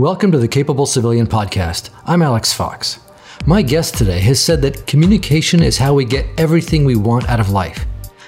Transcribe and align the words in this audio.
Welcome 0.00 0.32
to 0.32 0.38
the 0.38 0.48
Capable 0.48 0.86
Civilian 0.86 1.26
Podcast. 1.26 1.90
I'm 2.06 2.22
Alex 2.22 2.54
Fox. 2.54 3.00
My 3.44 3.60
guest 3.60 3.98
today 3.98 4.20
has 4.20 4.42
said 4.42 4.62
that 4.62 4.86
communication 4.86 5.62
is 5.62 5.76
how 5.76 5.92
we 5.92 6.06
get 6.06 6.24
everything 6.38 6.86
we 6.86 6.96
want 6.96 7.28
out 7.28 7.38
of 7.38 7.50
life. 7.50 7.84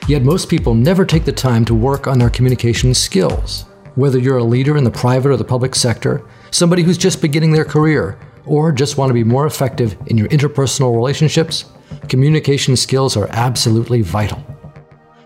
Yet 0.06 0.20
most 0.20 0.50
people 0.50 0.74
never 0.74 1.06
take 1.06 1.24
the 1.24 1.32
time 1.32 1.64
to 1.64 1.74
work 1.74 2.06
on 2.06 2.18
their 2.18 2.28
communication 2.28 2.92
skills. 2.92 3.62
Whether 3.94 4.18
you're 4.18 4.36
a 4.36 4.44
leader 4.44 4.76
in 4.76 4.84
the 4.84 4.90
private 4.90 5.30
or 5.30 5.38
the 5.38 5.44
public 5.44 5.74
sector, 5.74 6.22
somebody 6.50 6.82
who's 6.82 6.98
just 6.98 7.22
beginning 7.22 7.52
their 7.52 7.64
career, 7.64 8.18
or 8.44 8.70
just 8.70 8.98
want 8.98 9.08
to 9.08 9.14
be 9.14 9.24
more 9.24 9.46
effective 9.46 9.96
in 10.08 10.18
your 10.18 10.28
interpersonal 10.28 10.94
relationships, 10.94 11.64
communication 12.06 12.76
skills 12.76 13.16
are 13.16 13.28
absolutely 13.30 14.02
vital. 14.02 14.44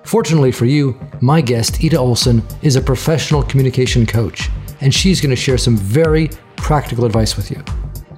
Fortunately 0.05 0.53
for 0.53 0.67
you, 0.67 0.97
my 1.21 1.41
guest, 1.41 1.83
Ida 1.85 1.99
Olson, 1.99 2.45
is 2.63 2.77
a 2.77 2.81
professional 2.81 3.43
communication 3.43 4.07
coach 4.07 4.49
and 4.81 4.95
she's 4.95 5.21
going 5.21 5.31
to 5.31 5.37
share 5.37 5.59
some 5.59 5.77
very 5.77 6.31
practical 6.57 7.05
advice 7.05 7.37
with 7.37 7.51
you. 7.51 7.63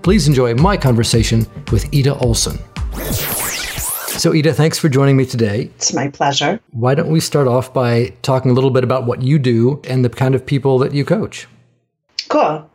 Please 0.02 0.27
enjoy 0.27 0.55
my 0.55 0.77
conversation 0.77 1.46
with 1.70 1.92
Ida 1.95 2.16
Olson. 2.19 2.59
So, 4.19 4.32
Ida, 4.32 4.52
thanks 4.52 4.79
for 4.79 4.88
joining 4.88 5.16
me 5.16 5.24
today. 5.24 5.70
It's 5.77 5.92
my 5.92 6.09
pleasure. 6.09 6.59
Why 6.73 6.95
don't 6.95 7.10
we 7.10 7.20
start 7.20 7.46
off 7.46 7.73
by 7.73 8.15
talking 8.23 8.51
a 8.51 8.55
little 8.55 8.70
bit 8.70 8.82
about 8.82 9.06
what 9.06 9.23
you 9.23 9.38
do 9.38 9.80
and 9.84 10.05
the 10.05 10.09
kind 10.09 10.34
of 10.34 10.45
people 10.45 10.79
that 10.79 10.92
you 10.92 11.05
coach? 11.05 11.46
Cool. 12.29 12.68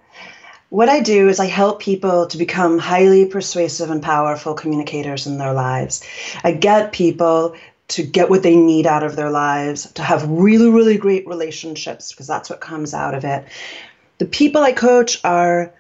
What 0.70 0.90
I 0.90 1.02
do 1.02 1.28
is 1.28 1.40
I 1.40 1.46
help 1.46 1.82
people 1.82 2.28
to 2.28 2.38
become 2.38 2.80
highly 2.80 3.26
persuasive 3.26 3.92
and 3.92 4.02
powerful 4.02 4.54
communicators 4.54 5.28
in 5.28 5.38
their 5.38 5.54
lives. 5.54 6.02
I 6.44 6.54
get 6.54 6.94
people 6.94 7.56
to 7.90 8.04
get 8.04 8.30
what 8.30 8.44
they 8.44 8.56
need 8.56 8.88
out 8.88 9.04
of 9.04 9.16
their 9.16 9.30
lives, 9.30 9.92
to 9.94 10.02
have 10.02 10.28
really, 10.30 10.70
really 10.70 10.98
great 10.98 11.28
relationships, 11.28 12.12
because 12.12 12.28
that's 12.28 12.50
what 12.50 12.62
comes 12.62 12.94
out 12.94 13.14
of 13.14 13.24
it. 13.24 13.46
The 14.18 14.26
people 14.26 14.62
I 14.62 14.72
coach 14.72 15.20
are, 15.24 15.74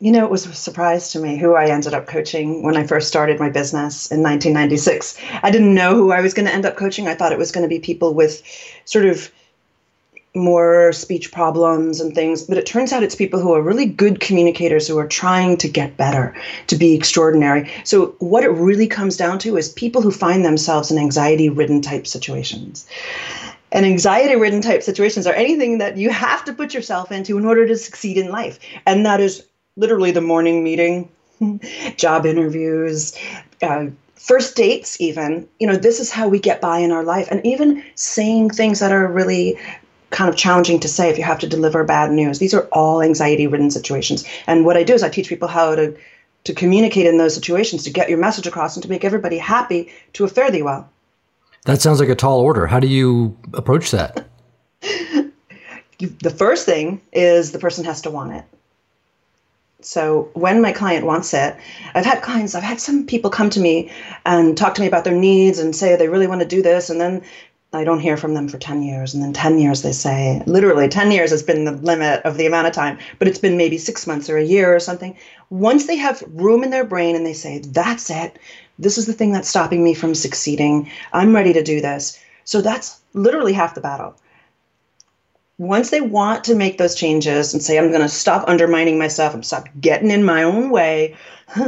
you 0.00 0.10
know, 0.12 0.24
it 0.24 0.30
was 0.30 0.46
a 0.46 0.54
surprise 0.54 1.12
to 1.12 1.20
me 1.20 1.36
who 1.36 1.54
I 1.54 1.66
ended 1.66 1.94
up 1.94 2.06
coaching 2.06 2.62
when 2.62 2.76
I 2.76 2.86
first 2.86 3.08
started 3.08 3.38
my 3.38 3.50
business 3.50 4.10
in 4.10 4.22
1996. 4.22 5.18
I 5.42 5.50
didn't 5.50 5.74
know 5.74 5.94
who 5.94 6.10
I 6.10 6.20
was 6.20 6.34
going 6.34 6.46
to 6.46 6.54
end 6.54 6.66
up 6.66 6.76
coaching. 6.76 7.06
I 7.06 7.14
thought 7.14 7.32
it 7.32 7.38
was 7.38 7.52
going 7.52 7.62
to 7.62 7.68
be 7.68 7.78
people 7.78 8.14
with 8.14 8.42
sort 8.84 9.04
of 9.04 9.30
more 10.36 10.92
speech 10.92 11.32
problems 11.32 12.00
and 12.00 12.14
things, 12.14 12.42
but 12.42 12.58
it 12.58 12.66
turns 12.66 12.92
out 12.92 13.02
it's 13.02 13.14
people 13.14 13.40
who 13.40 13.54
are 13.54 13.62
really 13.62 13.86
good 13.86 14.20
communicators 14.20 14.86
who 14.86 14.98
are 14.98 15.08
trying 15.08 15.56
to 15.56 15.68
get 15.68 15.96
better, 15.96 16.34
to 16.68 16.76
be 16.76 16.94
extraordinary. 16.94 17.70
So, 17.84 18.14
what 18.18 18.44
it 18.44 18.50
really 18.50 18.86
comes 18.86 19.16
down 19.16 19.38
to 19.40 19.56
is 19.56 19.70
people 19.70 20.02
who 20.02 20.10
find 20.10 20.44
themselves 20.44 20.90
in 20.90 20.98
anxiety 20.98 21.48
ridden 21.48 21.80
type 21.80 22.06
situations. 22.06 22.86
And 23.72 23.84
anxiety 23.84 24.36
ridden 24.36 24.60
type 24.60 24.82
situations 24.82 25.26
are 25.26 25.34
anything 25.34 25.78
that 25.78 25.96
you 25.96 26.10
have 26.10 26.44
to 26.44 26.52
put 26.52 26.72
yourself 26.72 27.10
into 27.10 27.36
in 27.36 27.44
order 27.44 27.66
to 27.66 27.76
succeed 27.76 28.16
in 28.16 28.30
life. 28.30 28.58
And 28.86 29.04
that 29.04 29.20
is 29.20 29.44
literally 29.76 30.12
the 30.12 30.20
morning 30.20 30.62
meeting, 30.62 31.08
job 31.96 32.26
interviews, 32.26 33.18
uh, 33.62 33.86
first 34.16 34.56
dates 34.56 35.00
even 35.00 35.46
you 35.60 35.66
know 35.66 35.76
this 35.76 36.00
is 36.00 36.10
how 36.10 36.26
we 36.26 36.40
get 36.40 36.60
by 36.60 36.78
in 36.78 36.90
our 36.90 37.04
life 37.04 37.28
and 37.30 37.44
even 37.46 37.84
saying 37.94 38.50
things 38.50 38.80
that 38.80 38.90
are 38.90 39.06
really 39.06 39.56
kind 40.10 40.28
of 40.28 40.36
challenging 40.36 40.80
to 40.80 40.88
say 40.88 41.10
if 41.10 41.18
you 41.18 41.24
have 41.24 41.38
to 41.40 41.46
deliver 41.48 41.84
bad 41.84 42.10
news. 42.12 42.38
These 42.38 42.54
are 42.54 42.68
all 42.72 43.02
anxiety 43.02 43.46
ridden 43.46 43.70
situations. 43.70 44.24
And 44.46 44.64
what 44.64 44.76
I 44.76 44.84
do 44.84 44.94
is 44.94 45.02
I 45.02 45.08
teach 45.08 45.28
people 45.28 45.48
how 45.48 45.74
to 45.74 45.96
to 46.44 46.54
communicate 46.54 47.06
in 47.06 47.18
those 47.18 47.34
situations 47.34 47.82
to 47.82 47.90
get 47.90 48.08
your 48.08 48.18
message 48.18 48.46
across 48.46 48.76
and 48.76 48.82
to 48.84 48.88
make 48.88 49.04
everybody 49.04 49.36
happy 49.36 49.90
to 50.12 50.24
a 50.24 50.28
fare 50.28 50.48
thee 50.48 50.62
well. 50.62 50.88
That 51.64 51.82
sounds 51.82 51.98
like 51.98 52.08
a 52.08 52.14
tall 52.14 52.38
order. 52.38 52.68
How 52.68 52.78
do 52.78 52.86
you 52.86 53.36
approach 53.52 53.90
that? 53.90 54.28
the 55.98 56.34
first 56.36 56.64
thing 56.64 57.00
is 57.12 57.50
the 57.50 57.58
person 57.58 57.84
has 57.84 58.00
to 58.02 58.10
want 58.10 58.32
it. 58.32 58.44
So 59.80 60.30
when 60.34 60.62
my 60.62 60.72
client 60.72 61.04
wants 61.04 61.34
it, 61.34 61.56
I've 61.94 62.04
had 62.04 62.22
clients, 62.22 62.54
I've 62.54 62.62
had 62.62 62.80
some 62.80 63.06
people 63.06 63.30
come 63.30 63.50
to 63.50 63.60
me 63.60 63.90
and 64.24 64.56
talk 64.56 64.74
to 64.76 64.80
me 64.80 64.86
about 64.86 65.04
their 65.04 65.14
needs 65.14 65.58
and 65.58 65.74
say 65.74 65.96
they 65.96 66.08
really 66.08 66.26
want 66.26 66.40
to 66.40 66.46
do 66.46 66.62
this. 66.62 66.90
And 66.90 67.00
then 67.00 67.22
I 67.76 67.84
don't 67.84 68.00
hear 68.00 68.16
from 68.16 68.34
them 68.34 68.48
for 68.48 68.58
10 68.58 68.82
years. 68.82 69.14
And 69.14 69.22
then 69.22 69.32
10 69.32 69.58
years, 69.58 69.82
they 69.82 69.92
say, 69.92 70.42
literally 70.46 70.88
10 70.88 71.10
years 71.10 71.30
has 71.30 71.42
been 71.42 71.64
the 71.64 71.72
limit 71.72 72.22
of 72.24 72.36
the 72.36 72.46
amount 72.46 72.66
of 72.66 72.72
time, 72.72 72.98
but 73.18 73.28
it's 73.28 73.38
been 73.38 73.56
maybe 73.56 73.78
six 73.78 74.06
months 74.06 74.28
or 74.28 74.38
a 74.38 74.44
year 74.44 74.74
or 74.74 74.80
something. 74.80 75.16
Once 75.50 75.86
they 75.86 75.96
have 75.96 76.22
room 76.28 76.64
in 76.64 76.70
their 76.70 76.84
brain 76.84 77.14
and 77.14 77.26
they 77.26 77.32
say, 77.32 77.58
that's 77.58 78.10
it, 78.10 78.38
this 78.78 78.98
is 78.98 79.06
the 79.06 79.12
thing 79.12 79.32
that's 79.32 79.48
stopping 79.48 79.84
me 79.84 79.94
from 79.94 80.14
succeeding, 80.14 80.90
I'm 81.12 81.34
ready 81.34 81.52
to 81.52 81.62
do 81.62 81.80
this. 81.80 82.18
So 82.44 82.60
that's 82.60 83.00
literally 83.12 83.52
half 83.52 83.74
the 83.74 83.80
battle. 83.80 84.14
Once 85.58 85.90
they 85.90 86.02
want 86.02 86.44
to 86.44 86.54
make 86.54 86.76
those 86.76 86.94
changes 86.94 87.54
and 87.54 87.62
say, 87.62 87.78
I'm 87.78 87.88
going 87.88 88.02
to 88.02 88.08
stop 88.08 88.46
undermining 88.48 88.98
myself, 88.98 89.34
I'm 89.34 89.42
stop 89.42 89.68
getting 89.80 90.10
in 90.10 90.24
my 90.24 90.42
own 90.42 90.70
way 90.70 91.16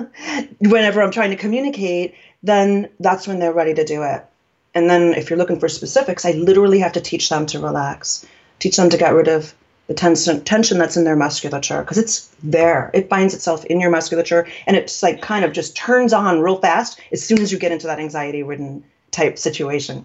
whenever 0.58 1.02
I'm 1.02 1.10
trying 1.10 1.30
to 1.30 1.36
communicate, 1.36 2.14
then 2.42 2.90
that's 3.00 3.26
when 3.26 3.38
they're 3.38 3.52
ready 3.52 3.74
to 3.74 3.84
do 3.84 4.02
it. 4.02 4.24
And 4.74 4.88
then 4.88 5.14
if 5.14 5.30
you're 5.30 5.38
looking 5.38 5.58
for 5.58 5.68
specifics, 5.68 6.24
I 6.24 6.32
literally 6.32 6.78
have 6.80 6.92
to 6.92 7.00
teach 7.00 7.28
them 7.28 7.46
to 7.46 7.58
relax, 7.58 8.26
teach 8.58 8.76
them 8.76 8.90
to 8.90 8.96
get 8.96 9.14
rid 9.14 9.28
of 9.28 9.54
the 9.88 9.94
tension 9.94 10.44
tension 10.44 10.78
that's 10.78 10.96
in 10.96 11.04
their 11.04 11.16
musculature 11.16 11.80
because 11.80 11.96
it's 11.96 12.28
there. 12.42 12.90
It 12.92 13.08
binds 13.08 13.34
itself 13.34 13.64
in 13.64 13.80
your 13.80 13.90
musculature 13.90 14.46
and 14.66 14.76
it's 14.76 15.02
like 15.02 15.22
kind 15.22 15.44
of 15.44 15.52
just 15.52 15.76
turns 15.76 16.12
on 16.12 16.40
real 16.40 16.60
fast 16.60 17.00
as 17.10 17.22
soon 17.22 17.40
as 17.40 17.50
you 17.50 17.58
get 17.58 17.72
into 17.72 17.86
that 17.86 17.98
anxiety 17.98 18.42
ridden 18.42 18.84
type 19.10 19.38
situation. 19.38 20.04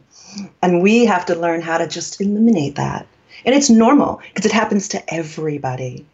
And 0.61 0.81
we 0.81 1.05
have 1.05 1.25
to 1.25 1.35
learn 1.35 1.61
how 1.61 1.77
to 1.77 1.87
just 1.87 2.19
eliminate 2.21 2.75
that. 2.75 3.05
And 3.45 3.53
it's 3.53 3.69
normal 3.69 4.21
because 4.33 4.45
it 4.45 4.53
happens 4.53 4.87
to 4.89 5.13
everybody. 5.13 6.05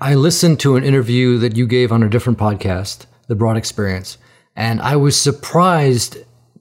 I 0.00 0.14
listened 0.14 0.58
to 0.60 0.76
an 0.76 0.84
interview 0.84 1.38
that 1.38 1.56
you 1.56 1.66
gave 1.66 1.92
on 1.92 2.02
a 2.02 2.08
different 2.08 2.38
podcast, 2.38 3.04
The 3.26 3.34
Broad 3.34 3.56
Experience, 3.56 4.16
and 4.56 4.80
I 4.80 4.96
was 4.96 5.20
surprised 5.20 6.18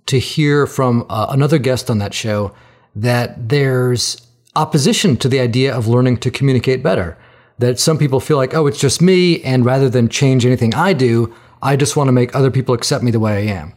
to 0.07 0.19
hear 0.19 0.65
from 0.65 1.05
uh, 1.09 1.27
another 1.29 1.57
guest 1.57 1.89
on 1.89 1.99
that 1.99 2.13
show 2.13 2.53
that 2.95 3.49
there's 3.49 4.17
opposition 4.55 5.15
to 5.17 5.29
the 5.29 5.39
idea 5.39 5.73
of 5.73 5.87
learning 5.87 6.17
to 6.17 6.31
communicate 6.31 6.81
better. 6.81 7.17
That 7.59 7.79
some 7.79 7.97
people 7.97 8.19
feel 8.19 8.37
like, 8.37 8.53
oh, 8.53 8.67
it's 8.67 8.79
just 8.79 9.01
me, 9.01 9.41
and 9.43 9.65
rather 9.65 9.89
than 9.89 10.09
change 10.09 10.45
anything 10.45 10.75
I 10.75 10.93
do, 10.93 11.33
I 11.61 11.75
just 11.75 11.95
want 11.95 12.07
to 12.07 12.11
make 12.11 12.35
other 12.35 12.51
people 12.51 12.75
accept 12.75 13.03
me 13.03 13.11
the 13.11 13.19
way 13.19 13.49
I 13.49 13.53
am. 13.53 13.73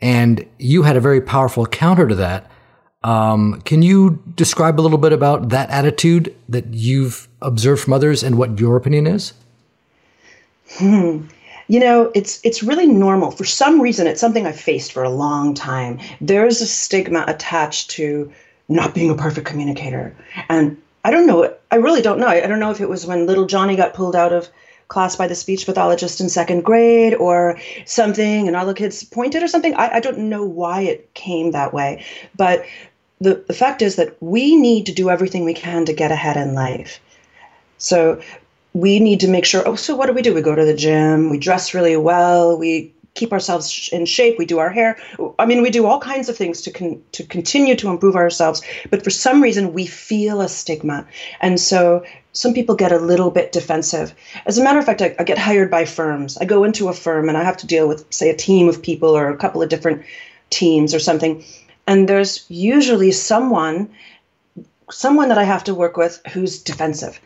And 0.00 0.46
you 0.58 0.82
had 0.82 0.96
a 0.96 1.00
very 1.00 1.20
powerful 1.20 1.64
counter 1.66 2.08
to 2.08 2.14
that. 2.16 2.50
Um, 3.04 3.60
can 3.62 3.82
you 3.82 4.22
describe 4.34 4.78
a 4.78 4.82
little 4.82 4.98
bit 4.98 5.12
about 5.12 5.48
that 5.48 5.70
attitude 5.70 6.34
that 6.48 6.72
you've 6.74 7.28
observed 7.40 7.82
from 7.82 7.92
others 7.92 8.22
and 8.22 8.36
what 8.36 8.60
your 8.60 8.76
opinion 8.76 9.06
is? 9.06 9.32
You 11.68 11.80
know 11.80 12.10
it's 12.14 12.40
it's 12.44 12.62
really 12.62 12.86
normal. 12.86 13.30
For 13.30 13.44
some 13.44 13.80
reason 13.80 14.06
it's 14.06 14.20
something 14.20 14.46
i've 14.46 14.60
faced 14.60 14.92
for 14.92 15.02
a 15.02 15.10
long 15.10 15.54
time. 15.54 15.98
There's 16.20 16.60
a 16.60 16.66
stigma 16.66 17.24
attached 17.28 17.90
to 17.92 18.32
not 18.68 18.94
being 18.94 19.10
a 19.10 19.14
perfect 19.14 19.46
communicator. 19.46 20.14
And 20.48 20.80
i 21.04 21.10
don't 21.10 21.26
know 21.26 21.52
i 21.70 21.76
really 21.76 22.02
don't 22.02 22.18
know. 22.18 22.28
I 22.28 22.46
don't 22.46 22.60
know 22.60 22.70
if 22.70 22.80
it 22.80 22.88
was 22.88 23.06
when 23.06 23.26
little 23.26 23.46
johnny 23.46 23.76
got 23.76 23.94
pulled 23.94 24.16
out 24.16 24.32
of 24.32 24.48
class 24.92 25.16
by 25.16 25.26
the 25.26 25.34
speech 25.34 25.64
pathologist 25.64 26.20
in 26.20 26.28
second 26.28 26.62
grade 26.64 27.14
or 27.14 27.58
something 27.86 28.46
and 28.46 28.54
all 28.54 28.66
the 28.66 28.74
kids 28.74 29.02
pointed 29.02 29.42
or 29.42 29.48
something. 29.48 29.74
I, 29.74 29.96
I 29.96 30.00
don't 30.00 30.18
know 30.18 30.44
why 30.44 30.82
it 30.82 31.14
came 31.14 31.52
that 31.52 31.72
way. 31.72 32.04
But 32.36 32.66
the, 33.18 33.42
the 33.46 33.54
fact 33.54 33.80
is 33.80 33.96
that 33.96 34.16
we 34.20 34.54
need 34.54 34.84
to 34.86 34.92
do 34.92 35.08
everything 35.08 35.44
we 35.44 35.54
can 35.54 35.86
to 35.86 35.94
get 35.94 36.12
ahead 36.12 36.36
in 36.36 36.54
life. 36.54 37.00
So 37.78 38.20
we 38.74 39.00
need 39.00 39.20
to 39.20 39.28
make 39.28 39.44
sure 39.44 39.62
oh 39.66 39.76
so 39.76 39.94
what 39.94 40.06
do 40.06 40.12
we 40.12 40.22
do? 40.22 40.34
We 40.34 40.40
go 40.40 40.54
to 40.54 40.64
the 40.64 40.74
gym 40.74 41.30
we 41.30 41.38
dress 41.38 41.74
really 41.74 41.96
well 41.96 42.56
we 42.56 42.92
keep 43.14 43.32
ourselves 43.32 43.90
in 43.92 44.06
shape 44.06 44.38
we 44.38 44.46
do 44.46 44.58
our 44.58 44.70
hair. 44.70 44.96
I 45.38 45.44
mean 45.44 45.60
we 45.60 45.70
do 45.70 45.86
all 45.86 46.00
kinds 46.00 46.28
of 46.28 46.36
things 46.36 46.62
to 46.62 46.70
con- 46.70 47.02
to 47.12 47.24
continue 47.24 47.74
to 47.76 47.90
improve 47.90 48.16
ourselves 48.16 48.62
but 48.90 49.04
for 49.04 49.10
some 49.10 49.42
reason 49.42 49.74
we 49.74 49.86
feel 49.86 50.40
a 50.40 50.48
stigma. 50.48 51.06
And 51.40 51.60
so 51.60 52.04
some 52.32 52.54
people 52.54 52.74
get 52.74 52.92
a 52.92 52.98
little 52.98 53.30
bit 53.30 53.52
defensive. 53.52 54.14
As 54.46 54.56
a 54.56 54.64
matter 54.64 54.78
of 54.78 54.86
fact 54.86 55.02
I, 55.02 55.14
I 55.18 55.24
get 55.24 55.36
hired 55.36 55.70
by 55.70 55.84
firms. 55.84 56.38
I 56.38 56.46
go 56.46 56.64
into 56.64 56.88
a 56.88 56.94
firm 56.94 57.28
and 57.28 57.36
i 57.36 57.42
have 57.42 57.58
to 57.58 57.66
deal 57.66 57.86
with 57.86 58.06
say 58.10 58.30
a 58.30 58.36
team 58.36 58.68
of 58.68 58.82
people 58.82 59.10
or 59.10 59.28
a 59.28 59.36
couple 59.36 59.62
of 59.62 59.68
different 59.68 60.02
teams 60.48 60.94
or 60.94 60.98
something. 60.98 61.44
And 61.86 62.08
there's 62.08 62.46
usually 62.48 63.12
someone 63.12 63.90
someone 64.90 65.28
that 65.28 65.38
I 65.38 65.44
have 65.44 65.64
to 65.64 65.74
work 65.74 65.96
with 65.96 66.20
who's 66.32 66.62
defensive 66.62 67.18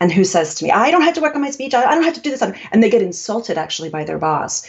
and 0.00 0.12
who 0.12 0.24
says 0.24 0.54
to 0.56 0.64
me, 0.64 0.70
I 0.70 0.90
don't 0.90 1.02
have 1.02 1.14
to 1.14 1.20
work 1.20 1.34
on 1.34 1.40
my 1.40 1.50
speech. 1.50 1.74
I, 1.74 1.94
don't 1.94 2.04
have 2.04 2.14
to 2.14 2.20
do 2.20 2.30
this. 2.30 2.42
And 2.42 2.82
they 2.82 2.90
get 2.90 3.02
insulted 3.02 3.58
actually 3.58 3.90
by 3.90 4.04
their 4.04 4.18
boss. 4.18 4.66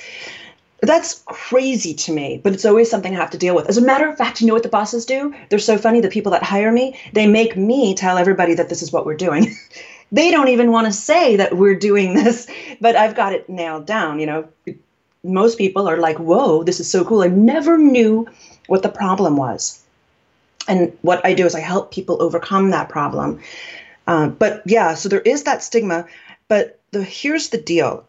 That's 0.82 1.24
crazy 1.26 1.94
to 1.94 2.14
me, 2.14 2.40
but 2.44 2.54
it's 2.54 2.66
always 2.66 2.92
something 2.92 3.16
I 3.16 3.20
have 3.20 3.32
to 3.32 3.38
deal 3.38 3.56
with. 3.56 3.68
As 3.68 3.78
a 3.78 3.82
matter 3.82 4.08
of 4.08 4.18
fact, 4.18 4.42
you 4.42 4.48
know 4.48 4.54
what 4.54 4.64
the 4.64 4.70
bosses 4.70 5.06
do? 5.06 5.34
They're 5.50 5.60
so 5.60 5.78
funny. 5.78 6.00
The 6.00 6.10
people 6.10 6.32
that 6.34 6.44
hire 6.44 6.72
me, 6.72 7.00
they 7.14 7.28
make 7.28 7.58
me 7.58 7.96
tell 7.96 8.18
everybody 8.18 8.54
that 8.56 8.70
this 8.70 8.82
is 8.82 8.92
what 8.92 9.06
we're 9.06 9.16
doing. 9.16 9.56
they 10.12 10.32
don't 10.32 10.50
even 10.50 10.72
want 10.72 10.86
to 10.88 10.94
say 10.94 11.38
that 11.38 11.58
we're 11.58 11.80
doing 11.80 12.14
this, 12.14 12.48
but 12.82 12.96
I've 12.96 13.16
got 13.16 13.34
it 13.34 13.50
nailed 13.50 13.86
down. 13.86 14.20
You 14.20 14.26
know, 14.28 14.50
most 15.24 15.58
people 15.58 15.88
are 15.88 15.98
like, 15.98 16.20
whoa, 16.20 16.64
this 16.64 16.80
is 16.80 16.90
so 16.90 17.04
cool. 17.04 17.24
I 17.24 17.28
never 17.28 17.78
knew 17.78 18.28
what 18.68 18.84
the 18.84 18.90
problem 18.90 19.38
was. 19.38 19.82
And 20.68 20.96
what 21.02 21.26
I 21.26 21.34
do 21.34 21.46
is 21.46 21.56
I 21.56 21.60
help 21.60 21.92
people 21.92 22.22
overcome 22.22 22.72
that 22.72 22.90
problem. 22.90 23.40
Uh, 24.08 24.28
but 24.28 24.62
yeah, 24.66 24.94
so 24.94 25.10
there 25.10 25.22
is 25.22 25.44
that 25.44 25.64
stigma. 25.64 26.06
But 26.48 26.80
the 26.92 27.04
here's 27.04 27.50
the 27.50 27.58
deal. 27.58 28.06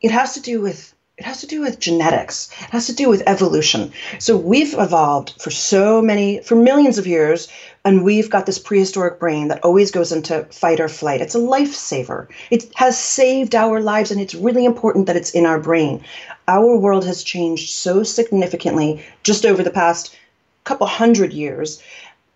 It 0.00 0.10
has 0.10 0.34
to 0.34 0.40
do 0.40 0.60
with 0.60 0.94
it 1.20 1.26
has 1.26 1.40
to 1.42 1.46
do 1.46 1.60
with 1.60 1.78
genetics. 1.78 2.50
It 2.62 2.70
has 2.70 2.86
to 2.86 2.94
do 2.94 3.10
with 3.10 3.22
evolution. 3.26 3.92
So 4.18 4.38
we've 4.38 4.72
evolved 4.72 5.34
for 5.38 5.50
so 5.50 6.00
many, 6.00 6.40
for 6.40 6.54
millions 6.54 6.96
of 6.96 7.06
years, 7.06 7.46
and 7.84 8.04
we've 8.04 8.30
got 8.30 8.46
this 8.46 8.58
prehistoric 8.58 9.20
brain 9.20 9.48
that 9.48 9.62
always 9.62 9.90
goes 9.90 10.12
into 10.12 10.44
fight 10.44 10.80
or 10.80 10.88
flight. 10.88 11.20
It's 11.20 11.34
a 11.34 11.38
lifesaver. 11.38 12.28
It 12.50 12.72
has 12.76 12.98
saved 12.98 13.54
our 13.54 13.82
lives, 13.82 14.10
and 14.10 14.18
it's 14.18 14.34
really 14.34 14.64
important 14.64 15.08
that 15.08 15.16
it's 15.16 15.32
in 15.32 15.44
our 15.44 15.60
brain. 15.60 16.02
Our 16.48 16.78
world 16.78 17.04
has 17.04 17.22
changed 17.22 17.68
so 17.68 18.02
significantly 18.02 19.04
just 19.22 19.44
over 19.44 19.62
the 19.62 19.70
past 19.70 20.16
couple 20.64 20.86
hundred 20.86 21.34
years, 21.34 21.82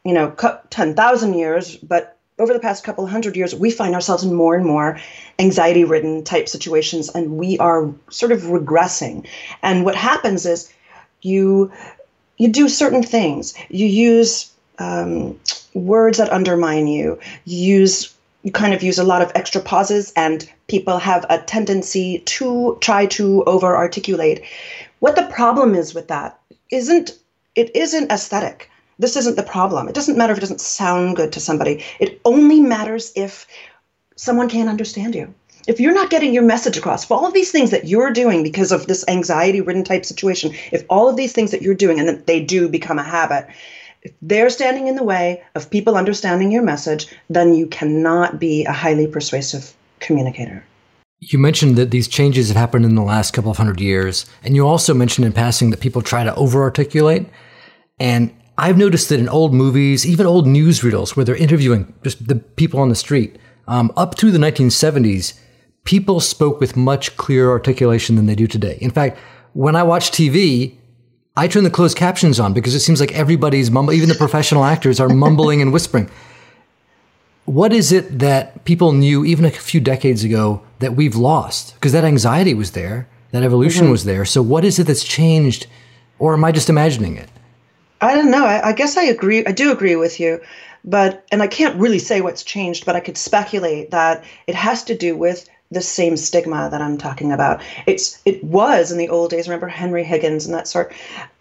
you 0.05 0.13
know, 0.13 0.35
10,000 0.69 1.33
years, 1.33 1.77
but 1.77 2.14
over 2.39 2.53
the 2.53 2.61
past 2.61 2.85
couple 2.85 3.07
hundred 3.07 3.37
years, 3.37 3.55
we 3.55 3.71
find 3.71 3.95
ourselves 3.95 4.25
in 4.25 4.35
more 4.35 4.55
and 4.55 4.67
more 4.67 4.99
anxiety 5.39 5.85
ridden 5.85 6.25
type 6.25 6.49
situations, 6.49 7.09
and 7.09 7.37
we 7.37 7.59
are 7.59 7.93
sort 8.11 8.33
of 8.33 8.43
regressing. 8.43 9.27
And 9.63 9.85
what 9.85 9.95
happens 9.95 10.47
is 10.47 10.73
you 11.23 11.73
you 12.37 12.49
do 12.49 12.69
certain 12.69 13.03
things. 13.03 13.55
You 13.69 13.87
use 13.87 14.53
um, 14.79 15.39
words 15.75 16.19
that 16.19 16.33
undermine 16.33 16.89
you. 16.89 17.21
You 17.45 17.77
use 17.77 18.15
you 18.43 18.53
kind 18.53 18.75
of 18.75 18.83
use 18.83 18.99
a 18.99 19.05
lot 19.05 19.23
of 19.23 19.33
extra 19.35 19.61
pauses, 19.61 20.13
and 20.17 20.51
people 20.67 20.99
have 20.99 21.25
a 21.31 21.39
tendency 21.39 22.19
to 22.27 22.77
try 22.81 23.07
to 23.07 23.45
over 23.45 23.77
articulate. 23.77 24.45
What 24.99 25.17
the 25.17 25.27
problem 25.27 25.75
is 25.75 25.95
with 25.95 26.09
that 26.09 26.39
isn't 26.71 27.13
it 27.55 27.75
isn't 27.77 28.11
aesthetic 28.11 28.69
this 28.99 29.17
isn't 29.17 29.37
the 29.37 29.43
problem. 29.43 29.89
It 29.89 29.95
doesn't 29.95 30.19
matter 30.19 30.33
if 30.33 30.39
it 30.39 30.43
doesn't 30.43 30.61
sound 30.61 31.17
good 31.17 31.33
to 31.33 31.41
somebody. 31.41 31.85
It 32.01 32.21
only 32.25 32.61
matters 32.61 33.13
if 33.17 33.47
someone 34.17 34.49
can't 34.49 34.69
understand 34.69 35.15
you. 35.15 35.35
If 35.67 35.81
you're 35.81 35.95
not 35.95 36.11
getting 36.11 36.35
your 36.35 36.43
message 36.43 36.77
across, 36.77 37.05
if 37.05 37.11
all 37.11 37.27
of 37.27 37.33
these 37.33 37.51
things 37.51 37.71
that 37.71 37.87
you're 37.87 38.13
doing 38.13 38.43
because 38.43 38.71
of 38.71 38.87
this 38.87 39.05
anxiety 39.09 39.61
ridden 39.61 39.83
type 39.83 40.05
situation, 40.05 40.53
if 40.73 40.85
all 40.91 41.09
of 41.09 41.17
these 41.17 41.33
things 41.33 41.51
that 41.53 41.63
you're 41.63 41.75
doing 41.75 41.99
and 41.99 42.07
that 42.09 42.27
they 42.27 42.41
do 42.41 42.69
become 42.69 42.99
a 42.99 43.03
habit, 43.03 43.47
if 44.03 44.13
they're 44.21 44.51
standing 44.51 44.87
in 44.89 44.97
the 44.97 45.03
way 45.03 45.43
of 45.55 45.71
people 45.71 45.97
understanding 45.97 46.53
your 46.53 46.63
message, 46.63 47.07
then 47.31 47.55
you 47.55 47.67
cannot 47.67 48.39
be 48.39 48.65
a 48.67 48.73
highly 48.73 49.07
persuasive 49.07 49.75
communicator. 50.01 50.63
You 51.21 51.39
mentioned 51.39 51.77
that 51.77 51.91
these 51.91 52.09
changes 52.09 52.49
have 52.49 52.57
happened 52.59 52.85
in 52.85 52.97
the 52.97 53.03
last 53.03 53.33
couple 53.33 53.51
of 53.51 53.57
hundred 53.57 53.81
years, 53.81 54.27
and 54.43 54.55
you 54.55 54.67
also 54.67 54.93
mentioned 54.93 55.25
in 55.25 55.33
passing 55.33 55.71
that 55.71 55.81
people 55.81 56.03
try 56.03 56.23
to 56.23 56.35
over 56.35 56.61
articulate. 56.61 57.27
And 57.99 58.35
I've 58.57 58.79
noticed 58.79 59.09
that 59.09 59.19
in 59.19 59.29
old 59.29 59.53
movies, 59.53 60.07
even 60.07 60.27
old 60.27 60.47
newsreels 60.47 61.17
where 61.17 61.25
they're 61.25 61.35
interviewing 61.35 61.93
just 62.05 62.29
the 62.29 62.37
people 62.37 62.81
on 62.81 62.89
the 62.89 62.95
street, 62.95 63.37
um, 63.67 63.93
up 63.97 64.17
through 64.17 64.31
the 64.31 64.39
1970s, 64.39 65.39
people 65.85 66.21
spoke 66.21 66.61
with 66.61 66.77
much 66.77 67.17
clearer 67.17 67.51
articulation 67.51 68.17
than 68.17 68.27
they 68.27 68.35
do 68.35 68.47
today. 68.47 68.79
In 68.81 68.91
fact, 68.91 69.19
when 69.55 69.75
I 69.75 69.83
watch 69.83 70.11
TV, 70.11 70.77
I 71.37 71.49
turn 71.49 71.65
the 71.65 71.71
closed 71.71 71.97
captions 71.97 72.39
on 72.39 72.53
because 72.53 72.75
it 72.75 72.81
seems 72.81 73.01
like 73.01 73.13
everybody's 73.13 73.71
mumbling, 73.71 73.97
even 73.97 74.09
the 74.09 74.15
professional 74.15 74.65
actors 74.75 75.01
are 75.01 75.09
mumbling 75.09 75.61
and 75.61 75.73
whispering. 75.73 76.09
What 77.47 77.73
is 77.73 77.93
it 77.93 78.21
that 78.21 78.65
people 78.65 78.93
knew 78.93 79.25
even 79.25 79.45
a 79.45 79.51
few 79.51 79.81
decades 79.81 80.25
ago 80.25 80.63
that 80.79 80.95
we've 80.95 81.17
lost? 81.17 81.75
Because 81.75 81.93
that 81.93 82.05
anxiety 82.05 82.55
was 82.55 82.71
there, 82.71 83.09
that 83.33 83.43
evolution 83.43 83.83
mm-hmm. 83.83 83.93
was 83.93 84.05
there. 84.05 84.25
So, 84.25 84.41
what 84.41 84.65
is 84.65 84.79
it 84.79 84.87
that's 84.87 85.05
changed? 85.05 85.67
Or 86.19 86.33
am 86.33 86.45
I 86.45 86.53
just 86.53 86.71
imagining 86.71 87.17
it? 87.17 87.29
I 88.05 88.15
don't 88.15 88.31
know. 88.31 88.45
I, 88.45 88.69
I, 88.69 88.73
guess 88.73 88.99
I 88.99 89.05
agree. 89.05 89.47
I 89.47 89.53
do 89.53 89.73
agree 89.73 89.97
with 89.97 90.21
you, 90.21 90.41
but 90.85 91.25
and 91.33 91.43
I 91.43 91.47
can't 91.47 91.81
really 91.81 91.99
say 91.99 92.21
what's 92.21 92.43
changed, 92.43 92.85
but 92.85 92.97
I 92.97 93.01
could 93.01 93.17
speculate 93.17 93.93
that 93.93 94.25
it 94.47 94.55
has 94.55 94.85
to 94.85 94.97
do 94.97 95.17
with 95.17 95.49
the 95.71 95.81
same 95.81 96.19
stigma 96.19 96.69
that 96.71 96.83
I'm 96.83 96.99
talking 96.99 97.33
about. 97.33 97.63
It's 97.87 98.21
it 98.27 98.45
was 98.45 98.93
in 98.93 98.99
the 98.99 99.09
old 99.09 99.31
days. 99.31 99.49
Remember 99.49 99.69
Henry 99.69 100.05
Higgins 100.05 100.45
and 100.45 100.55
that 100.55 100.69
sort. 100.69 100.93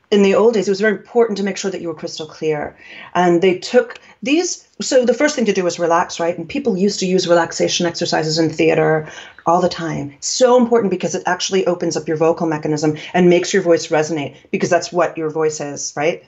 In 0.09 0.21
the 0.21 0.35
old 0.35 0.53
days, 0.53 0.67
it 0.67 0.71
was 0.71 0.79
very 0.79 0.95
important 0.95 1.37
to 1.39 1.43
make 1.43 1.57
sure 1.57 1.71
that 1.71 1.81
you 1.81 1.87
were 1.87 1.95
crystal 1.95 2.27
clear, 2.27 2.77
and 3.13 3.41
they 3.41 3.57
took 3.57 3.99
these. 4.21 4.65
So 4.79 5.05
the 5.05 5.13
first 5.13 5.35
thing 5.35 5.45
to 5.45 5.53
do 5.53 5.65
was 5.65 5.79
relax, 5.79 6.17
right? 6.17 6.37
And 6.37 6.47
people 6.47 6.77
used 6.77 6.99
to 7.01 7.07
use 7.07 7.27
relaxation 7.27 7.85
exercises 7.85 8.39
in 8.39 8.49
theater 8.49 9.09
all 9.45 9.59
the 9.59 9.67
time. 9.67 10.15
So 10.21 10.55
important 10.55 10.91
because 10.91 11.13
it 11.13 11.23
actually 11.25 11.65
opens 11.65 11.97
up 11.97 12.07
your 12.07 12.17
vocal 12.17 12.47
mechanism 12.47 12.95
and 13.13 13.29
makes 13.29 13.53
your 13.53 13.63
voice 13.63 13.87
resonate 13.87 14.35
because 14.51 14.69
that's 14.69 14.93
what 14.93 15.17
your 15.17 15.29
voice 15.29 15.59
is, 15.59 15.91
right? 15.97 16.23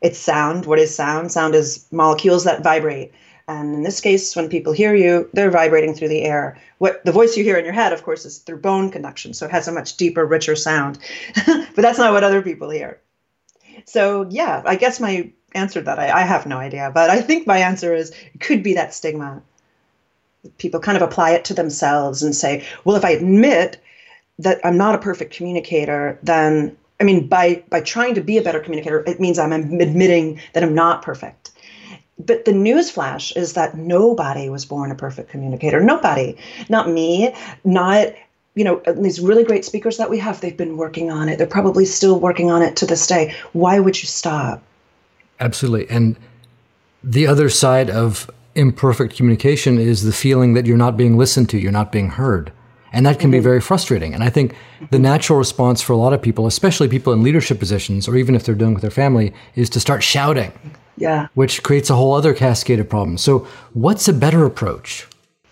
It's 0.00 0.18
sound. 0.18 0.66
What 0.66 0.78
is 0.78 0.94
sound? 0.94 1.32
Sound 1.32 1.54
is 1.54 1.86
molecules 1.92 2.44
that 2.44 2.62
vibrate. 2.62 3.12
And 3.48 3.74
in 3.74 3.82
this 3.82 4.00
case, 4.00 4.34
when 4.36 4.48
people 4.48 4.72
hear 4.72 4.94
you, 4.94 5.28
they're 5.32 5.50
vibrating 5.50 5.94
through 5.94 6.08
the 6.08 6.22
air. 6.22 6.58
What 6.78 7.04
the 7.04 7.12
voice 7.12 7.36
you 7.36 7.44
hear 7.44 7.56
in 7.56 7.64
your 7.64 7.74
head, 7.74 7.92
of 7.92 8.02
course, 8.02 8.24
is 8.24 8.38
through 8.38 8.60
bone 8.60 8.90
conduction, 8.90 9.34
so 9.34 9.46
it 9.46 9.52
has 9.52 9.68
a 9.68 9.72
much 9.72 9.96
deeper, 9.96 10.24
richer 10.24 10.56
sound. 10.56 10.98
but 11.46 11.76
that's 11.76 11.98
not 11.98 12.12
what 12.12 12.24
other 12.24 12.42
people 12.42 12.70
hear. 12.70 13.00
So 13.84 14.26
yeah, 14.30 14.62
I 14.64 14.76
guess 14.76 15.00
my 15.00 15.32
answer 15.54 15.80
to 15.80 15.84
that 15.84 15.98
I, 15.98 16.10
I 16.10 16.22
have 16.22 16.46
no 16.46 16.58
idea, 16.58 16.90
but 16.94 17.10
I 17.10 17.20
think 17.20 17.46
my 17.46 17.58
answer 17.58 17.94
is 17.94 18.10
it 18.32 18.40
could 18.40 18.62
be 18.62 18.74
that 18.74 18.94
stigma. 18.94 19.42
People 20.58 20.80
kind 20.80 20.96
of 20.96 21.02
apply 21.02 21.32
it 21.32 21.44
to 21.46 21.54
themselves 21.54 22.22
and 22.22 22.34
say, 22.34 22.64
well, 22.84 22.96
if 22.96 23.04
I 23.04 23.10
admit 23.10 23.80
that 24.38 24.60
I'm 24.64 24.76
not 24.76 24.94
a 24.94 24.98
perfect 24.98 25.34
communicator, 25.34 26.18
then 26.22 26.76
I 27.02 27.04
mean, 27.04 27.26
by 27.26 27.64
by 27.68 27.80
trying 27.80 28.14
to 28.14 28.20
be 28.20 28.38
a 28.38 28.42
better 28.42 28.60
communicator, 28.60 29.02
it 29.08 29.18
means 29.18 29.36
I'm 29.36 29.52
admitting 29.52 30.40
that 30.52 30.62
I'm 30.62 30.72
not 30.72 31.02
perfect. 31.02 31.50
But 32.16 32.44
the 32.44 32.52
news 32.52 32.92
flash 32.92 33.32
is 33.32 33.54
that 33.54 33.76
nobody 33.76 34.48
was 34.48 34.64
born 34.64 34.92
a 34.92 34.94
perfect 34.94 35.28
communicator. 35.28 35.80
Nobody, 35.80 36.36
not 36.68 36.88
me, 36.88 37.34
not 37.64 38.14
you 38.54 38.62
know 38.62 38.80
these 38.96 39.18
really 39.18 39.42
great 39.42 39.64
speakers 39.64 39.96
that 39.96 40.10
we 40.10 40.18
have. 40.20 40.40
They've 40.40 40.56
been 40.56 40.76
working 40.76 41.10
on 41.10 41.28
it. 41.28 41.38
They're 41.38 41.46
probably 41.48 41.86
still 41.86 42.20
working 42.20 42.52
on 42.52 42.62
it 42.62 42.76
to 42.76 42.86
this 42.86 43.04
day. 43.08 43.34
Why 43.52 43.80
would 43.80 44.00
you 44.00 44.06
stop? 44.06 44.62
Absolutely, 45.40 45.90
and 45.90 46.16
the 47.02 47.26
other 47.26 47.48
side 47.48 47.90
of 47.90 48.30
imperfect 48.54 49.16
communication 49.16 49.76
is 49.76 50.04
the 50.04 50.12
feeling 50.12 50.54
that 50.54 50.66
you're 50.66 50.76
not 50.76 50.96
being 50.96 51.16
listened 51.16 51.50
to, 51.50 51.58
you're 51.58 51.72
not 51.72 51.90
being 51.90 52.10
heard. 52.10 52.52
And 52.92 53.06
that 53.06 53.18
can 53.18 53.28
mm-hmm. 53.28 53.38
be 53.38 53.40
very 53.40 53.60
frustrating. 53.60 54.14
And 54.14 54.22
I 54.22 54.30
think 54.30 54.54
the 54.90 54.98
natural 54.98 55.38
response 55.38 55.80
for 55.80 55.92
a 55.92 55.96
lot 55.96 56.12
of 56.12 56.20
people, 56.20 56.46
especially 56.46 56.88
people 56.88 57.12
in 57.12 57.22
leadership 57.22 57.58
positions, 57.58 58.06
or 58.06 58.16
even 58.16 58.34
if 58.34 58.44
they're 58.44 58.54
dealing 58.54 58.74
with 58.74 58.82
their 58.82 58.90
family, 58.90 59.32
is 59.54 59.70
to 59.70 59.80
start 59.80 60.02
shouting. 60.02 60.52
Yeah. 60.96 61.28
Which 61.34 61.62
creates 61.62 61.88
a 61.90 61.94
whole 61.94 62.14
other 62.14 62.34
cascade 62.34 62.78
of 62.78 62.88
problems. 62.88 63.22
So, 63.22 63.46
what's 63.72 64.08
a 64.08 64.12
better 64.12 64.44
approach? 64.44 65.08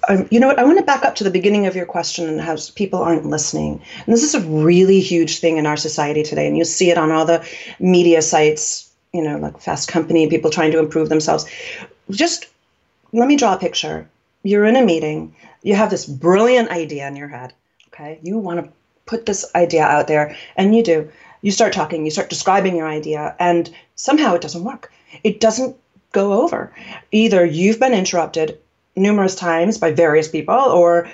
Um, 0.09 0.27
you 0.31 0.41
know 0.41 0.47
what? 0.47 0.59
I 0.59 0.65
want 0.65 0.79
to 0.79 0.85
back 0.85 1.05
up 1.05 1.15
to 1.17 1.25
the 1.25 1.31
beginning 1.31 1.67
of 1.67 1.77
your 1.77 1.87
question 1.87 2.29
and 2.29 2.41
how 2.41 2.57
people 2.75 3.01
aren't 3.01 3.27
listening. 3.27 3.83
And 4.07 4.13
this 4.13 4.23
is 4.23 4.35
a 4.35 4.41
really 4.41 5.01
huge 5.01 5.39
thing 5.39 5.57
in 5.57 5.67
our 5.67 5.77
society 5.77 6.23
today. 6.23 6.47
And 6.47 6.57
you 6.57 6.65
see 6.65 6.91
it 6.91 6.99
on 6.99 7.11
all 7.11 7.25
the 7.25 7.47
media 7.79 8.23
sites, 8.23 8.91
you 9.13 9.23
know, 9.23 9.39
like 9.39 9.61
Fast 9.61 9.89
Company, 9.89 10.29
people 10.29 10.51
trying 10.51 10.73
to 10.73 10.79
improve 10.79 11.09
themselves. 11.09 11.47
Just 12.11 12.47
let 13.13 13.29
me 13.29 13.37
draw 13.37 13.55
a 13.55 13.59
picture. 13.59 14.09
You're 14.43 14.65
in 14.65 14.77
a 14.77 14.85
meeting, 14.85 15.35
you 15.63 15.75
have 15.75 15.91
this 15.91 16.07
brilliant 16.07 16.71
idea 16.71 17.07
in 17.07 17.17
your 17.17 17.29
head. 17.29 17.53
Okay. 17.89 18.19
You 18.23 18.39
want 18.39 18.65
to 18.65 18.73
put 19.07 19.27
this 19.27 19.45
idea 19.55 19.85
out 19.85 20.07
there, 20.07 20.37
and 20.57 20.75
you 20.75 20.83
do. 20.83 21.11
You 21.43 21.51
start 21.51 21.73
talking, 21.73 22.05
you 22.05 22.11
start 22.11 22.29
describing 22.29 22.77
your 22.77 22.89
idea, 22.89 23.35
and 23.39 23.75
somehow 23.97 24.35
it 24.35 24.43
doesn't 24.43 24.65
work. 24.65 24.93
It 25.25 25.41
doesn't 25.41 25.77
go 26.13 26.43
over. 26.43 26.73
Either 27.13 27.45
you've 27.45 27.81
been 27.81 27.95
interrupted 27.95 28.59
numerous 28.97 29.35
times 29.35 29.79
by 29.79 29.93
various 29.93 30.29
people, 30.29 30.55
or 30.55 31.11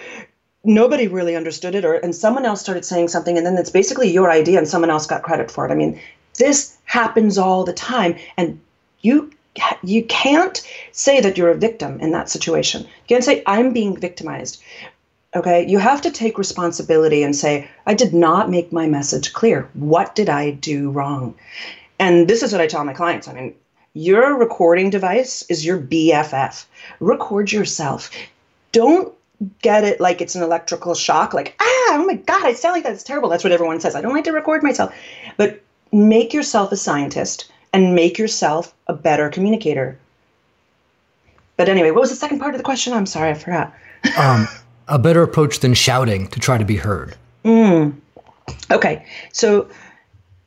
nobody 0.65 1.07
really 1.07 1.37
understood 1.37 1.75
it, 1.75 1.85
or 1.85 1.95
and 1.95 2.15
someone 2.15 2.45
else 2.45 2.61
started 2.61 2.85
saying 2.85 3.09
something, 3.09 3.37
and 3.37 3.47
then 3.47 3.57
it's 3.57 3.71
basically 3.71 4.11
your 4.11 4.31
idea, 4.31 4.59
and 4.59 4.69
someone 4.69 4.91
else 4.91 5.07
got 5.07 5.23
credit 5.23 5.51
for 5.51 5.67
it. 5.67 5.73
I 5.73 5.75
mean, 5.77 6.01
this 6.35 6.77
happens 6.85 7.39
all 7.39 7.65
the 7.65 7.73
time, 7.73 8.17
and 8.37 8.61
you 9.01 9.33
you 9.83 10.05
can't 10.05 10.63
say 10.93 11.21
that 11.21 11.37
you're 11.37 11.51
a 11.51 11.57
victim 11.57 12.01
in 12.01 12.13
that 12.13 12.31
situation. 12.31 12.83
You 12.83 13.09
can't 13.09 13.25
say, 13.25 13.43
I'm 13.47 13.73
being 13.73 13.97
victimized. 13.97 14.63
Okay, 15.35 15.67
you 15.69 15.79
have 15.79 16.01
to 16.03 16.11
take 16.11 16.39
responsibility 16.39 17.23
and 17.23 17.37
say, 17.37 17.69
I 17.87 17.95
did 17.95 18.15
not 18.15 18.51
make 18.51 18.73
my 18.73 18.87
message 18.87 19.33
clear. 19.33 19.69
What 19.75 20.15
did 20.15 20.29
I 20.29 20.53
do 20.53 20.91
wrong? 20.91 21.35
And 21.99 22.29
this 22.29 22.43
is 22.43 22.53
what 22.53 22.61
I 22.61 22.67
tell 22.67 22.85
my 22.85 22.95
clients. 22.95 23.29
I 23.29 23.35
mean, 23.35 23.55
your 23.93 24.37
recording 24.39 24.91
device 24.91 25.45
is 25.49 25.65
your 25.65 25.79
BFF. 25.79 26.67
Record 27.01 27.53
yourself. 27.53 28.11
Don't 28.73 29.13
get 29.61 29.85
it 29.85 30.01
like 30.01 30.21
it's 30.21 30.35
an 30.35 30.43
electrical 30.43 30.95
shock, 30.95 31.35
like, 31.35 31.55
ah, 31.61 31.65
oh 31.91 32.05
my 32.07 32.15
God, 32.15 32.45
I 32.45 32.53
sound 32.53 32.75
like 32.75 32.85
that. 32.85 32.93
It's 32.93 33.03
terrible. 33.03 33.29
That's 33.29 33.45
what 33.45 33.53
everyone 33.53 33.81
says. 33.81 33.95
I 33.95 34.01
don't 34.01 34.15
like 34.15 34.25
to 34.25 34.33
record 34.33 34.63
myself. 34.63 34.95
But 35.37 35.63
make 35.93 36.33
yourself 36.33 36.73
a 36.73 36.77
scientist 36.77 37.51
and 37.77 37.95
make 37.95 38.17
yourself 38.17 38.75
a 38.87 38.95
better 38.95 39.29
communicator. 39.29 39.99
But 41.59 41.69
anyway, 41.69 41.91
what 41.91 42.01
was 42.01 42.09
the 42.09 42.17
second 42.17 42.39
part 42.39 42.55
of 42.55 42.59
the 42.59 42.65
question? 42.65 42.95
I'm 42.95 43.05
sorry, 43.05 43.31
I 43.31 43.35
forgot. 43.35 43.75
um, 44.19 44.49
a 44.89 44.99
better 44.99 45.23
approach 45.23 45.61
than 45.61 45.75
shouting 45.75 46.27
to 46.29 46.41
try 46.41 46.57
to 46.57 46.65
be 46.65 46.77
heard. 46.77 47.17
Mm. 47.45 47.95
Okay, 48.71 49.05
so 49.31 49.69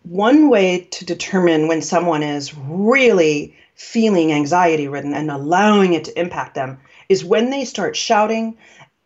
one 0.01 0.49
way 0.49 0.87
to 0.89 1.05
determine 1.05 1.67
when 1.67 1.83
someone 1.83 2.23
is 2.23 2.55
really 2.57 3.55
feeling 3.75 4.33
anxiety 4.33 4.87
ridden 4.87 5.13
and 5.13 5.29
allowing 5.29 5.93
it 5.93 6.05
to 6.05 6.19
impact 6.19 6.55
them 6.55 6.79
is 7.09 7.23
when 7.23 7.51
they 7.51 7.63
start 7.63 7.95
shouting 7.95 8.57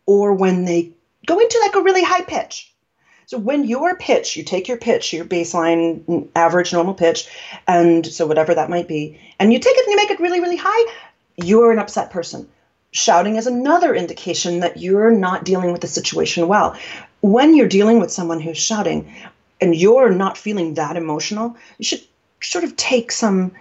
or 0.06 0.32
when 0.32 0.64
they 0.64 0.90
go 1.26 1.38
into 1.38 1.58
like 1.60 1.74
a 1.74 1.82
really 1.82 2.02
high 2.02 2.22
pitch. 2.22 2.73
So 3.26 3.38
when 3.38 3.64
your 3.64 3.96
pitch, 3.96 4.36
you 4.36 4.42
take 4.42 4.68
your 4.68 4.76
pitch, 4.76 5.12
your 5.12 5.24
baseline 5.24 6.04
mm, 6.04 6.28
average 6.34 6.72
normal 6.72 6.94
pitch, 6.94 7.28
and 7.66 8.06
so 8.06 8.26
whatever 8.26 8.54
that 8.54 8.70
might 8.70 8.88
be, 8.88 9.18
and 9.38 9.52
you 9.52 9.58
take 9.58 9.76
it 9.76 9.86
and 9.86 9.92
you 9.92 9.96
make 9.96 10.10
it 10.10 10.20
really, 10.20 10.40
really 10.40 10.58
high, 10.60 10.92
you're 11.36 11.72
an 11.72 11.78
upset 11.78 12.10
person. 12.10 12.48
Shouting 12.92 13.36
is 13.36 13.46
another 13.46 13.94
indication 13.94 14.60
that 14.60 14.76
you're 14.76 15.10
not 15.10 15.44
dealing 15.44 15.72
with 15.72 15.80
the 15.80 15.88
situation 15.88 16.46
well. 16.46 16.76
When 17.22 17.54
you're 17.54 17.68
dealing 17.68 17.98
with 17.98 18.12
someone 18.12 18.40
who's 18.40 18.58
shouting 18.58 19.12
and 19.60 19.74
you're 19.74 20.10
not 20.10 20.38
feeling 20.38 20.74
that 20.74 20.96
emotional, 20.96 21.56
you 21.78 21.84
should 21.84 22.02
sort 22.40 22.64
of 22.64 22.76
take 22.76 23.10
some 23.10 23.52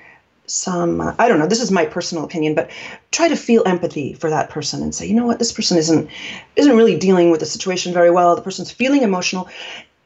some 0.53 1.01
uh, 1.01 1.15
i 1.17 1.27
don't 1.27 1.39
know 1.39 1.47
this 1.47 1.61
is 1.61 1.71
my 1.71 1.85
personal 1.85 2.23
opinion 2.23 2.53
but 2.53 2.69
try 3.13 3.27
to 3.27 3.35
feel 3.35 3.63
empathy 3.65 4.13
for 4.13 4.29
that 4.29 4.49
person 4.49 4.81
and 4.81 4.93
say 4.93 5.07
you 5.07 5.13
know 5.13 5.25
what? 5.25 5.39
This 5.39 5.51
person 5.51 5.77
isn't 5.77 6.09
isn't 6.55 6.75
really 6.75 6.97
dealing 6.97 7.31
with 7.31 7.39
the 7.39 7.45
situation 7.45 7.93
very 7.93 8.11
well. 8.11 8.35
The 8.35 8.41
person's 8.41 8.71
feeling 8.71 9.03
emotional. 9.03 9.47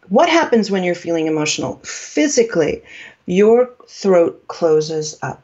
What 0.10 0.30
happens 0.30 0.70
when 0.70 0.84
you're 0.84 0.96
feeling 0.96 1.28
emotional? 1.28 1.80
Physically 1.84 2.84
your 3.26 3.72
throat 3.88 4.48
closes 4.48 5.18
up. 5.22 5.44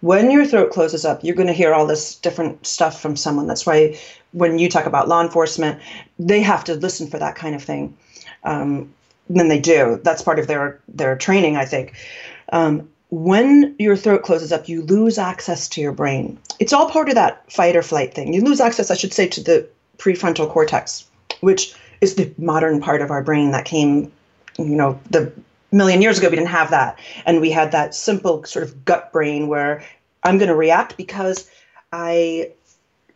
When 0.00 0.30
your 0.30 0.44
throat 0.44 0.72
closes 0.72 1.04
up 1.04 1.22
you're 1.22 1.36
going 1.36 1.46
to 1.46 1.60
hear 1.62 1.74
all 1.74 1.86
this 1.86 2.16
different 2.16 2.66
stuff 2.66 3.00
from 3.00 3.16
someone. 3.16 3.46
That's 3.46 3.66
why 3.66 3.98
when 4.32 4.58
you 4.58 4.68
talk 4.68 4.86
about 4.86 5.08
law 5.08 5.22
enforcement 5.22 5.80
they 6.18 6.40
have 6.40 6.64
to 6.64 6.74
listen 6.74 7.06
for 7.06 7.18
that 7.18 7.36
kind 7.36 7.54
of 7.54 7.62
thing 7.62 7.96
um, 8.44 8.92
then 9.28 9.48
they 9.48 9.60
do. 9.60 10.00
That's 10.02 10.22
part 10.22 10.38
of 10.38 10.46
their 10.46 10.80
their 10.88 11.16
training 11.16 11.56
i 11.56 11.64
think. 11.64 11.94
Um, 12.52 12.88
when 13.14 13.76
your 13.78 13.96
throat 13.96 14.24
closes 14.24 14.50
up, 14.50 14.68
you 14.68 14.82
lose 14.82 15.18
access 15.18 15.68
to 15.68 15.80
your 15.80 15.92
brain. 15.92 16.36
It's 16.58 16.72
all 16.72 16.90
part 16.90 17.08
of 17.08 17.14
that 17.14 17.50
fight 17.50 17.76
or 17.76 17.82
flight 17.82 18.12
thing. 18.12 18.34
You 18.34 18.42
lose 18.42 18.60
access, 18.60 18.90
I 18.90 18.94
should 18.94 19.12
say, 19.12 19.28
to 19.28 19.40
the 19.40 19.68
prefrontal 19.98 20.50
cortex, 20.50 21.06
which 21.40 21.76
is 22.00 22.16
the 22.16 22.34
modern 22.38 22.80
part 22.80 23.02
of 23.02 23.12
our 23.12 23.22
brain 23.22 23.52
that 23.52 23.66
came, 23.66 24.10
you 24.58 24.74
know, 24.74 24.98
the 25.10 25.32
million 25.70 26.02
years 26.02 26.18
ago. 26.18 26.28
We 26.28 26.34
didn't 26.34 26.48
have 26.48 26.70
that. 26.70 26.98
And 27.24 27.40
we 27.40 27.52
had 27.52 27.70
that 27.70 27.94
simple 27.94 28.42
sort 28.44 28.64
of 28.64 28.84
gut 28.84 29.12
brain 29.12 29.46
where 29.46 29.84
I'm 30.24 30.38
going 30.38 30.48
to 30.48 30.56
react 30.56 30.96
because 30.96 31.48
I 31.92 32.50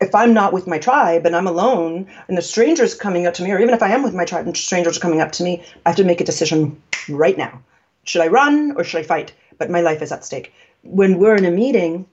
if 0.00 0.14
I'm 0.14 0.32
not 0.32 0.52
with 0.52 0.68
my 0.68 0.78
tribe 0.78 1.26
and 1.26 1.34
I'm 1.34 1.48
alone 1.48 2.06
and 2.28 2.38
the 2.38 2.42
stranger's 2.42 2.94
coming 2.94 3.26
up 3.26 3.34
to 3.34 3.42
me, 3.42 3.50
or 3.50 3.58
even 3.58 3.74
if 3.74 3.82
I 3.82 3.90
am 3.90 4.04
with 4.04 4.14
my 4.14 4.24
tribe 4.24 4.46
and 4.46 4.56
strangers 4.56 4.96
are 4.96 5.00
coming 5.00 5.20
up 5.20 5.32
to 5.32 5.42
me, 5.42 5.64
I 5.84 5.88
have 5.88 5.96
to 5.96 6.04
make 6.04 6.20
a 6.20 6.24
decision 6.24 6.80
right 7.08 7.36
now. 7.36 7.60
Should 8.04 8.22
I 8.22 8.28
run 8.28 8.74
or 8.76 8.84
should 8.84 9.00
I 9.00 9.02
fight? 9.02 9.32
But 9.58 9.70
my 9.70 9.80
life 9.80 10.02
is 10.02 10.12
at 10.12 10.24
stake. 10.24 10.52
When 10.82 11.18
we're 11.18 11.36
in 11.36 11.44
a 11.44 11.50
meeting, 11.50 12.06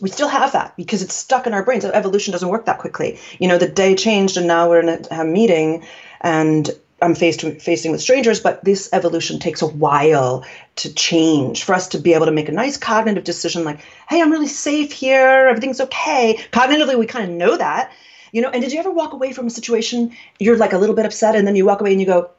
we 0.00 0.08
still 0.08 0.28
have 0.28 0.52
that 0.52 0.74
because 0.76 1.02
it's 1.02 1.14
stuck 1.14 1.46
in 1.46 1.54
our 1.54 1.62
brains. 1.62 1.84
Evolution 1.84 2.32
doesn't 2.32 2.48
work 2.48 2.66
that 2.66 2.78
quickly. 2.78 3.18
You 3.38 3.48
know, 3.48 3.58
the 3.58 3.68
day 3.68 3.94
changed 3.94 4.36
and 4.36 4.46
now 4.46 4.68
we're 4.68 4.80
in 4.80 4.88
a, 4.88 5.00
a 5.10 5.24
meeting 5.24 5.84
and 6.22 6.70
I'm 7.02 7.14
faced 7.14 7.40
facing 7.40 7.92
with 7.92 8.02
strangers, 8.02 8.40
but 8.40 8.62
this 8.64 8.88
evolution 8.92 9.38
takes 9.38 9.62
a 9.62 9.66
while 9.66 10.44
to 10.76 10.92
change 10.94 11.64
for 11.64 11.74
us 11.74 11.88
to 11.88 11.98
be 11.98 12.12
able 12.12 12.26
to 12.26 12.32
make 12.32 12.48
a 12.48 12.52
nice 12.52 12.76
cognitive 12.76 13.24
decision 13.24 13.64
like, 13.64 13.80
hey, 14.08 14.20
I'm 14.20 14.30
really 14.30 14.46
safe 14.46 14.92
here, 14.92 15.48
everything's 15.48 15.80
okay. 15.80 16.38
Cognitively, 16.52 16.98
we 16.98 17.06
kind 17.06 17.30
of 17.30 17.36
know 17.36 17.56
that, 17.56 17.92
you 18.32 18.42
know. 18.42 18.50
And 18.50 18.62
did 18.62 18.72
you 18.72 18.78
ever 18.78 18.90
walk 18.90 19.12
away 19.12 19.32
from 19.32 19.46
a 19.46 19.50
situation, 19.50 20.14
you're 20.38 20.58
like 20.58 20.74
a 20.74 20.78
little 20.78 20.94
bit 20.94 21.06
upset, 21.06 21.36
and 21.36 21.46
then 21.46 21.56
you 21.56 21.64
walk 21.64 21.80
away 21.80 21.92
and 21.92 22.00
you 22.00 22.06
go, 22.06 22.30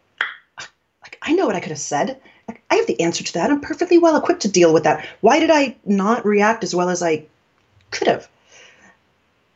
like, 1.01 1.17
I 1.23 1.33
know 1.33 1.47
what 1.47 1.55
I 1.55 1.59
could 1.59 1.71
have 1.71 1.79
said. 1.79 2.21
I 2.69 2.75
have 2.75 2.87
the 2.87 2.99
answer 3.01 3.23
to 3.23 3.33
that. 3.33 3.49
I'm 3.49 3.61
perfectly 3.61 3.97
well 3.97 4.15
equipped 4.15 4.41
to 4.43 4.49
deal 4.49 4.73
with 4.73 4.83
that. 4.83 5.05
Why 5.21 5.39
did 5.39 5.51
I 5.51 5.75
not 5.85 6.25
react 6.25 6.63
as 6.63 6.75
well 6.75 6.89
as 6.89 7.03
I 7.03 7.25
could 7.91 8.07
have? 8.07 8.27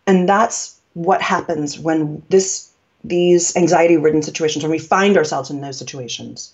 And 0.07 0.27
that's 0.29 0.79
what 0.93 1.21
happens 1.21 1.79
when 1.79 2.21
this 2.29 2.71
these 3.03 3.55
anxiety 3.55 3.97
ridden 3.97 4.23
situations 4.23 4.63
when 4.63 4.71
we 4.71 4.79
find 4.79 5.15
ourselves 5.15 5.51
in 5.51 5.61
those 5.61 5.77
situations. 5.77 6.53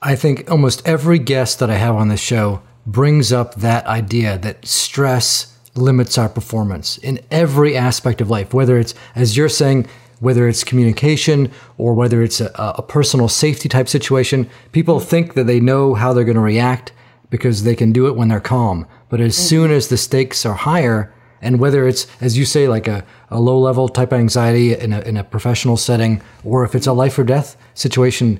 I 0.00 0.16
think 0.16 0.50
almost 0.50 0.86
every 0.86 1.18
guest 1.18 1.58
that 1.58 1.70
I 1.70 1.76
have 1.76 1.94
on 1.94 2.08
this 2.08 2.20
show 2.20 2.62
brings 2.86 3.32
up 3.32 3.56
that 3.56 3.86
idea 3.86 4.38
that 4.38 4.66
stress 4.66 5.56
limits 5.74 6.18
our 6.18 6.28
performance 6.28 6.98
in 6.98 7.20
every 7.30 7.76
aspect 7.76 8.20
of 8.20 8.28
life, 8.28 8.52
whether 8.52 8.78
it's, 8.78 8.94
as 9.14 9.36
you're 9.36 9.48
saying, 9.48 9.86
whether 10.22 10.46
it's 10.46 10.62
communication 10.62 11.50
or 11.78 11.94
whether 11.94 12.22
it's 12.22 12.40
a, 12.40 12.52
a 12.54 12.82
personal 12.82 13.28
safety 13.28 13.68
type 13.68 13.88
situation, 13.88 14.48
people 14.70 15.00
think 15.00 15.34
that 15.34 15.48
they 15.48 15.58
know 15.58 15.94
how 15.94 16.12
they're 16.12 16.24
going 16.24 16.36
to 16.36 16.40
react 16.40 16.92
because 17.28 17.64
they 17.64 17.74
can 17.74 17.90
do 17.90 18.06
it 18.06 18.14
when 18.14 18.28
they're 18.28 18.38
calm. 18.38 18.86
But 19.08 19.20
as 19.20 19.34
mm-hmm. 19.34 19.46
soon 19.46 19.70
as 19.72 19.88
the 19.88 19.96
stakes 19.96 20.46
are 20.46 20.54
higher, 20.54 21.12
and 21.40 21.58
whether 21.58 21.88
it's, 21.88 22.06
as 22.20 22.38
you 22.38 22.44
say, 22.44 22.68
like 22.68 22.86
a, 22.86 23.04
a 23.30 23.40
low 23.40 23.58
level 23.58 23.88
type 23.88 24.12
of 24.12 24.20
anxiety 24.20 24.74
in 24.74 24.92
a, 24.92 25.00
in 25.00 25.16
a 25.16 25.24
professional 25.24 25.76
setting, 25.76 26.22
or 26.44 26.64
if 26.64 26.76
it's 26.76 26.86
a 26.86 26.92
life 26.92 27.18
or 27.18 27.24
death 27.24 27.56
situation, 27.74 28.38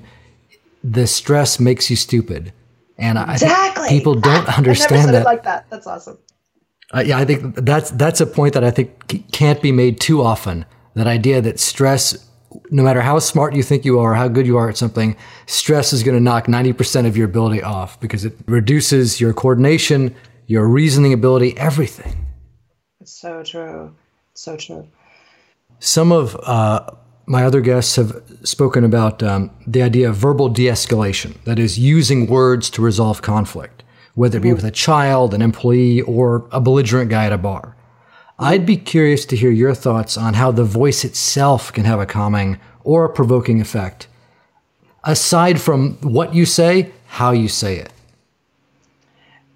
the 0.85 1.05
stress 1.05 1.59
makes 1.59 1.89
you 1.89 1.97
stupid. 1.97 2.53
And 2.97 3.17
exactly. 3.17 3.83
I 3.87 3.89
people 3.89 4.15
don't 4.15 4.57
understand 4.57 5.13
that. 5.13 5.25
like 5.25 5.43
that. 5.43 5.69
That's 5.69 5.85
awesome. 5.85 6.17
Uh, 6.95 7.03
yeah, 7.05 7.17
I 7.17 7.25
think 7.25 7.55
that's 7.55 7.89
that's 7.91 8.21
a 8.21 8.27
point 8.27 8.53
that 8.53 8.63
I 8.63 8.71
think 8.71 9.31
can't 9.33 9.61
be 9.61 9.71
made 9.71 9.99
too 9.99 10.21
often 10.21 10.65
that 10.95 11.07
idea 11.07 11.41
that 11.41 11.59
stress, 11.59 12.29
no 12.69 12.83
matter 12.83 13.01
how 13.01 13.19
smart 13.19 13.55
you 13.55 13.63
think 13.63 13.85
you 13.85 13.99
are, 13.99 14.13
how 14.13 14.27
good 14.27 14.45
you 14.45 14.57
are 14.57 14.69
at 14.69 14.77
something, 14.77 15.15
stress 15.45 15.93
is 15.93 16.03
going 16.03 16.15
to 16.15 16.23
knock 16.23 16.45
90% 16.45 17.07
of 17.07 17.17
your 17.17 17.25
ability 17.27 17.61
off 17.61 17.99
because 17.99 18.25
it 18.25 18.33
reduces 18.45 19.19
your 19.19 19.33
coordination, 19.33 20.15
your 20.47 20.67
reasoning 20.67 21.13
ability, 21.13 21.57
everything. 21.57 22.25
It's 23.01 23.11
so 23.11 23.43
true. 23.43 23.93
so 24.33 24.55
true. 24.55 24.87
Some 25.79 26.11
of 26.11 26.35
uh, 26.43 26.89
my 27.25 27.43
other 27.43 27.61
guests 27.61 27.95
have 27.95 28.21
spoken 28.43 28.83
about 28.83 29.23
um, 29.23 29.51
the 29.65 29.81
idea 29.81 30.09
of 30.09 30.15
verbal 30.15 30.49
de 30.49 30.67
escalation, 30.67 31.41
that 31.43 31.59
is, 31.59 31.79
using 31.79 32.27
words 32.27 32.69
to 32.71 32.81
resolve 32.81 33.21
conflict, 33.21 33.83
whether 34.15 34.37
it 34.37 34.41
be 34.41 34.49
mm-hmm. 34.49 34.55
with 34.55 34.65
a 34.65 34.71
child, 34.71 35.33
an 35.33 35.41
employee, 35.41 36.01
or 36.01 36.47
a 36.51 36.61
belligerent 36.61 37.09
guy 37.09 37.25
at 37.25 37.33
a 37.33 37.37
bar. 37.37 37.75
I'd 38.39 38.65
be 38.65 38.77
curious 38.77 39.25
to 39.25 39.35
hear 39.35 39.51
your 39.51 39.75
thoughts 39.75 40.17
on 40.17 40.33
how 40.33 40.51
the 40.51 40.63
voice 40.63 41.03
itself 41.03 41.71
can 41.71 41.85
have 41.85 41.99
a 41.99 42.05
calming 42.05 42.59
or 42.83 43.05
a 43.05 43.09
provoking 43.09 43.61
effect, 43.61 44.07
aside 45.03 45.61
from 45.61 45.93
what 46.01 46.33
you 46.33 46.45
say, 46.45 46.91
how 47.07 47.31
you 47.31 47.47
say 47.47 47.77
it. 47.77 47.91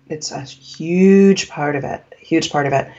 It's 0.09 0.31
a 0.31 0.41
huge 0.41 1.49
part 1.49 1.75
of 1.75 1.83
it. 1.83 2.03
Huge 2.19 2.51
part 2.51 2.67
of 2.67 2.73
it. 2.73 2.89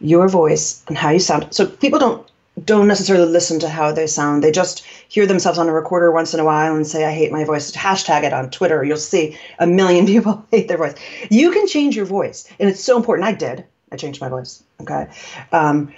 Your 0.00 0.28
voice 0.28 0.82
and 0.88 0.96
how 0.96 1.10
you 1.10 1.18
sound. 1.18 1.52
So 1.52 1.66
people 1.66 1.98
don't 1.98 2.26
don't 2.64 2.86
necessarily 2.86 3.26
listen 3.26 3.58
to 3.58 3.68
how 3.68 3.90
they 3.90 4.06
sound. 4.06 4.44
They 4.44 4.52
just 4.52 4.84
hear 5.08 5.26
themselves 5.26 5.58
on 5.58 5.68
a 5.68 5.72
recorder 5.72 6.12
once 6.12 6.32
in 6.32 6.38
a 6.38 6.44
while 6.44 6.76
and 6.76 6.86
say, 6.86 7.04
I 7.04 7.10
hate 7.10 7.32
my 7.32 7.42
voice. 7.42 7.72
Hashtag 7.72 8.22
it 8.22 8.32
on 8.32 8.48
Twitter. 8.50 8.84
You'll 8.84 8.96
see 8.96 9.36
a 9.58 9.66
million 9.66 10.06
people 10.14 10.46
hate 10.52 10.68
their 10.68 10.78
voice. 10.78 10.94
You 11.30 11.50
can 11.50 11.66
change 11.66 11.96
your 11.96 12.06
voice. 12.06 12.48
And 12.60 12.70
it's 12.70 12.82
so 12.82 12.96
important. 12.96 13.26
I 13.26 13.32
did. 13.32 13.64
I 13.94 13.96
changed 13.96 14.20
my 14.20 14.28
voice. 14.28 14.62
Okay. 14.80 15.08
Um, 15.52 15.92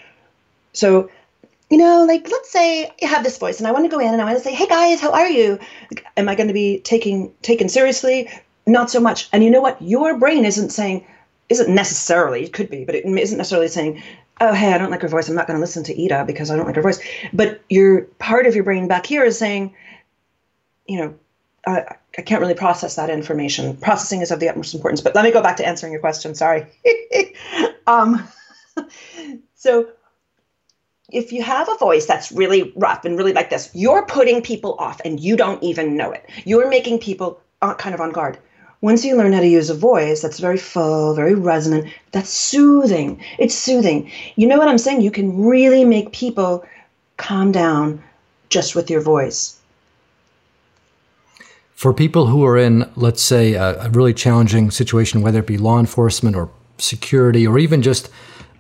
so, 0.73 1.11
you 1.71 1.79
know, 1.79 2.05
like 2.05 2.29
let's 2.31 2.51
say 2.51 2.91
I 3.03 3.07
have 3.07 3.25
this 3.25 3.39
voice 3.39 3.59
and 3.59 3.67
I 3.67 3.73
want 3.73 3.85
to 3.85 3.91
go 3.91 3.99
in 3.99 4.13
and 4.13 4.21
I 4.21 4.25
want 4.25 4.37
to 4.37 4.45
say, 4.45 4.55
"Hey 4.55 4.67
guys, 4.67 5.01
how 5.01 5.11
are 5.11 5.29
you?" 5.29 5.59
Am 6.17 6.29
I 6.29 6.35
going 6.35 6.49
to 6.49 6.55
be 6.55 6.79
taking 6.81 7.33
taken 7.43 7.69
seriously? 7.69 8.31
Not 8.67 8.91
so 8.91 9.01
much. 9.01 9.29
And 9.33 9.43
you 9.43 9.51
know 9.51 9.61
what? 9.61 9.81
Your 9.81 10.19
brain 10.19 10.45
isn't 10.45 10.71
saying, 10.71 11.07
isn't 11.49 11.73
necessarily. 11.75 12.45
It 12.45 12.53
could 12.53 12.71
be, 12.71 12.85
but 12.85 12.95
it 12.95 13.05
isn't 13.05 13.39
necessarily 13.39 13.69
saying, 13.69 14.03
"Oh, 14.41 14.53
hey, 14.53 14.73
I 14.73 14.79
don't 14.79 14.91
like 14.91 15.03
her 15.03 15.09
voice. 15.09 15.29
I'm 15.29 15.35
not 15.35 15.47
going 15.47 15.57
to 15.57 15.61
listen 15.61 15.83
to 15.85 16.05
Ida 16.05 16.25
because 16.25 16.51
I 16.51 16.57
don't 16.57 16.67
like 16.67 16.77
her 16.77 16.83
voice." 16.83 17.01
But 17.33 17.61
your 17.69 18.03
part 18.19 18.47
of 18.47 18.55
your 18.55 18.65
brain 18.65 18.87
back 18.87 19.07
here 19.07 19.25
is 19.25 19.39
saying, 19.39 19.75
you 20.87 20.99
know, 21.01 21.15
I, 21.67 21.97
I 22.17 22.23
can't 22.23 22.41
really 22.41 22.55
process 22.55 22.97
that 22.97 23.11
information. 23.11 23.77
Processing 23.77 24.23
is 24.23 24.31
of 24.31 24.41
the 24.41 24.49
utmost 24.49 24.75
importance. 24.75 25.01
But 25.01 25.15
let 25.15 25.25
me 25.25 25.33
go 25.33 25.43
back 25.43 25.57
to 25.57 25.67
answering 25.67 25.93
your 25.93 26.01
question. 26.01 26.35
Sorry. 26.35 26.67
um, 27.87 28.27
so, 29.55 29.89
if 31.11 31.33
you 31.33 31.43
have 31.43 31.69
a 31.69 31.77
voice 31.77 32.07
that's 32.07 32.33
really 32.33 32.73
rough 32.77 33.05
and 33.05 33.17
really 33.17 33.33
like 33.33 33.51
this, 33.51 33.71
you're 33.75 34.07
putting 34.07 34.43
people 34.43 34.77
off 34.79 35.01
and 35.05 35.21
you 35.21 35.37
don't 35.37 35.63
even 35.63 35.97
know 35.97 36.11
it. 36.13 36.29
You're 36.45 36.69
making 36.69 36.99
people 36.99 37.41
uh, 37.63 37.75
kind 37.75 37.95
of 37.95 38.01
on 38.01 38.11
guard. 38.11 38.39
Once 38.81 39.05
you 39.05 39.17
learn 39.17 39.33
how 39.33 39.41
to 39.41 39.47
use 39.47 39.71
a 39.71 39.75
voice 39.75 40.21
that's 40.21 40.39
very 40.39 40.59
full, 40.59 41.15
very 41.15 41.35
resonant, 41.35 41.89
that's 42.13 42.29
soothing. 42.29 43.23
It's 43.39 43.55
soothing. 43.55 44.11
You 44.35 44.47
know 44.47 44.59
what 44.59 44.69
I'm 44.69 44.79
saying? 44.79 45.01
You 45.01 45.11
can 45.11 45.47
really 45.47 45.85
make 45.85 46.13
people 46.13 46.65
calm 47.17 47.53
down 47.53 48.03
just 48.49 48.75
with 48.75 48.91
your 48.91 49.01
voice 49.01 49.59
for 51.77 51.93
people 51.93 52.27
who 52.27 52.45
are 52.45 52.57
in, 52.57 52.91
let's 52.97 53.23
say, 53.23 53.53
a, 53.53 53.79
a, 53.83 53.91
really 53.91 54.15
challenging 54.15 54.71
situation, 54.71 55.21
whether 55.21 55.41
it 55.41 55.47
be 55.47 55.59
law 55.59 55.79
enforcement 55.79 56.35
or 56.35 56.51
security, 56.79 57.47
or 57.47 57.59
even 57.59 57.83
just 57.83 58.11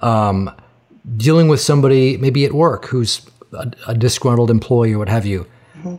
um, 0.03 0.51
dealing 1.17 1.49
with 1.49 1.59
somebody 1.59 2.19
maybe 2.19 2.45
at 2.45 2.53
work 2.53 2.85
who's 2.85 3.27
a, 3.55 3.73
a 3.89 3.95
disgruntled 3.95 4.51
employee 4.51 4.93
or 4.93 4.99
what 4.99 5.09
have 5.09 5.25
you, 5.25 5.47
mm-hmm. 5.79 5.97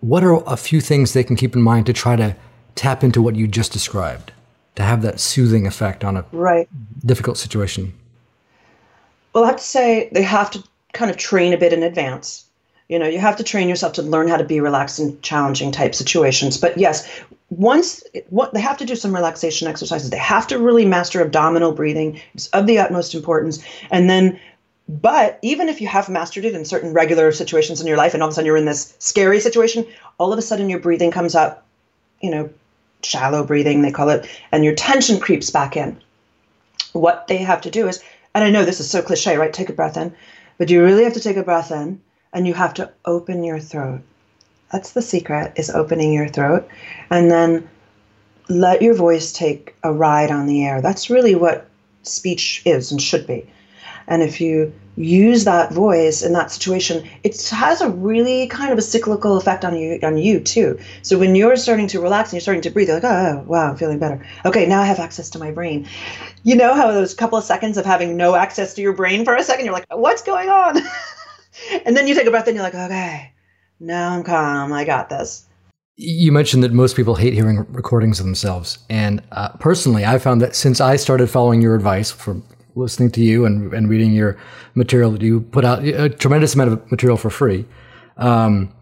what 0.00 0.22
are 0.22 0.42
a 0.46 0.56
few 0.56 0.82
things 0.82 1.14
they 1.14 1.24
can 1.24 1.34
keep 1.34 1.56
in 1.56 1.62
mind 1.62 1.86
to 1.86 1.94
try 1.94 2.14
to 2.14 2.36
tap 2.74 3.02
into 3.02 3.22
what 3.22 3.36
you 3.36 3.48
just 3.48 3.72
described, 3.72 4.30
to 4.74 4.82
have 4.82 5.00
that 5.00 5.18
soothing 5.18 5.66
effect 5.66 6.04
on 6.04 6.18
a 6.18 6.26
right. 6.30 6.68
difficult 7.06 7.38
situation? 7.38 7.94
Well, 9.32 9.44
I 9.44 9.46
have 9.46 9.56
to 9.56 9.62
say 9.62 10.10
they 10.12 10.22
have 10.22 10.50
to 10.50 10.62
kind 10.92 11.10
of 11.10 11.16
train 11.16 11.54
a 11.54 11.58
bit 11.58 11.72
in 11.72 11.82
advance 11.82 12.49
You 12.90 12.98
know, 12.98 13.06
you 13.06 13.20
have 13.20 13.36
to 13.36 13.44
train 13.44 13.68
yourself 13.68 13.92
to 13.94 14.02
learn 14.02 14.26
how 14.26 14.36
to 14.36 14.42
be 14.42 14.58
relaxed 14.58 14.98
in 14.98 15.20
challenging 15.22 15.70
type 15.70 15.94
situations. 15.94 16.58
But 16.58 16.76
yes, 16.76 17.08
once 17.48 18.02
what 18.30 18.52
they 18.52 18.60
have 18.60 18.78
to 18.78 18.84
do 18.84 18.96
some 18.96 19.14
relaxation 19.14 19.68
exercises. 19.68 20.10
They 20.10 20.18
have 20.18 20.48
to 20.48 20.58
really 20.58 20.84
master 20.84 21.20
abdominal 21.20 21.70
breathing. 21.70 22.20
It's 22.34 22.48
of 22.48 22.66
the 22.66 22.80
utmost 22.80 23.14
importance. 23.14 23.62
And 23.92 24.10
then 24.10 24.40
but 24.88 25.38
even 25.42 25.68
if 25.68 25.80
you 25.80 25.86
have 25.86 26.08
mastered 26.08 26.44
it 26.44 26.54
in 26.54 26.64
certain 26.64 26.92
regular 26.92 27.30
situations 27.30 27.80
in 27.80 27.86
your 27.86 27.96
life 27.96 28.12
and 28.12 28.24
all 28.24 28.28
of 28.28 28.32
a 28.32 28.34
sudden 28.34 28.46
you're 28.46 28.56
in 28.56 28.64
this 28.64 28.92
scary 28.98 29.38
situation, 29.38 29.86
all 30.18 30.32
of 30.32 30.38
a 30.40 30.42
sudden 30.42 30.68
your 30.68 30.80
breathing 30.80 31.12
comes 31.12 31.36
up, 31.36 31.64
you 32.20 32.30
know, 32.32 32.50
shallow 33.04 33.44
breathing, 33.44 33.82
they 33.82 33.92
call 33.92 34.08
it, 34.08 34.28
and 34.50 34.64
your 34.64 34.74
tension 34.74 35.20
creeps 35.20 35.50
back 35.50 35.76
in. 35.76 35.96
What 36.92 37.28
they 37.28 37.36
have 37.36 37.60
to 37.60 37.70
do 37.70 37.86
is, 37.86 38.02
and 38.34 38.42
I 38.42 38.50
know 38.50 38.64
this 38.64 38.80
is 38.80 38.90
so 38.90 39.00
cliche, 39.00 39.36
right? 39.36 39.52
Take 39.52 39.68
a 39.68 39.74
breath 39.74 39.96
in, 39.96 40.12
but 40.58 40.70
you 40.70 40.82
really 40.82 41.04
have 41.04 41.14
to 41.14 41.20
take 41.20 41.36
a 41.36 41.44
breath 41.44 41.70
in 41.70 42.00
and 42.32 42.46
you 42.46 42.54
have 42.54 42.74
to 42.74 42.90
open 43.04 43.42
your 43.44 43.58
throat. 43.58 44.00
That's 44.72 44.92
the 44.92 45.02
secret 45.02 45.52
is 45.56 45.70
opening 45.70 46.12
your 46.12 46.28
throat 46.28 46.68
and 47.10 47.30
then 47.30 47.68
let 48.48 48.82
your 48.82 48.94
voice 48.94 49.32
take 49.32 49.74
a 49.82 49.92
ride 49.92 50.30
on 50.30 50.46
the 50.46 50.64
air. 50.64 50.80
That's 50.80 51.10
really 51.10 51.34
what 51.34 51.68
speech 52.02 52.62
is 52.64 52.90
and 52.90 53.00
should 53.00 53.26
be. 53.26 53.48
And 54.06 54.22
if 54.22 54.40
you 54.40 54.72
use 54.96 55.44
that 55.44 55.72
voice 55.72 56.22
in 56.22 56.32
that 56.32 56.50
situation, 56.50 57.08
it 57.22 57.48
has 57.50 57.80
a 57.80 57.88
really 57.88 58.48
kind 58.48 58.72
of 58.72 58.78
a 58.78 58.82
cyclical 58.82 59.36
effect 59.36 59.64
on 59.64 59.76
you 59.76 60.00
on 60.02 60.18
you 60.18 60.40
too. 60.40 60.78
So 61.02 61.16
when 61.18 61.36
you're 61.36 61.56
starting 61.56 61.86
to 61.88 62.00
relax 62.00 62.30
and 62.30 62.34
you're 62.34 62.40
starting 62.40 62.62
to 62.62 62.70
breathe, 62.70 62.88
you're 62.88 63.00
like, 63.00 63.04
oh 63.04 63.44
wow, 63.46 63.70
I'm 63.70 63.76
feeling 63.76 64.00
better. 64.00 64.26
Okay, 64.44 64.66
now 64.66 64.80
I 64.80 64.86
have 64.86 64.98
access 64.98 65.30
to 65.30 65.38
my 65.38 65.52
brain. 65.52 65.88
You 66.42 66.56
know 66.56 66.74
how 66.74 66.90
those 66.90 67.14
couple 67.14 67.38
of 67.38 67.44
seconds 67.44 67.76
of 67.78 67.86
having 67.86 68.16
no 68.16 68.34
access 68.34 68.74
to 68.74 68.82
your 68.82 68.92
brain 68.92 69.24
for 69.24 69.36
a 69.36 69.44
second, 69.44 69.64
you're 69.64 69.74
like, 69.74 69.86
what's 69.90 70.22
going 70.22 70.48
on? 70.48 70.82
and 71.84 71.96
then 71.96 72.06
you 72.06 72.14
take 72.14 72.26
a 72.26 72.30
breath 72.30 72.46
and 72.46 72.54
you're 72.54 72.64
like, 72.64 72.74
okay, 72.74 73.32
now 73.78 74.12
I'm 74.12 74.22
calm. 74.22 74.72
I 74.72 74.84
got 74.84 75.08
this. 75.08 75.46
You 75.96 76.32
mentioned 76.32 76.62
that 76.62 76.72
most 76.72 76.96
people 76.96 77.14
hate 77.14 77.34
hearing 77.34 77.66
recordings 77.72 78.20
of 78.20 78.26
themselves. 78.26 78.78
And 78.88 79.22
uh, 79.32 79.50
personally, 79.58 80.04
I 80.04 80.18
found 80.18 80.40
that 80.40 80.56
since 80.56 80.80
I 80.80 80.96
started 80.96 81.28
following 81.28 81.60
your 81.60 81.74
advice 81.74 82.10
from 82.10 82.42
listening 82.74 83.10
to 83.12 83.20
you 83.20 83.44
and, 83.44 83.72
and 83.74 83.88
reading 83.88 84.12
your 84.12 84.38
material 84.74 85.10
that 85.12 85.22
you 85.22 85.40
put 85.40 85.64
out, 85.64 85.84
a 85.84 86.08
tremendous 86.08 86.54
amount 86.54 86.72
of 86.72 86.90
material 86.90 87.18
for 87.18 87.28
free, 87.28 87.66
um, 88.16 88.72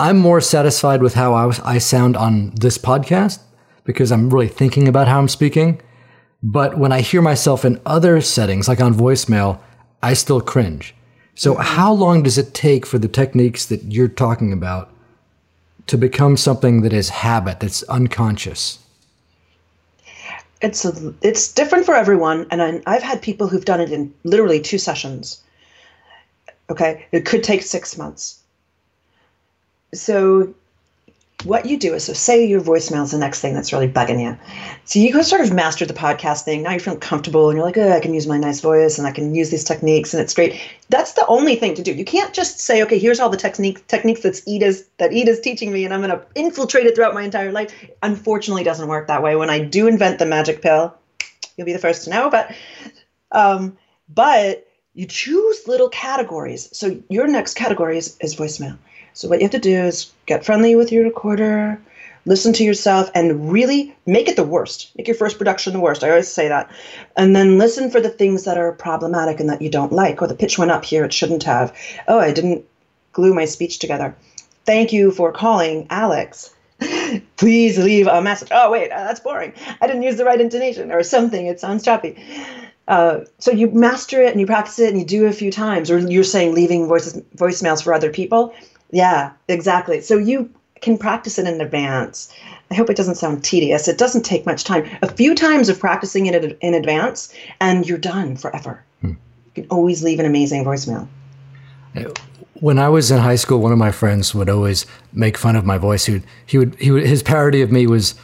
I'm 0.00 0.18
more 0.18 0.40
satisfied 0.40 1.02
with 1.02 1.14
how 1.14 1.34
I, 1.34 1.44
was, 1.44 1.60
I 1.60 1.78
sound 1.78 2.16
on 2.16 2.52
this 2.54 2.78
podcast 2.78 3.40
because 3.84 4.10
I'm 4.10 4.30
really 4.30 4.48
thinking 4.48 4.88
about 4.88 5.08
how 5.08 5.18
I'm 5.18 5.28
speaking. 5.28 5.80
But 6.42 6.78
when 6.78 6.90
I 6.90 7.02
hear 7.02 7.20
myself 7.20 7.64
in 7.64 7.80
other 7.84 8.20
settings, 8.20 8.66
like 8.66 8.80
on 8.80 8.94
voicemail, 8.94 9.60
I 10.02 10.14
still 10.14 10.40
cringe. 10.40 10.94
So, 11.40 11.54
mm-hmm. 11.54 11.62
how 11.62 11.90
long 11.94 12.22
does 12.22 12.36
it 12.36 12.52
take 12.52 12.84
for 12.84 12.98
the 12.98 13.08
techniques 13.08 13.64
that 13.64 13.82
you're 13.84 14.08
talking 14.08 14.52
about 14.52 14.92
to 15.86 15.96
become 15.96 16.36
something 16.36 16.82
that 16.82 16.92
is 16.92 17.08
habit, 17.08 17.60
that's 17.60 17.82
unconscious? 17.84 18.78
It's 20.60 20.84
a, 20.84 21.14
it's 21.22 21.50
different 21.50 21.86
for 21.86 21.94
everyone, 21.94 22.46
and 22.50 22.60
I, 22.60 22.82
I've 22.86 23.02
had 23.02 23.22
people 23.22 23.48
who've 23.48 23.64
done 23.64 23.80
it 23.80 23.90
in 23.90 24.12
literally 24.22 24.60
two 24.60 24.76
sessions. 24.76 25.42
Okay, 26.68 27.06
it 27.10 27.24
could 27.24 27.42
take 27.42 27.62
six 27.62 27.96
months. 27.96 28.38
So 29.94 30.54
what 31.44 31.66
you 31.66 31.78
do 31.78 31.94
is 31.94 32.04
so 32.04 32.12
say 32.12 32.46
your 32.46 32.60
voicemail 32.60 33.02
is 33.02 33.12
the 33.12 33.18
next 33.18 33.40
thing 33.40 33.54
that's 33.54 33.72
really 33.72 33.88
bugging 33.88 34.20
you. 34.20 34.36
So 34.84 34.98
you 34.98 35.12
go 35.12 35.22
sort 35.22 35.40
of 35.40 35.52
master 35.52 35.86
the 35.86 35.94
podcast 35.94 36.44
thing. 36.44 36.62
Now 36.62 36.72
you're 36.72 36.80
feeling 36.80 37.00
comfortable 37.00 37.48
and 37.48 37.56
you're 37.56 37.64
like, 37.64 37.78
oh, 37.78 37.92
I 37.92 38.00
can 38.00 38.12
use 38.12 38.26
my 38.26 38.36
nice 38.36 38.60
voice 38.60 38.98
and 38.98 39.06
I 39.06 39.10
can 39.10 39.34
use 39.34 39.50
these 39.50 39.64
techniques 39.64 40.12
and 40.12 40.22
it's 40.22 40.34
great. 40.34 40.60
That's 40.88 41.12
the 41.14 41.26
only 41.26 41.56
thing 41.56 41.74
to 41.74 41.82
do. 41.82 41.92
You 41.92 42.04
can't 42.04 42.34
just 42.34 42.60
say, 42.60 42.82
okay, 42.82 42.98
here's 42.98 43.20
all 43.20 43.30
the 43.30 43.36
techniques 43.36 43.80
techniques 43.88 44.22
that's 44.22 44.42
Ida's 44.46 44.84
that 44.98 45.12
Ida's 45.12 45.40
teaching 45.40 45.72
me 45.72 45.84
and 45.84 45.94
I'm 45.94 46.00
gonna 46.00 46.22
infiltrate 46.34 46.86
it 46.86 46.94
throughout 46.94 47.14
my 47.14 47.22
entire 47.22 47.52
life. 47.52 47.72
Unfortunately, 48.02 48.62
doesn't 48.62 48.88
work 48.88 49.06
that 49.06 49.22
way. 49.22 49.36
When 49.36 49.50
I 49.50 49.60
do 49.60 49.86
invent 49.86 50.18
the 50.18 50.26
magic 50.26 50.60
pill, 50.62 50.94
you'll 51.56 51.66
be 51.66 51.72
the 51.72 51.78
first 51.78 52.04
to 52.04 52.10
know. 52.10 52.28
But 52.30 52.54
um, 53.32 53.76
but 54.08 54.66
you 54.94 55.06
choose 55.06 55.66
little 55.66 55.88
categories. 55.88 56.68
So 56.76 57.00
your 57.08 57.26
next 57.28 57.54
category 57.54 57.96
is, 57.96 58.16
is 58.20 58.34
voicemail. 58.34 58.76
So 59.20 59.28
what 59.28 59.40
you 59.40 59.44
have 59.44 59.50
to 59.50 59.58
do 59.58 59.76
is 59.76 60.10
get 60.24 60.46
friendly 60.46 60.74
with 60.76 60.90
your 60.90 61.04
recorder, 61.04 61.78
listen 62.24 62.54
to 62.54 62.64
yourself, 62.64 63.10
and 63.14 63.52
really 63.52 63.94
make 64.06 64.28
it 64.28 64.36
the 64.36 64.44
worst. 64.44 64.92
Make 64.96 65.08
your 65.08 65.14
first 65.14 65.36
production 65.36 65.74
the 65.74 65.78
worst. 65.78 66.02
I 66.02 66.08
always 66.08 66.32
say 66.32 66.48
that. 66.48 66.70
And 67.18 67.36
then 67.36 67.58
listen 67.58 67.90
for 67.90 68.00
the 68.00 68.08
things 68.08 68.44
that 68.44 68.56
are 68.56 68.72
problematic 68.72 69.38
and 69.38 69.50
that 69.50 69.60
you 69.60 69.68
don't 69.68 69.92
like. 69.92 70.22
Oh, 70.22 70.26
the 70.26 70.34
pitch 70.34 70.56
went 70.56 70.70
up 70.70 70.86
here, 70.86 71.04
it 71.04 71.12
shouldn't 71.12 71.42
have. 71.42 71.76
Oh, 72.08 72.18
I 72.18 72.32
didn't 72.32 72.64
glue 73.12 73.34
my 73.34 73.44
speech 73.44 73.78
together. 73.78 74.16
Thank 74.64 74.90
you 74.90 75.10
for 75.10 75.32
calling 75.32 75.86
Alex. 75.90 76.54
Please 77.36 77.76
leave 77.76 78.06
a 78.06 78.22
message. 78.22 78.48
Oh, 78.52 78.70
wait, 78.70 78.90
uh, 78.90 79.04
that's 79.04 79.20
boring. 79.20 79.52
I 79.82 79.86
didn't 79.86 80.02
use 80.02 80.16
the 80.16 80.24
right 80.24 80.40
intonation 80.40 80.90
or 80.92 81.02
something. 81.02 81.44
It 81.44 81.60
sounds 81.60 81.84
choppy. 81.84 82.16
Uh, 82.88 83.20
so 83.38 83.50
you 83.50 83.70
master 83.70 84.22
it 84.22 84.32
and 84.32 84.40
you 84.40 84.46
practice 84.46 84.78
it 84.78 84.88
and 84.88 84.98
you 84.98 85.04
do 85.04 85.26
it 85.26 85.28
a 85.28 85.32
few 85.34 85.52
times, 85.52 85.90
or 85.90 85.98
you're 85.98 86.24
saying 86.24 86.54
leaving 86.54 86.88
voices, 86.88 87.22
voicemails 87.36 87.84
for 87.84 87.92
other 87.92 88.10
people. 88.10 88.54
Yeah, 88.92 89.32
exactly. 89.48 90.00
So 90.00 90.16
you 90.16 90.50
can 90.80 90.98
practice 90.98 91.38
it 91.38 91.46
in 91.46 91.60
advance. 91.60 92.32
I 92.70 92.74
hope 92.74 92.88
it 92.90 92.96
doesn't 92.96 93.16
sound 93.16 93.44
tedious. 93.44 93.88
It 93.88 93.98
doesn't 93.98 94.22
take 94.22 94.46
much 94.46 94.64
time. 94.64 94.88
A 95.02 95.08
few 95.08 95.34
times 95.34 95.68
of 95.68 95.78
practicing 95.78 96.26
it 96.26 96.58
in 96.60 96.74
advance, 96.74 97.32
and 97.60 97.86
you're 97.88 97.98
done 97.98 98.36
forever. 98.36 98.82
Hmm. 99.00 99.08
You 99.08 99.62
can 99.62 99.66
always 99.70 100.02
leave 100.02 100.20
an 100.20 100.26
amazing 100.26 100.64
voicemail. 100.64 101.08
When 102.54 102.78
I 102.78 102.88
was 102.88 103.10
in 103.10 103.18
high 103.18 103.36
school, 103.36 103.58
one 103.60 103.72
of 103.72 103.78
my 103.78 103.90
friends 103.90 104.34
would 104.34 104.48
always 104.48 104.86
make 105.12 105.36
fun 105.36 105.56
of 105.56 105.64
my 105.64 105.78
voice. 105.78 106.06
He 106.06 106.12
would, 106.12 106.24
he 106.46 106.58
would, 106.58 106.74
he 106.76 106.90
would 106.90 107.06
his 107.06 107.22
parody 107.22 107.62
of 107.62 107.72
me 107.72 107.86
was, 107.86 108.14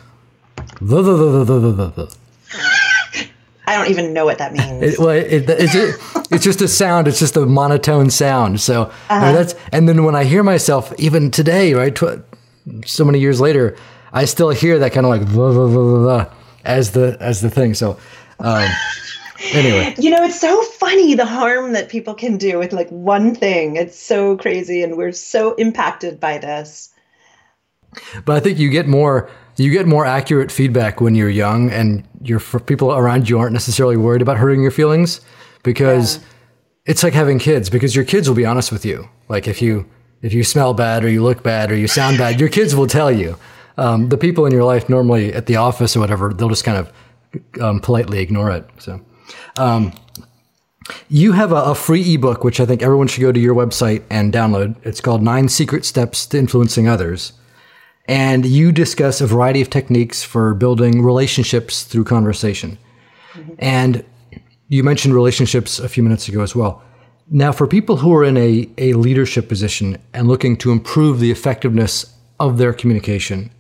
the, 0.81 1.03
the, 1.03 1.17
the, 1.17 1.45
the, 1.45 1.45
the, 1.45 1.73
the, 1.73 1.87
the. 1.91 2.17
I 3.67 3.77
don't 3.77 3.91
even 3.91 4.13
know 4.13 4.25
what 4.25 4.39
that 4.39 4.53
means. 4.53 4.83
It, 4.83 4.99
well, 4.99 5.11
it, 5.11 5.49
it's, 5.49 5.75
it's 6.31 6.45
just 6.45 6.61
a 6.61 6.69
sound. 6.69 7.09
It's 7.09 7.19
just 7.19 7.37
a 7.37 7.45
monotone 7.47 8.11
sound. 8.11 8.61
So 8.61 8.83
uh-huh. 8.83 9.33
that's 9.33 9.55
and 9.73 9.89
then 9.89 10.05
when 10.05 10.15
I 10.15 10.25
hear 10.25 10.43
myself, 10.43 10.93
even 10.99 11.31
today, 11.31 11.75
right, 11.75 11.95
tw- 11.95 12.23
so 12.85 13.05
many 13.05 13.19
years 13.19 13.41
later, 13.41 13.77
I 14.13 14.25
still 14.25 14.51
hear 14.51 14.79
that 14.79 14.93
kind 14.93 15.05
of 15.05 15.11
like 15.11 15.27
blah, 15.29 15.53
blah, 15.53 15.69
blah, 15.69 16.33
as 16.65 16.93
the 16.93 17.17
as 17.21 17.41
the 17.41 17.51
thing. 17.51 17.75
So 17.75 17.99
um, 18.39 18.69
anyway, 19.53 19.95
you 19.99 20.11
know, 20.11 20.23
it's 20.23 20.41
so 20.41 20.63
funny 20.63 21.15
the 21.15 21.27
harm 21.27 21.73
that 21.73 21.89
people 21.89 22.15
can 22.15 22.37
do 22.37 22.59
with 22.59 22.73
like 22.73 22.89
one 22.91 23.35
thing. 23.35 23.77
It's 23.77 23.99
so 23.99 24.37
crazy, 24.37 24.83
and 24.83 24.97
we're 24.97 25.13
so 25.13 25.55
impacted 25.55 26.21
by 26.21 26.39
this. 26.39 26.93
But 28.25 28.37
I 28.37 28.41
think 28.41 28.59
you 28.59 28.71
get 28.71 28.87
more 28.87 29.31
you 29.65 29.71
get 29.71 29.87
more 29.87 30.05
accurate 30.05 30.53
feedback 30.53 31.01
when 31.01 31.15
you're 31.15 31.31
young 31.31 31.71
and 31.71 32.07
your 32.23 32.41
people 32.41 32.93
around 32.93 33.29
you 33.29 33.39
aren't 33.39 33.53
necessarily 33.53 33.97
worried 33.97 34.23
about 34.23 34.37
hurting 34.37 34.63
your 34.63 34.71
feelings 34.71 35.21
because 35.63 36.17
yeah. 36.17 36.23
it's 36.87 37.03
like 37.03 37.15
having 37.15 37.39
kids 37.39 37.71
because 37.71 37.97
your 37.97 38.05
kids 38.05 38.29
will 38.29 38.37
be 38.37 38.45
honest 38.45 38.71
with 38.71 38.85
you. 38.85 39.09
Like 39.29 39.49
if 39.49 39.63
you 39.63 39.89
if 40.23 40.33
you 40.33 40.45
smell 40.45 40.75
bad 40.75 41.05
or 41.05 41.09
you 41.09 41.23
look 41.23 41.43
bad 41.43 41.71
or 41.71 41.77
you 41.77 41.89
sound 41.89 42.19
bad, 42.19 42.41
your 42.41 42.49
kids 42.49 42.75
will 42.75 42.87
tell 42.87 43.13
you. 43.13 43.37
Um, 43.79 44.09
the 44.09 44.17
people 44.17 44.47
in 44.47 44.53
your 44.53 44.65
life 44.65 44.89
normally 44.89 45.35
at 45.35 45.47
the 45.47 45.57
office 45.57 45.95
or 45.97 46.01
whatever, 46.01 46.33
they'll 46.33 46.49
just 46.49 46.65
kind 46.65 46.79
of 46.79 47.61
um, 47.61 47.81
politely 47.81 48.21
ignore 48.21 48.51
it. 48.51 48.67
So, 48.79 49.03
um, 49.59 49.93
you 51.11 51.33
have 51.33 51.53
a, 51.53 51.57
a, 51.57 51.75
free 51.75 52.15
ebook, 52.15 52.43
which 52.43 52.59
I 52.59 52.65
think 52.65 52.83
everyone 52.83 53.07
should 53.09 53.21
go 53.21 53.33
to 53.33 53.41
your 53.41 53.55
website 53.55 54.03
and 54.09 54.33
download. 54.33 54.77
It's 54.83 55.03
called 55.03 55.23
Nine 55.23 55.49
Secret 55.49 55.85
Steps 55.85 56.25
to 56.27 56.39
Influencing 56.39 56.89
Others 56.89 57.33
and 58.09 58.47
you 58.47 58.73
discuss 58.73 59.21
a 59.21 59.27
variety 59.27 59.61
of 59.61 59.71
techniques 59.71 60.23
for 60.23 60.55
building 60.55 61.03
relationships 61.03 61.83
through 61.83 62.05
conversation. 62.05 62.79
Mm-hmm. 63.33 63.55
And 63.59 64.05
you 64.69 64.85
mentioned 64.85 65.15
relationships 65.15 65.79
a 65.79 65.89
few 65.89 66.03
minutes 66.03 66.29
ago 66.29 66.43
as 66.43 66.55
well. 66.55 66.83
Now, 67.29 67.51
for 67.51 67.67
people 67.67 67.97
who 67.97 68.15
are 68.15 68.23
in 68.23 68.37
a, 68.37 68.69
a 68.79 68.93
leadership 68.93 69.49
position 69.49 69.99
and 70.13 70.29
looking 70.29 70.57
to 70.59 70.71
improve 70.71 71.19
the 71.19 71.33
effectiveness 71.33 72.15
of 72.39 72.59
their 72.59 72.73
communication, 72.73 73.51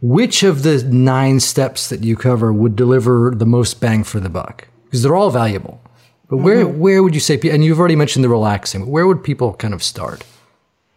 which 0.00 0.42
of 0.42 0.62
the 0.62 0.82
nine 0.84 1.40
steps 1.40 1.88
that 1.90 2.02
you 2.02 2.16
cover 2.16 2.52
would 2.52 2.76
deliver 2.76 3.32
the 3.34 3.46
most 3.46 3.80
bang 3.80 4.04
for 4.04 4.20
the 4.20 4.30
buck? 4.30 4.68
Because 4.84 5.02
they're 5.02 5.16
all 5.16 5.30
valuable. 5.30 5.82
But 6.30 6.38
where, 6.38 6.64
mm-hmm. 6.64 6.78
where 6.78 7.02
would 7.02 7.14
you 7.14 7.20
say, 7.20 7.38
and 7.50 7.62
you've 7.62 7.78
already 7.78 7.96
mentioned 7.96 8.24
the 8.24 8.30
relaxing, 8.30 8.86
where 8.86 9.06
would 9.06 9.22
people 9.22 9.52
kind 9.54 9.74
of 9.74 9.82
start? 9.82 10.24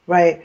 Right 0.07 0.41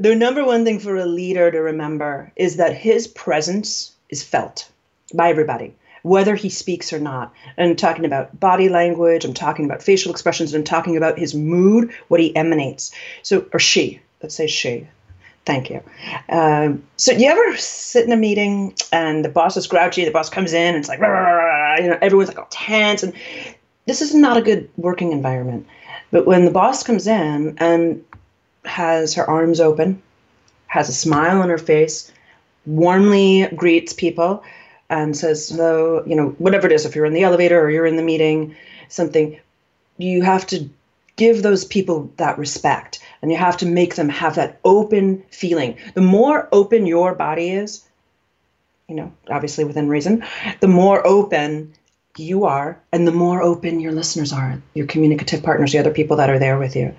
the 0.00 0.14
number 0.14 0.44
one 0.44 0.64
thing 0.64 0.78
for 0.78 0.96
a 0.96 1.06
leader 1.06 1.50
to 1.50 1.58
remember 1.58 2.32
is 2.36 2.56
that 2.56 2.74
his 2.74 3.06
presence 3.06 3.92
is 4.08 4.22
felt 4.22 4.70
by 5.14 5.30
everybody 5.30 5.74
whether 6.02 6.34
he 6.34 6.48
speaks 6.48 6.92
or 6.92 6.98
not. 6.98 7.32
And 7.56 7.70
I'm 7.70 7.76
talking 7.76 8.04
about 8.04 8.38
body 8.38 8.68
language, 8.68 9.24
I'm 9.24 9.34
talking 9.34 9.64
about 9.64 9.82
facial 9.82 10.10
expressions, 10.10 10.54
I'm 10.54 10.64
talking 10.64 10.96
about 10.96 11.18
his 11.18 11.34
mood, 11.34 11.92
what 12.08 12.20
he 12.20 12.34
emanates. 12.34 12.92
So, 13.22 13.46
or 13.52 13.60
she, 13.60 14.00
let's 14.22 14.34
say 14.34 14.46
she. 14.46 14.86
Thank 15.44 15.70
you. 15.70 15.82
Um, 16.28 16.82
so, 16.96 17.12
you 17.12 17.28
ever 17.30 17.56
sit 17.56 18.04
in 18.04 18.12
a 18.12 18.16
meeting 18.16 18.74
and 18.92 19.24
the 19.24 19.30
boss 19.30 19.56
is 19.56 19.66
grouchy, 19.66 20.04
the 20.04 20.10
boss 20.10 20.28
comes 20.28 20.52
in 20.52 20.74
and 20.74 20.76
it's 20.76 20.88
like, 20.88 21.00
rah, 21.00 21.08
rah, 21.08 21.32
rah, 21.32 21.76
you 21.78 21.88
know, 21.88 21.98
everyone's 22.02 22.28
like 22.28 22.38
all 22.38 22.48
tense, 22.50 23.02
and 23.02 23.14
this 23.86 24.02
is 24.02 24.14
not 24.14 24.36
a 24.36 24.42
good 24.42 24.68
working 24.76 25.12
environment. 25.12 25.66
But 26.10 26.26
when 26.26 26.44
the 26.44 26.50
boss 26.50 26.82
comes 26.82 27.06
in 27.06 27.56
and 27.58 28.04
has 28.68 29.14
her 29.14 29.28
arms 29.28 29.60
open, 29.60 30.02
has 30.66 30.88
a 30.88 30.92
smile 30.92 31.40
on 31.40 31.48
her 31.48 31.58
face, 31.58 32.12
warmly 32.66 33.48
greets 33.56 33.92
people, 33.92 34.42
and 34.90 35.16
says 35.16 35.48
hello, 35.48 36.02
you 36.06 36.16
know, 36.16 36.30
whatever 36.38 36.66
it 36.66 36.72
is, 36.72 36.86
if 36.86 36.94
you're 36.94 37.04
in 37.04 37.12
the 37.12 37.22
elevator 37.22 37.60
or 37.60 37.70
you're 37.70 37.86
in 37.86 37.96
the 37.96 38.02
meeting, 38.02 38.54
something, 38.88 39.38
you 39.98 40.22
have 40.22 40.46
to 40.46 40.68
give 41.16 41.42
those 41.42 41.64
people 41.64 42.10
that 42.16 42.38
respect 42.38 43.00
and 43.20 43.30
you 43.30 43.36
have 43.36 43.56
to 43.56 43.66
make 43.66 43.96
them 43.96 44.08
have 44.08 44.36
that 44.36 44.60
open 44.64 45.22
feeling. 45.30 45.76
The 45.94 46.00
more 46.00 46.48
open 46.52 46.86
your 46.86 47.14
body 47.14 47.50
is, 47.50 47.84
you 48.88 48.94
know, 48.94 49.12
obviously 49.28 49.64
within 49.64 49.88
reason, 49.88 50.24
the 50.60 50.68
more 50.68 51.06
open 51.06 51.74
you 52.18 52.44
are 52.44 52.78
and 52.92 53.06
the 53.06 53.12
more 53.12 53.42
open 53.42 53.80
your 53.80 53.92
listeners 53.92 54.32
are, 54.32 54.60
your 54.74 54.86
communicative 54.86 55.42
partners, 55.42 55.72
the 55.72 55.78
other 55.78 55.92
people 55.92 56.16
that 56.16 56.30
are 56.30 56.38
there 56.38 56.58
with 56.58 56.76
you. 56.76 56.94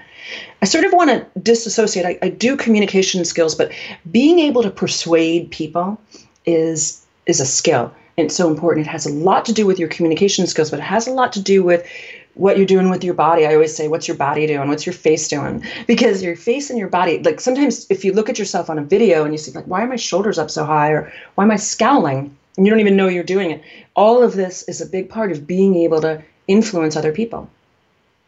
I 0.61 0.65
sort 0.65 0.85
of 0.85 0.93
want 0.93 1.09
to 1.09 1.39
disassociate. 1.39 2.05
I, 2.05 2.19
I 2.21 2.29
do 2.29 2.55
communication 2.55 3.23
skills, 3.25 3.55
but 3.55 3.71
being 4.11 4.39
able 4.39 4.63
to 4.63 4.69
persuade 4.69 5.51
people 5.51 5.99
is 6.45 7.05
is 7.25 7.39
a 7.39 7.45
skill. 7.45 7.93
And 8.17 8.25
it's 8.25 8.35
so 8.35 8.49
important. 8.49 8.85
It 8.85 8.89
has 8.89 9.05
a 9.05 9.13
lot 9.13 9.45
to 9.45 9.53
do 9.53 9.65
with 9.65 9.79
your 9.79 9.87
communication 9.87 10.45
skills, 10.47 10.71
but 10.71 10.79
it 10.79 10.83
has 10.83 11.07
a 11.07 11.11
lot 11.11 11.33
to 11.33 11.41
do 11.41 11.63
with 11.63 11.87
what 12.33 12.57
you're 12.57 12.65
doing 12.65 12.89
with 12.89 13.03
your 13.03 13.13
body. 13.13 13.45
I 13.45 13.53
always 13.53 13.75
say, 13.75 13.87
what's 13.87 14.07
your 14.07 14.17
body 14.17 14.47
doing? 14.47 14.67
What's 14.67 14.85
your 14.85 14.93
face 14.93 15.27
doing? 15.27 15.63
Because 15.87 16.23
your 16.23 16.35
face 16.35 16.69
and 16.69 16.79
your 16.79 16.87
body, 16.87 17.19
like 17.19 17.39
sometimes 17.39 17.85
if 17.89 18.03
you 18.03 18.13
look 18.13 18.29
at 18.29 18.39
yourself 18.39 18.69
on 18.69 18.79
a 18.79 18.83
video 18.83 19.23
and 19.23 19.33
you 19.33 19.37
see, 19.37 19.51
like, 19.51 19.65
why 19.65 19.83
are 19.83 19.87
my 19.87 19.95
shoulders 19.95 20.37
up 20.37 20.49
so 20.49 20.65
high? 20.65 20.91
Or 20.91 21.11
why 21.35 21.43
am 21.43 21.51
I 21.51 21.57
scowling? 21.57 22.35
And 22.59 22.67
you 22.67 22.71
don't 22.71 22.81
even 22.81 22.97
know 22.97 23.07
you're 23.07 23.23
doing 23.23 23.51
it. 23.51 23.63
All 23.95 24.21
of 24.21 24.33
this 24.33 24.63
is 24.63 24.81
a 24.81 24.85
big 24.85 25.09
part 25.09 25.31
of 25.31 25.47
being 25.47 25.75
able 25.75 26.01
to 26.01 26.21
influence 26.45 26.97
other 26.97 27.13
people. 27.13 27.49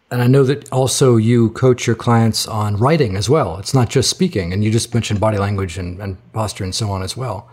And 0.09 0.21
I 0.21 0.27
know 0.27 0.45
that 0.45 0.71
also 0.71 1.17
you 1.17 1.49
coach 1.49 1.85
your 1.85 1.97
clients 1.97 2.47
on 2.47 2.77
writing 2.77 3.17
as 3.17 3.29
well. 3.29 3.57
It's 3.57 3.73
not 3.73 3.89
just 3.89 4.09
speaking. 4.09 4.53
And 4.53 4.63
you 4.63 4.71
just 4.71 4.93
mentioned 4.93 5.19
body 5.19 5.37
language 5.37 5.77
and, 5.77 5.99
and 6.01 6.15
posture 6.31 6.63
and 6.63 6.73
so 6.73 6.89
on 6.91 7.03
as 7.03 7.17
well. 7.17 7.49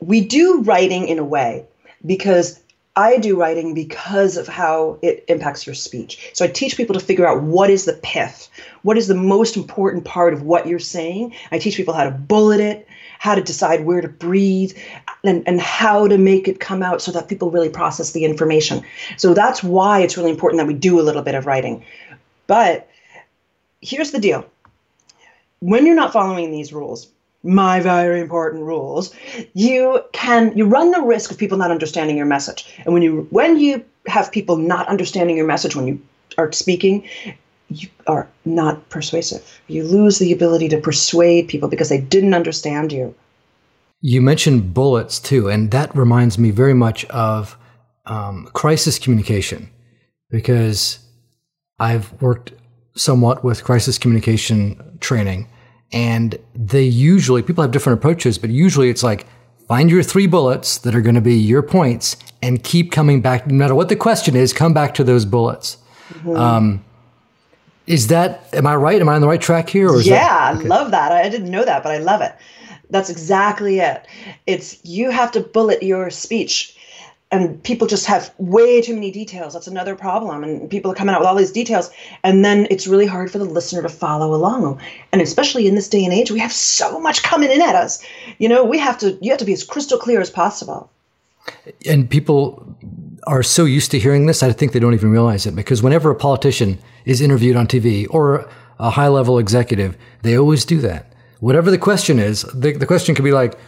We 0.00 0.22
do 0.22 0.62
writing 0.62 1.06
in 1.06 1.20
a 1.20 1.24
way 1.24 1.64
because 2.04 2.58
I 2.96 3.18
do 3.18 3.38
writing 3.38 3.72
because 3.72 4.36
of 4.36 4.48
how 4.48 4.98
it 5.02 5.24
impacts 5.28 5.68
your 5.68 5.74
speech. 5.76 6.32
So 6.32 6.44
I 6.44 6.48
teach 6.48 6.76
people 6.76 6.94
to 6.94 7.00
figure 7.00 7.28
out 7.28 7.44
what 7.44 7.70
is 7.70 7.84
the 7.84 7.92
pith, 8.02 8.50
what 8.82 8.98
is 8.98 9.06
the 9.06 9.14
most 9.14 9.56
important 9.56 10.04
part 10.04 10.34
of 10.34 10.42
what 10.42 10.66
you're 10.66 10.80
saying. 10.80 11.32
I 11.52 11.60
teach 11.60 11.76
people 11.76 11.94
how 11.94 12.02
to 12.02 12.10
bullet 12.10 12.58
it, 12.58 12.88
how 13.26 13.34
to 13.34 13.42
decide 13.42 13.84
where 13.84 14.00
to 14.00 14.08
breathe, 14.08 14.72
and, 15.24 15.42
and 15.48 15.60
how 15.60 16.06
to 16.06 16.16
make 16.16 16.46
it 16.46 16.60
come 16.60 16.80
out 16.80 17.02
so 17.02 17.10
that 17.10 17.26
people 17.26 17.50
really 17.50 17.68
process 17.68 18.12
the 18.12 18.24
information. 18.24 18.84
So 19.16 19.34
that's 19.34 19.64
why 19.64 19.98
it's 20.00 20.16
really 20.16 20.30
important 20.30 20.60
that 20.60 20.68
we 20.68 20.74
do 20.74 21.00
a 21.00 21.02
little 21.02 21.22
bit 21.22 21.34
of 21.34 21.44
writing. 21.44 21.84
But 22.46 22.88
here's 23.80 24.12
the 24.12 24.20
deal 24.20 24.46
when 25.58 25.86
you're 25.86 25.96
not 25.96 26.12
following 26.12 26.52
these 26.52 26.72
rules, 26.72 27.08
my 27.42 27.80
very 27.80 28.20
important 28.20 28.62
rules, 28.62 29.12
you 29.54 30.00
can 30.12 30.56
you 30.56 30.64
run 30.64 30.92
the 30.92 31.00
risk 31.00 31.32
of 31.32 31.36
people 31.36 31.58
not 31.58 31.72
understanding 31.72 32.16
your 32.16 32.26
message. 32.26 32.72
And 32.84 32.94
when 32.94 33.02
you 33.02 33.26
when 33.30 33.58
you 33.58 33.84
have 34.06 34.30
people 34.30 34.56
not 34.56 34.86
understanding 34.86 35.36
your 35.36 35.46
message 35.46 35.74
when 35.74 35.88
you 35.88 36.00
are 36.38 36.52
speaking, 36.52 37.08
you 37.68 37.88
are 38.06 38.28
not 38.44 38.88
persuasive. 38.88 39.60
You 39.66 39.84
lose 39.84 40.18
the 40.18 40.32
ability 40.32 40.68
to 40.68 40.78
persuade 40.78 41.48
people 41.48 41.68
because 41.68 41.88
they 41.88 42.00
didn't 42.00 42.34
understand 42.34 42.92
you. 42.92 43.14
You 44.00 44.22
mentioned 44.22 44.72
bullets 44.72 45.18
too, 45.18 45.48
and 45.48 45.70
that 45.70 45.94
reminds 45.96 46.38
me 46.38 46.50
very 46.50 46.74
much 46.74 47.04
of 47.06 47.58
um, 48.04 48.48
crisis 48.52 48.98
communication 48.98 49.68
because 50.30 50.98
I've 51.78 52.20
worked 52.22 52.52
somewhat 52.94 53.44
with 53.44 53.64
crisis 53.64 53.98
communication 53.98 54.98
training 55.00 55.48
and 55.92 56.38
they 56.54 56.84
usually, 56.84 57.42
people 57.42 57.62
have 57.62 57.70
different 57.70 57.98
approaches, 57.98 58.38
but 58.38 58.50
usually 58.50 58.90
it's 58.90 59.02
like, 59.02 59.26
find 59.68 59.90
your 59.90 60.02
three 60.02 60.26
bullets 60.26 60.78
that 60.78 60.94
are 60.94 61.00
going 61.00 61.14
to 61.14 61.20
be 61.20 61.34
your 61.34 61.62
points 61.62 62.16
and 62.42 62.62
keep 62.62 62.92
coming 62.92 63.20
back. 63.20 63.46
No 63.46 63.54
matter 63.54 63.74
what 63.74 63.88
the 63.88 63.96
question 63.96 64.36
is, 64.36 64.52
come 64.52 64.74
back 64.74 64.94
to 64.94 65.04
those 65.04 65.24
bullets. 65.24 65.78
Mm-hmm. 66.08 66.36
Um, 66.36 66.84
is 67.86 68.08
that, 68.08 68.48
am 68.52 68.66
I 68.66 68.76
right? 68.76 69.00
Am 69.00 69.08
I 69.08 69.14
on 69.14 69.20
the 69.20 69.28
right 69.28 69.40
track 69.40 69.68
here? 69.68 69.88
Or 69.88 70.00
yeah, 70.00 70.52
that, 70.52 70.56
okay. 70.56 70.64
I 70.64 70.68
love 70.68 70.90
that. 70.90 71.12
I 71.12 71.28
didn't 71.28 71.50
know 71.50 71.64
that, 71.64 71.82
but 71.82 71.92
I 71.92 71.98
love 71.98 72.20
it. 72.20 72.34
That's 72.90 73.10
exactly 73.10 73.80
it. 73.80 74.06
It's 74.46 74.78
you 74.84 75.10
have 75.10 75.32
to 75.32 75.40
bullet 75.40 75.82
your 75.82 76.10
speech 76.10 76.76
and 77.32 77.60
people 77.64 77.88
just 77.88 78.06
have 78.06 78.32
way 78.38 78.80
too 78.80 78.94
many 78.94 79.10
details. 79.10 79.52
That's 79.52 79.66
another 79.66 79.96
problem. 79.96 80.44
And 80.44 80.70
people 80.70 80.92
are 80.92 80.94
coming 80.94 81.14
out 81.14 81.20
with 81.20 81.28
all 81.28 81.34
these 81.34 81.50
details. 81.50 81.90
And 82.22 82.44
then 82.44 82.68
it's 82.70 82.86
really 82.86 83.06
hard 83.06 83.32
for 83.32 83.38
the 83.38 83.44
listener 83.44 83.82
to 83.82 83.88
follow 83.88 84.32
along. 84.32 84.80
And 85.12 85.20
especially 85.20 85.66
in 85.66 85.74
this 85.74 85.88
day 85.88 86.04
and 86.04 86.14
age, 86.14 86.30
we 86.30 86.38
have 86.38 86.52
so 86.52 87.00
much 87.00 87.24
coming 87.24 87.50
in 87.50 87.60
at 87.60 87.74
us. 87.74 88.02
You 88.38 88.48
know, 88.48 88.64
we 88.64 88.78
have 88.78 88.96
to, 88.98 89.18
you 89.20 89.30
have 89.30 89.40
to 89.40 89.44
be 89.44 89.52
as 89.52 89.64
crystal 89.64 89.98
clear 89.98 90.20
as 90.20 90.30
possible. 90.30 90.88
And 91.84 92.08
people 92.08 92.64
are 93.26 93.42
so 93.42 93.64
used 93.64 93.90
to 93.90 93.98
hearing 93.98 94.26
this, 94.26 94.42
I 94.42 94.52
think 94.52 94.72
they 94.72 94.78
don't 94.78 94.94
even 94.94 95.10
realize 95.10 95.46
it 95.46 95.56
because 95.56 95.82
whenever 95.82 96.10
a 96.10 96.14
politician 96.14 96.78
is 97.04 97.20
interviewed 97.20 97.56
on 97.56 97.66
TV 97.66 98.06
or 98.10 98.48
a 98.78 98.90
high 98.90 99.08
level 99.08 99.38
executive, 99.38 99.96
they 100.22 100.38
always 100.38 100.64
do 100.64 100.80
that. 100.80 101.12
Whatever 101.40 101.70
the 101.70 101.78
question 101.78 102.18
is, 102.18 102.42
the, 102.54 102.72
the 102.72 102.86
question 102.86 103.14
could 103.14 103.24
be 103.24 103.32
like, 103.32 103.58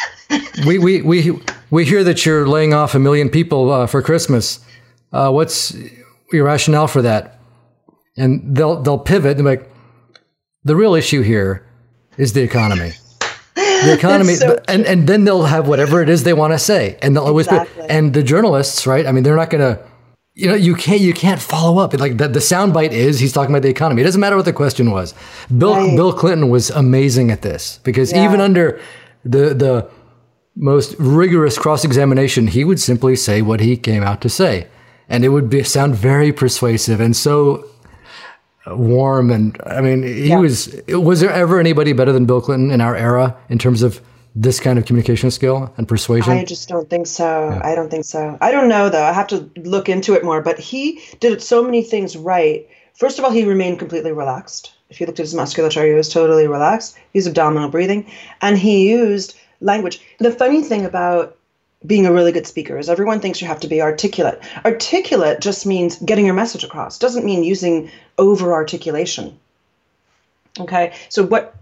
we, 0.66 0.78
we, 0.78 1.02
we, 1.02 1.40
we 1.70 1.84
hear 1.84 2.02
that 2.04 2.24
you're 2.24 2.46
laying 2.46 2.72
off 2.74 2.94
a 2.94 2.98
million 2.98 3.28
people 3.28 3.70
uh, 3.70 3.86
for 3.86 4.02
Christmas. 4.02 4.60
Uh, 5.12 5.30
what's 5.30 5.76
your 6.32 6.46
rationale 6.46 6.88
for 6.88 7.02
that? 7.02 7.38
And 8.16 8.56
they'll, 8.56 8.82
they'll 8.82 8.98
pivot 8.98 9.36
and 9.36 9.44
be 9.44 9.56
like, 9.56 9.70
the 10.64 10.76
real 10.76 10.94
issue 10.94 11.22
here 11.22 11.66
is 12.16 12.32
the 12.32 12.42
economy. 12.42 12.92
The 13.84 13.94
economy, 13.98 14.34
so 14.34 14.58
and, 14.68 14.84
and 14.86 15.06
then 15.06 15.24
they'll 15.24 15.44
have 15.44 15.68
whatever 15.68 16.02
it 16.02 16.08
is 16.08 16.24
they 16.24 16.32
want 16.32 16.52
to 16.52 16.58
say. 16.58 16.98
And 17.02 17.16
they'll 17.16 17.24
always 17.24 17.46
exactly. 17.46 17.82
be, 17.82 17.90
and 17.90 18.14
the 18.14 18.22
journalists, 18.22 18.86
right? 18.86 19.06
I 19.06 19.12
mean, 19.12 19.22
they're 19.22 19.36
not 19.36 19.50
going 19.50 19.76
to, 19.76 19.84
you 20.34 20.48
know, 20.48 20.54
you 20.54 20.74
can't 20.74 21.00
you 21.00 21.12
can't 21.12 21.40
follow 21.40 21.82
up. 21.82 21.92
Like 21.94 22.16
the, 22.16 22.28
the 22.28 22.40
soundbite 22.40 22.92
is 22.92 23.20
he's 23.20 23.32
talking 23.32 23.54
about 23.54 23.62
the 23.62 23.68
economy. 23.68 24.02
It 24.02 24.04
doesn't 24.04 24.20
matter 24.20 24.36
what 24.36 24.44
the 24.44 24.52
question 24.52 24.90
was. 24.90 25.14
Bill 25.56 25.74
right. 25.74 25.96
Bill 25.96 26.12
Clinton 26.12 26.48
was 26.48 26.70
amazing 26.70 27.30
at 27.30 27.42
this 27.42 27.80
because 27.84 28.12
yeah. 28.12 28.24
even 28.24 28.40
under 28.40 28.80
the 29.24 29.54
the 29.54 29.90
most 30.56 30.94
rigorous 30.98 31.58
cross 31.58 31.84
examination, 31.84 32.46
he 32.46 32.64
would 32.64 32.80
simply 32.80 33.16
say 33.16 33.42
what 33.42 33.60
he 33.60 33.76
came 33.76 34.02
out 34.02 34.20
to 34.20 34.28
say. 34.28 34.68
And 35.08 35.24
it 35.24 35.28
would 35.28 35.50
be, 35.50 35.62
sound 35.62 35.94
very 35.94 36.32
persuasive 36.32 37.00
and 37.00 37.16
so 37.16 37.68
warm. 38.66 39.30
And 39.30 39.60
I 39.66 39.80
mean, 39.80 40.02
he 40.02 40.28
yeah. 40.28 40.38
was, 40.38 40.74
was 40.88 41.20
there 41.20 41.30
ever 41.30 41.58
anybody 41.58 41.92
better 41.92 42.12
than 42.12 42.26
Bill 42.26 42.40
Clinton 42.40 42.70
in 42.70 42.80
our 42.80 42.96
era 42.96 43.36
in 43.48 43.58
terms 43.58 43.82
of 43.82 44.00
this 44.34 44.60
kind 44.60 44.78
of 44.78 44.86
communication 44.86 45.30
skill 45.30 45.72
and 45.76 45.86
persuasion? 45.86 46.32
I 46.32 46.44
just 46.44 46.68
don't 46.68 46.88
think 46.88 47.06
so. 47.06 47.50
Yeah. 47.50 47.60
I 47.62 47.74
don't 47.74 47.90
think 47.90 48.04
so. 48.04 48.38
I 48.40 48.50
don't 48.50 48.68
know 48.68 48.88
though. 48.88 49.04
I 49.04 49.12
have 49.12 49.26
to 49.28 49.50
look 49.56 49.88
into 49.88 50.14
it 50.14 50.24
more, 50.24 50.40
but 50.40 50.58
he 50.58 51.00
did 51.20 51.42
so 51.42 51.62
many 51.62 51.82
things 51.82 52.16
right. 52.16 52.66
First 52.94 53.18
of 53.18 53.24
all, 53.24 53.30
he 53.30 53.44
remained 53.44 53.78
completely 53.78 54.12
relaxed. 54.12 54.72
If 54.90 55.00
you 55.00 55.06
looked 55.06 55.20
at 55.20 55.24
his 55.24 55.34
musculature, 55.34 55.86
he 55.86 55.92
was 55.92 56.08
totally 56.08 56.46
relaxed. 56.46 56.96
He 57.12 57.18
used 57.18 57.28
abdominal 57.28 57.70
breathing 57.70 58.10
and 58.42 58.58
he 58.58 58.90
used 58.90 59.36
language. 59.60 60.00
The 60.18 60.30
funny 60.30 60.62
thing 60.62 60.84
about 60.84 61.36
being 61.86 62.06
a 62.06 62.12
really 62.12 62.32
good 62.32 62.46
speaker 62.46 62.78
is 62.78 62.88
everyone 62.88 63.20
thinks 63.20 63.40
you 63.40 63.48
have 63.48 63.60
to 63.60 63.68
be 63.68 63.82
articulate. 63.82 64.40
Articulate 64.64 65.40
just 65.40 65.66
means 65.66 65.96
getting 65.96 66.26
your 66.26 66.34
message 66.34 66.64
across. 66.64 66.98
Doesn't 66.98 67.24
mean 67.24 67.42
using 67.42 67.90
over 68.18 68.52
articulation. 68.52 69.38
Okay? 70.58 70.94
So 71.08 71.24
what 71.24 71.54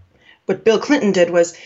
what 0.45 0.63
Bill 0.63 0.79
Clinton 0.79 1.11
did 1.11 1.29
was 1.29 1.57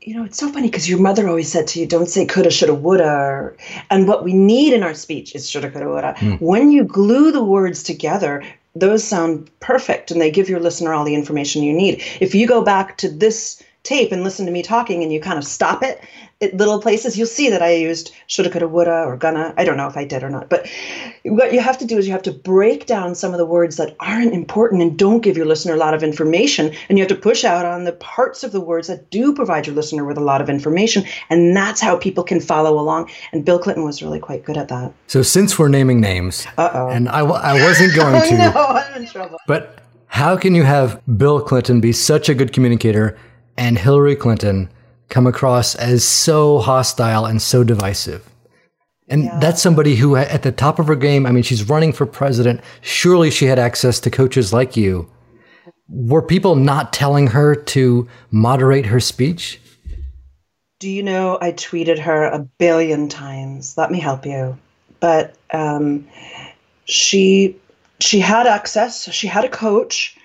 you 0.00 0.16
know, 0.16 0.24
it's 0.24 0.38
so 0.38 0.50
funny 0.50 0.68
because 0.68 0.88
your 0.88 0.98
mother 0.98 1.28
always 1.28 1.50
said 1.50 1.68
to 1.68 1.80
you, 1.80 1.86
don't 1.86 2.08
say 2.08 2.26
coulda, 2.26 2.50
shoulda, 2.50 2.74
woulda. 2.74 3.54
And 3.88 4.08
what 4.08 4.24
we 4.24 4.32
need 4.32 4.72
in 4.72 4.82
our 4.82 4.94
speech 4.94 5.34
is 5.34 5.48
shoulda, 5.48 5.70
coulda, 5.70 5.88
woulda. 5.88 6.14
Mm. 6.18 6.40
When 6.40 6.70
you 6.72 6.84
glue 6.84 7.30
the 7.30 7.44
words 7.44 7.84
together, 7.84 8.42
those 8.74 9.04
sound 9.04 9.48
perfect 9.60 10.10
and 10.10 10.20
they 10.20 10.30
give 10.30 10.48
your 10.48 10.60
listener 10.60 10.92
all 10.92 11.04
the 11.04 11.14
information 11.14 11.62
you 11.62 11.72
need. 11.72 12.02
If 12.20 12.34
you 12.34 12.46
go 12.46 12.62
back 12.62 12.98
to 12.98 13.08
this 13.08 13.62
tape 13.86 14.12
and 14.12 14.24
listen 14.24 14.46
to 14.46 14.52
me 14.52 14.62
talking 14.62 15.02
and 15.02 15.12
you 15.12 15.20
kind 15.20 15.38
of 15.38 15.44
stop 15.44 15.82
it 15.82 16.00
at 16.42 16.54
little 16.54 16.80
places, 16.82 17.16
you'll 17.16 17.26
see 17.26 17.48
that 17.48 17.62
I 17.62 17.72
used 17.72 18.12
shoulda, 18.26 18.50
coulda, 18.50 18.68
woulda, 18.68 19.04
or 19.04 19.16
gonna. 19.16 19.54
I 19.56 19.64
don't 19.64 19.78
know 19.78 19.86
if 19.86 19.96
I 19.96 20.04
did 20.04 20.22
or 20.22 20.28
not. 20.28 20.50
But 20.50 20.68
what 21.24 21.54
you 21.54 21.60
have 21.60 21.78
to 21.78 21.86
do 21.86 21.96
is 21.96 22.06
you 22.06 22.12
have 22.12 22.22
to 22.24 22.32
break 22.32 22.84
down 22.84 23.14
some 23.14 23.32
of 23.32 23.38
the 23.38 23.46
words 23.46 23.76
that 23.76 23.96
aren't 24.00 24.34
important 24.34 24.82
and 24.82 24.98
don't 24.98 25.20
give 25.22 25.36
your 25.36 25.46
listener 25.46 25.72
a 25.72 25.78
lot 25.78 25.94
of 25.94 26.02
information. 26.02 26.74
And 26.88 26.98
you 26.98 27.02
have 27.02 27.08
to 27.08 27.16
push 27.16 27.42
out 27.42 27.64
on 27.64 27.84
the 27.84 27.92
parts 27.92 28.44
of 28.44 28.52
the 28.52 28.60
words 28.60 28.88
that 28.88 29.10
do 29.10 29.34
provide 29.34 29.66
your 29.66 29.74
listener 29.74 30.04
with 30.04 30.18
a 30.18 30.22
lot 30.22 30.42
of 30.42 30.50
information. 30.50 31.04
And 31.30 31.56
that's 31.56 31.80
how 31.80 31.96
people 31.96 32.22
can 32.22 32.40
follow 32.40 32.78
along. 32.78 33.08
And 33.32 33.42
Bill 33.42 33.58
Clinton 33.58 33.84
was 33.84 34.02
really 34.02 34.20
quite 34.20 34.44
good 34.44 34.58
at 34.58 34.68
that. 34.68 34.92
So 35.06 35.22
since 35.22 35.58
we're 35.58 35.68
naming 35.68 36.02
names, 36.02 36.46
Uh-oh. 36.58 36.88
and 36.88 37.08
I, 37.08 37.20
I 37.20 37.54
wasn't 37.62 37.94
going 37.96 38.20
to. 38.28 38.36
no, 38.36 38.52
I'm 38.52 39.02
in 39.02 39.08
trouble. 39.08 39.38
But 39.46 39.78
how 40.08 40.36
can 40.36 40.54
you 40.54 40.64
have 40.64 41.00
Bill 41.16 41.40
Clinton 41.40 41.80
be 41.80 41.92
such 41.92 42.28
a 42.28 42.34
good 42.34 42.52
communicator 42.52 43.18
and 43.56 43.78
Hillary 43.78 44.16
Clinton 44.16 44.70
come 45.08 45.26
across 45.26 45.74
as 45.74 46.04
so 46.04 46.58
hostile 46.58 47.26
and 47.26 47.40
so 47.40 47.64
divisive? 47.64 48.28
And 49.08 49.24
yeah. 49.24 49.38
that's 49.38 49.62
somebody 49.62 49.94
who, 49.94 50.16
at 50.16 50.42
the 50.42 50.52
top 50.52 50.78
of 50.78 50.88
her 50.88 50.96
game, 50.96 51.26
I 51.26 51.30
mean, 51.30 51.44
she's 51.44 51.68
running 51.68 51.92
for 51.92 52.06
president. 52.06 52.60
Surely 52.80 53.30
she 53.30 53.44
had 53.44 53.58
access 53.58 54.00
to 54.00 54.10
coaches 54.10 54.52
like 54.52 54.76
you. 54.76 55.08
Were 55.88 56.22
people 56.22 56.56
not 56.56 56.92
telling 56.92 57.28
her 57.28 57.54
to 57.54 58.08
moderate 58.32 58.86
her 58.86 58.98
speech? 58.98 59.60
Do 60.78 60.90
you 60.90 61.02
know 61.02 61.38
I 61.40 61.52
tweeted 61.52 61.98
her 62.00 62.24
a 62.24 62.40
billion 62.58 63.08
times? 63.08 63.78
Let 63.78 63.90
me 63.90 64.00
help 64.00 64.26
you. 64.26 64.58
But 64.98 65.36
um, 65.52 66.06
she 66.84 67.56
she 68.00 68.18
had 68.18 68.46
access. 68.46 69.10
She 69.12 69.26
had 69.26 69.44
a 69.44 69.48
coach, 69.48 70.16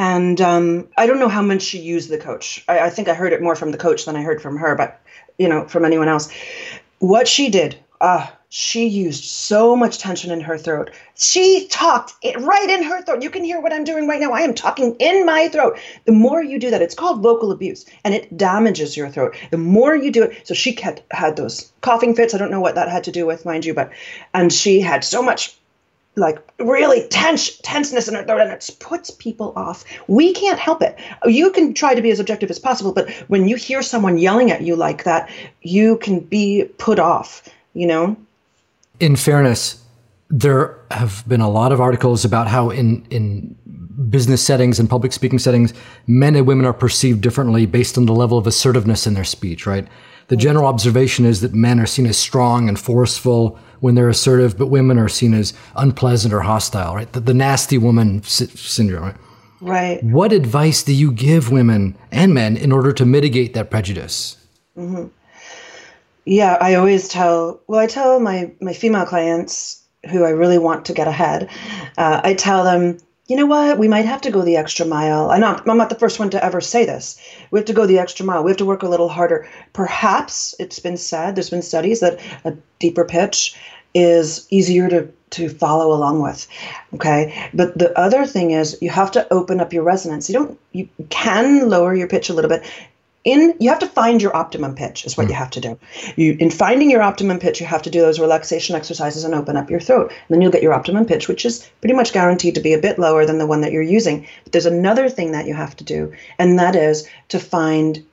and 0.00 0.40
um, 0.40 0.88
I 0.96 1.06
don't 1.06 1.18
know 1.18 1.28
how 1.28 1.42
much 1.42 1.60
she 1.60 1.78
used 1.78 2.08
the 2.08 2.16
coach. 2.16 2.64
I, 2.66 2.78
I 2.78 2.90
think 2.90 3.08
I 3.08 3.14
heard 3.14 3.34
it 3.34 3.42
more 3.42 3.54
from 3.54 3.70
the 3.70 3.76
coach 3.76 4.06
than 4.06 4.16
I 4.16 4.22
heard 4.22 4.40
from 4.40 4.56
her. 4.56 4.74
But 4.74 4.98
you 5.38 5.46
know, 5.46 5.68
from 5.68 5.84
anyone 5.84 6.08
else, 6.08 6.32
what 7.00 7.28
she 7.28 7.50
did 7.50 7.76
ah, 8.00 8.32
uh, 8.32 8.36
she 8.48 8.86
used 8.86 9.24
so 9.24 9.76
much 9.76 9.98
tension 9.98 10.32
in 10.32 10.40
her 10.40 10.56
throat. 10.56 10.90
She 11.16 11.68
talked 11.68 12.14
it 12.22 12.40
right 12.40 12.70
in 12.70 12.82
her 12.82 13.02
throat. 13.02 13.22
You 13.22 13.28
can 13.28 13.44
hear 13.44 13.60
what 13.60 13.74
I'm 13.74 13.84
doing 13.84 14.08
right 14.08 14.20
now. 14.20 14.32
I 14.32 14.40
am 14.40 14.54
talking 14.54 14.96
in 14.98 15.26
my 15.26 15.48
throat. 15.48 15.78
The 16.06 16.12
more 16.12 16.42
you 16.42 16.58
do 16.58 16.70
that, 16.70 16.80
it's 16.80 16.94
called 16.94 17.22
vocal 17.22 17.52
abuse 17.52 17.84
and 18.02 18.14
it 18.14 18.34
damages 18.38 18.96
your 18.96 19.10
throat. 19.10 19.36
The 19.50 19.58
more 19.58 19.94
you 19.94 20.10
do 20.10 20.24
it, 20.24 20.46
so 20.46 20.54
she 20.54 20.72
kept 20.72 21.02
had 21.12 21.36
those 21.36 21.70
coughing 21.82 22.14
fits. 22.14 22.32
I 22.32 22.38
don't 22.38 22.50
know 22.50 22.60
what 22.60 22.74
that 22.74 22.88
had 22.88 23.04
to 23.04 23.12
do 23.12 23.26
with, 23.26 23.44
mind 23.44 23.66
you, 23.66 23.74
but 23.74 23.92
and 24.32 24.50
she 24.50 24.80
had 24.80 25.04
so 25.04 25.22
much 25.22 25.59
like 26.16 26.38
really 26.58 27.06
tense 27.08 27.56
tenseness 27.58 28.08
in 28.08 28.14
her 28.14 28.24
throat 28.24 28.40
and 28.40 28.50
it 28.50 28.70
puts 28.80 29.10
people 29.10 29.52
off 29.54 29.84
we 30.08 30.32
can't 30.32 30.58
help 30.58 30.82
it 30.82 30.98
you 31.24 31.50
can 31.50 31.72
try 31.72 31.94
to 31.94 32.02
be 32.02 32.10
as 32.10 32.18
objective 32.18 32.50
as 32.50 32.58
possible 32.58 32.92
but 32.92 33.08
when 33.28 33.48
you 33.48 33.56
hear 33.56 33.80
someone 33.80 34.18
yelling 34.18 34.50
at 34.50 34.62
you 34.62 34.74
like 34.74 35.04
that 35.04 35.30
you 35.62 35.96
can 35.98 36.18
be 36.20 36.64
put 36.78 36.98
off 36.98 37.48
you 37.74 37.86
know? 37.86 38.16
In 38.98 39.16
fairness, 39.16 39.82
there 40.28 40.78
have 40.90 41.24
been 41.26 41.40
a 41.40 41.48
lot 41.48 41.72
of 41.72 41.80
articles 41.80 42.24
about 42.24 42.48
how 42.48 42.70
in, 42.70 43.06
in 43.10 43.56
business 44.10 44.44
settings 44.44 44.78
and 44.78 44.88
public 44.88 45.12
speaking 45.12 45.38
settings, 45.38 45.72
men 46.06 46.36
and 46.36 46.46
women 46.46 46.66
are 46.66 46.72
perceived 46.72 47.20
differently 47.20 47.66
based 47.66 47.96
on 47.96 48.06
the 48.06 48.12
level 48.12 48.38
of 48.38 48.46
assertiveness 48.46 49.06
in 49.06 49.14
their 49.14 49.24
speech, 49.24 49.66
right? 49.66 49.86
The 50.28 50.36
general 50.36 50.66
observation 50.66 51.24
is 51.24 51.40
that 51.40 51.54
men 51.54 51.80
are 51.80 51.86
seen 51.86 52.06
as 52.06 52.16
strong 52.16 52.68
and 52.68 52.78
forceful 52.78 53.58
when 53.80 53.94
they're 53.94 54.08
assertive, 54.08 54.56
but 54.56 54.68
women 54.68 54.98
are 54.98 55.08
seen 55.08 55.34
as 55.34 55.52
unpleasant 55.76 56.32
or 56.32 56.40
hostile, 56.40 56.94
right? 56.94 57.12
The, 57.12 57.20
the 57.20 57.34
nasty 57.34 57.78
woman 57.78 58.22
sy- 58.22 58.46
syndrome, 58.46 59.04
right? 59.04 59.16
Right. 59.62 60.02
What 60.02 60.32
advice 60.32 60.82
do 60.82 60.94
you 60.94 61.12
give 61.12 61.50
women 61.50 61.96
and 62.10 62.32
men 62.32 62.56
in 62.56 62.72
order 62.72 62.92
to 62.92 63.04
mitigate 63.04 63.52
that 63.54 63.70
prejudice? 63.70 64.38
Mm-hmm 64.76 65.08
yeah, 66.24 66.56
I 66.60 66.74
always 66.74 67.08
tell, 67.08 67.60
well, 67.66 67.80
I 67.80 67.86
tell 67.86 68.20
my, 68.20 68.52
my 68.60 68.72
female 68.72 69.06
clients 69.06 69.82
who 70.10 70.24
I 70.24 70.30
really 70.30 70.58
want 70.58 70.84
to 70.86 70.92
get 70.92 71.08
ahead, 71.08 71.50
uh, 71.98 72.20
I 72.22 72.34
tell 72.34 72.64
them, 72.64 72.98
you 73.30 73.36
know 73.36 73.46
what, 73.46 73.78
we 73.78 73.86
might 73.86 74.06
have 74.06 74.20
to 74.22 74.30
go 74.32 74.42
the 74.42 74.56
extra 74.56 74.84
mile. 74.84 75.30
I'm 75.30 75.40
not, 75.40 75.68
I'm 75.68 75.78
not 75.78 75.88
the 75.88 75.94
first 75.94 76.18
one 76.18 76.30
to 76.30 76.44
ever 76.44 76.60
say 76.60 76.84
this. 76.84 77.16
We 77.52 77.60
have 77.60 77.66
to 77.66 77.72
go 77.72 77.86
the 77.86 78.00
extra 78.00 78.26
mile. 78.26 78.42
We 78.42 78.50
have 78.50 78.58
to 78.58 78.64
work 78.64 78.82
a 78.82 78.88
little 78.88 79.08
harder. 79.08 79.48
Perhaps 79.72 80.56
it's 80.58 80.80
been 80.80 80.96
said, 80.96 81.36
there's 81.36 81.48
been 81.48 81.62
studies 81.62 82.00
that 82.00 82.18
a 82.44 82.56
deeper 82.80 83.04
pitch 83.04 83.56
is 83.94 84.48
easier 84.50 84.88
to 84.88 85.08
to 85.30 85.48
follow 85.48 85.92
along 85.92 86.20
with 86.20 86.48
okay 86.94 87.48
but 87.54 87.76
the 87.78 87.96
other 87.96 88.26
thing 88.26 88.50
is 88.50 88.76
you 88.80 88.90
have 88.90 89.12
to 89.12 89.32
open 89.32 89.60
up 89.60 89.72
your 89.72 89.82
resonance 89.84 90.28
you 90.28 90.34
don't 90.34 90.58
you 90.72 90.88
can 91.08 91.68
lower 91.68 91.94
your 91.94 92.08
pitch 92.08 92.30
a 92.30 92.34
little 92.34 92.48
bit 92.48 92.64
in 93.24 93.54
you 93.60 93.68
have 93.68 93.78
to 93.80 93.86
find 93.86 94.22
your 94.22 94.34
optimum 94.34 94.74
pitch 94.74 95.04
is 95.04 95.16
what 95.16 95.26
mm. 95.26 95.30
you 95.30 95.34
have 95.34 95.50
to 95.50 95.60
do. 95.60 95.78
You 96.16 96.36
in 96.40 96.50
finding 96.50 96.90
your 96.90 97.02
optimum 97.02 97.38
pitch 97.38 97.60
you 97.60 97.66
have 97.66 97.82
to 97.82 97.90
do 97.90 98.00
those 98.00 98.20
relaxation 98.20 98.74
exercises 98.74 99.24
and 99.24 99.34
open 99.34 99.56
up 99.56 99.70
your 99.70 99.80
throat. 99.80 100.10
And 100.10 100.28
then 100.28 100.40
you'll 100.40 100.52
get 100.52 100.62
your 100.62 100.72
optimum 100.72 101.04
pitch 101.04 101.28
which 101.28 101.44
is 101.44 101.68
pretty 101.80 101.94
much 101.94 102.12
guaranteed 102.12 102.54
to 102.54 102.60
be 102.60 102.72
a 102.72 102.80
bit 102.80 102.98
lower 102.98 103.26
than 103.26 103.38
the 103.38 103.46
one 103.46 103.60
that 103.60 103.72
you're 103.72 103.82
using. 103.82 104.26
But 104.44 104.52
there's 104.52 104.66
another 104.66 105.08
thing 105.08 105.32
that 105.32 105.46
you 105.46 105.54
have 105.54 105.76
to 105.76 105.84
do 105.84 106.12
and 106.38 106.58
that 106.58 106.74
is 106.74 107.08
to 107.28 107.38
find 107.38 108.04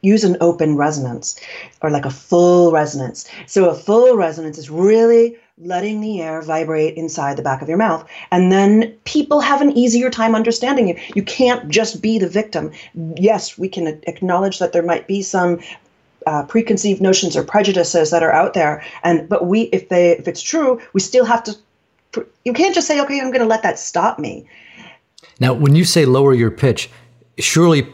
use 0.00 0.24
an 0.24 0.36
open 0.40 0.76
resonance 0.76 1.40
or 1.82 1.90
like 1.90 2.04
a 2.04 2.10
full 2.10 2.72
resonance. 2.72 3.28
So 3.46 3.68
a 3.68 3.74
full 3.74 4.16
resonance 4.16 4.58
is 4.58 4.70
really 4.70 5.36
letting 5.62 6.00
the 6.00 6.20
air 6.20 6.42
vibrate 6.42 6.94
inside 6.94 7.36
the 7.36 7.42
back 7.42 7.62
of 7.62 7.68
your 7.68 7.78
mouth. 7.78 8.08
And 8.30 8.52
then 8.52 8.92
people 9.04 9.40
have 9.40 9.60
an 9.60 9.76
easier 9.76 10.10
time 10.10 10.34
understanding 10.34 10.88
you. 10.88 10.98
You 11.14 11.22
can't 11.22 11.68
just 11.68 12.00
be 12.00 12.18
the 12.18 12.28
victim. 12.28 12.70
Yes, 13.16 13.58
we 13.58 13.68
can 13.68 14.00
acknowledge 14.06 14.58
that 14.58 14.72
there 14.72 14.82
might 14.82 15.06
be 15.06 15.22
some 15.22 15.60
uh, 16.26 16.44
preconceived 16.44 17.00
notions 17.00 17.36
or 17.36 17.42
prejudices 17.42 18.10
that 18.10 18.22
are 18.22 18.32
out 18.32 18.54
there, 18.54 18.84
and 19.02 19.28
but 19.28 19.46
we, 19.46 19.62
if 19.62 19.88
they, 19.88 20.10
if 20.12 20.28
it's 20.28 20.42
true, 20.42 20.80
we 20.92 21.00
still 21.00 21.24
have 21.24 21.42
to. 21.44 21.56
You 22.44 22.52
can't 22.52 22.74
just 22.74 22.86
say, 22.86 23.00
"Okay, 23.00 23.20
I'm 23.20 23.28
going 23.28 23.40
to 23.40 23.46
let 23.46 23.62
that 23.62 23.78
stop 23.78 24.18
me." 24.18 24.46
Now, 25.40 25.54
when 25.54 25.74
you 25.74 25.84
say 25.84 26.04
lower 26.04 26.34
your 26.34 26.50
pitch, 26.50 26.90
surely, 27.38 27.86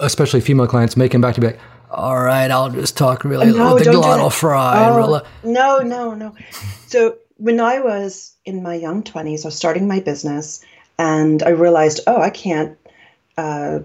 especially 0.00 0.40
female 0.40 0.66
clients, 0.66 0.96
may 0.96 1.08
come 1.08 1.20
back 1.20 1.34
to 1.36 1.40
be 1.40 1.48
like, 1.48 1.60
all 1.90 2.20
right, 2.20 2.50
I'll 2.50 2.70
just 2.70 2.96
talk 2.96 3.24
really 3.24 3.46
no, 3.46 3.78
the 3.78 3.84
glottal 3.84 4.32
fry. 4.32 4.88
Oh, 4.88 5.22
no, 5.42 5.78
no, 5.78 6.14
no. 6.14 6.34
So 6.90 7.18
when 7.36 7.60
I 7.60 7.78
was 7.78 8.34
in 8.44 8.64
my 8.64 8.74
young 8.74 9.04
20s, 9.04 9.44
I 9.44 9.48
was 9.48 9.56
starting 9.56 9.86
my 9.86 10.00
business 10.00 10.64
and 10.98 11.40
I 11.40 11.50
realized, 11.50 12.00
oh, 12.08 12.20
I 12.20 12.30
can't 12.30 12.76
uh, 13.38 13.78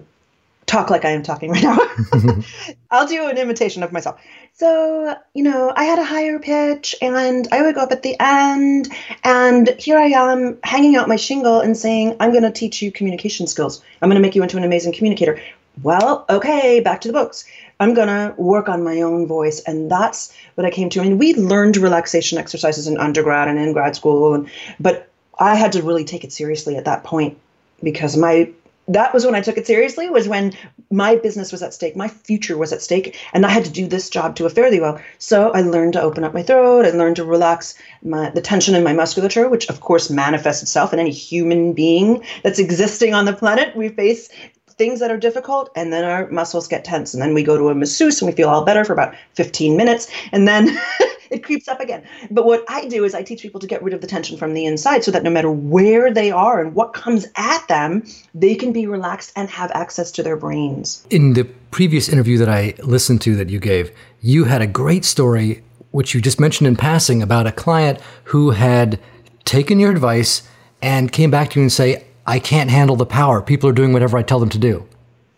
talk 0.66 0.90
like 0.90 1.04
I 1.04 1.10
am 1.10 1.22
talking 1.22 1.52
right 1.52 1.62
now. 1.62 1.78
I'll 2.90 3.06
do 3.06 3.28
an 3.28 3.38
imitation 3.38 3.84
of 3.84 3.92
myself. 3.92 4.20
So, 4.54 5.14
you 5.34 5.44
know, 5.44 5.72
I 5.76 5.84
had 5.84 6.00
a 6.00 6.04
higher 6.04 6.40
pitch 6.40 6.96
and 7.00 7.46
I 7.52 7.62
would 7.62 7.76
go 7.76 7.82
up 7.82 7.92
at 7.92 8.02
the 8.02 8.16
end. 8.18 8.92
And 9.22 9.68
here 9.78 9.98
I 9.98 10.06
am 10.06 10.58
hanging 10.64 10.96
out 10.96 11.08
my 11.08 11.16
shingle 11.16 11.60
and 11.60 11.76
saying, 11.76 12.16
I'm 12.18 12.32
going 12.32 12.42
to 12.42 12.50
teach 12.50 12.82
you 12.82 12.90
communication 12.90 13.46
skills. 13.46 13.84
I'm 14.02 14.08
going 14.08 14.20
to 14.20 14.26
make 14.26 14.34
you 14.34 14.42
into 14.42 14.56
an 14.56 14.64
amazing 14.64 14.92
communicator. 14.92 15.40
Well, 15.82 16.24
okay, 16.28 16.80
back 16.80 17.02
to 17.02 17.08
the 17.08 17.12
books. 17.12 17.44
I'm 17.78 17.94
going 17.94 18.08
to 18.08 18.34
work 18.40 18.68
on 18.68 18.82
my 18.82 19.00
own 19.02 19.26
voice. 19.26 19.60
And 19.60 19.90
that's 19.90 20.34
what 20.54 20.66
I 20.66 20.70
came 20.70 20.88
to. 20.90 21.00
I 21.00 21.04
mean, 21.04 21.18
we 21.18 21.34
learned 21.34 21.76
relaxation 21.76 22.38
exercises 22.38 22.86
in 22.86 22.98
undergrad 22.98 23.48
and 23.48 23.58
in 23.58 23.72
grad 23.72 23.96
school, 23.96 24.34
and, 24.34 24.48
but 24.80 25.10
I 25.38 25.54
had 25.54 25.72
to 25.72 25.82
really 25.82 26.04
take 26.04 26.24
it 26.24 26.32
seriously 26.32 26.76
at 26.76 26.86
that 26.86 27.04
point 27.04 27.38
because 27.82 28.16
my 28.16 28.50
that 28.88 29.12
was 29.12 29.24
when 29.24 29.34
I 29.34 29.40
took 29.40 29.58
it 29.58 29.66
seriously 29.66 30.08
was 30.08 30.28
when 30.28 30.52
my 30.90 31.16
business 31.16 31.50
was 31.50 31.62
at 31.62 31.74
stake, 31.74 31.96
my 31.96 32.06
future 32.06 32.56
was 32.56 32.72
at 32.72 32.80
stake, 32.80 33.18
and 33.32 33.44
I 33.44 33.48
had 33.48 33.64
to 33.64 33.70
do 33.70 33.86
this 33.86 34.08
job 34.08 34.36
to 34.36 34.46
a 34.46 34.50
fairly 34.50 34.78
well. 34.78 35.00
So 35.18 35.50
I 35.50 35.62
learned 35.62 35.94
to 35.94 36.00
open 36.00 36.22
up 36.22 36.32
my 36.32 36.42
throat, 36.42 36.86
I 36.86 36.90
learned 36.90 37.16
to 37.16 37.24
relax 37.24 37.74
my, 38.02 38.30
the 38.30 38.40
tension 38.40 38.76
in 38.76 38.84
my 38.84 38.92
musculature, 38.92 39.48
which 39.48 39.68
of 39.68 39.80
course 39.80 40.08
manifests 40.08 40.62
itself 40.62 40.92
in 40.92 41.00
any 41.00 41.10
human 41.10 41.72
being 41.72 42.24
that's 42.44 42.60
existing 42.60 43.12
on 43.12 43.24
the 43.24 43.32
planet. 43.32 43.74
We 43.74 43.88
face 43.88 44.28
things 44.76 45.00
that 45.00 45.10
are 45.10 45.16
difficult 45.16 45.70
and 45.74 45.92
then 45.92 46.04
our 46.04 46.28
muscles 46.30 46.68
get 46.68 46.84
tense 46.84 47.14
and 47.14 47.22
then 47.22 47.32
we 47.32 47.42
go 47.42 47.56
to 47.56 47.68
a 47.68 47.74
masseuse 47.74 48.20
and 48.20 48.30
we 48.30 48.36
feel 48.36 48.48
all 48.48 48.64
better 48.64 48.84
for 48.84 48.92
about 48.92 49.14
15 49.34 49.76
minutes 49.76 50.08
and 50.32 50.46
then 50.46 50.76
it 51.30 51.42
creeps 51.42 51.66
up 51.66 51.80
again. 51.80 52.02
But 52.30 52.44
what 52.44 52.64
i 52.68 52.86
do 52.86 53.04
is 53.04 53.14
i 53.14 53.22
teach 53.22 53.42
people 53.42 53.60
to 53.60 53.66
get 53.66 53.82
rid 53.82 53.94
of 53.94 54.00
the 54.00 54.06
tension 54.06 54.36
from 54.36 54.54
the 54.54 54.66
inside 54.66 55.04
so 55.04 55.10
that 55.10 55.22
no 55.22 55.30
matter 55.30 55.50
where 55.50 56.12
they 56.12 56.30
are 56.30 56.60
and 56.60 56.74
what 56.74 56.92
comes 56.92 57.26
at 57.36 57.66
them 57.68 58.04
they 58.34 58.54
can 58.54 58.72
be 58.72 58.86
relaxed 58.86 59.32
and 59.36 59.48
have 59.48 59.70
access 59.72 60.10
to 60.12 60.22
their 60.22 60.36
brains. 60.36 61.06
In 61.10 61.32
the 61.32 61.44
previous 61.70 62.08
interview 62.08 62.38
that 62.38 62.48
i 62.48 62.74
listened 62.82 63.22
to 63.22 63.34
that 63.36 63.48
you 63.48 63.58
gave 63.58 63.90
you 64.20 64.44
had 64.44 64.62
a 64.62 64.66
great 64.66 65.04
story 65.04 65.62
which 65.90 66.14
you 66.14 66.20
just 66.20 66.38
mentioned 66.38 66.68
in 66.68 66.76
passing 66.76 67.22
about 67.22 67.46
a 67.46 67.52
client 67.52 67.98
who 68.24 68.50
had 68.50 69.00
taken 69.44 69.78
your 69.78 69.90
advice 69.90 70.42
and 70.82 71.10
came 71.12 71.30
back 71.30 71.50
to 71.50 71.58
you 71.58 71.62
and 71.62 71.72
say 71.72 72.04
I 72.26 72.38
can't 72.38 72.70
handle 72.70 72.96
the 72.96 73.06
power. 73.06 73.40
People 73.40 73.68
are 73.70 73.72
doing 73.72 73.92
whatever 73.92 74.18
I 74.18 74.22
tell 74.22 74.40
them 74.40 74.48
to 74.50 74.58
do. 74.58 74.86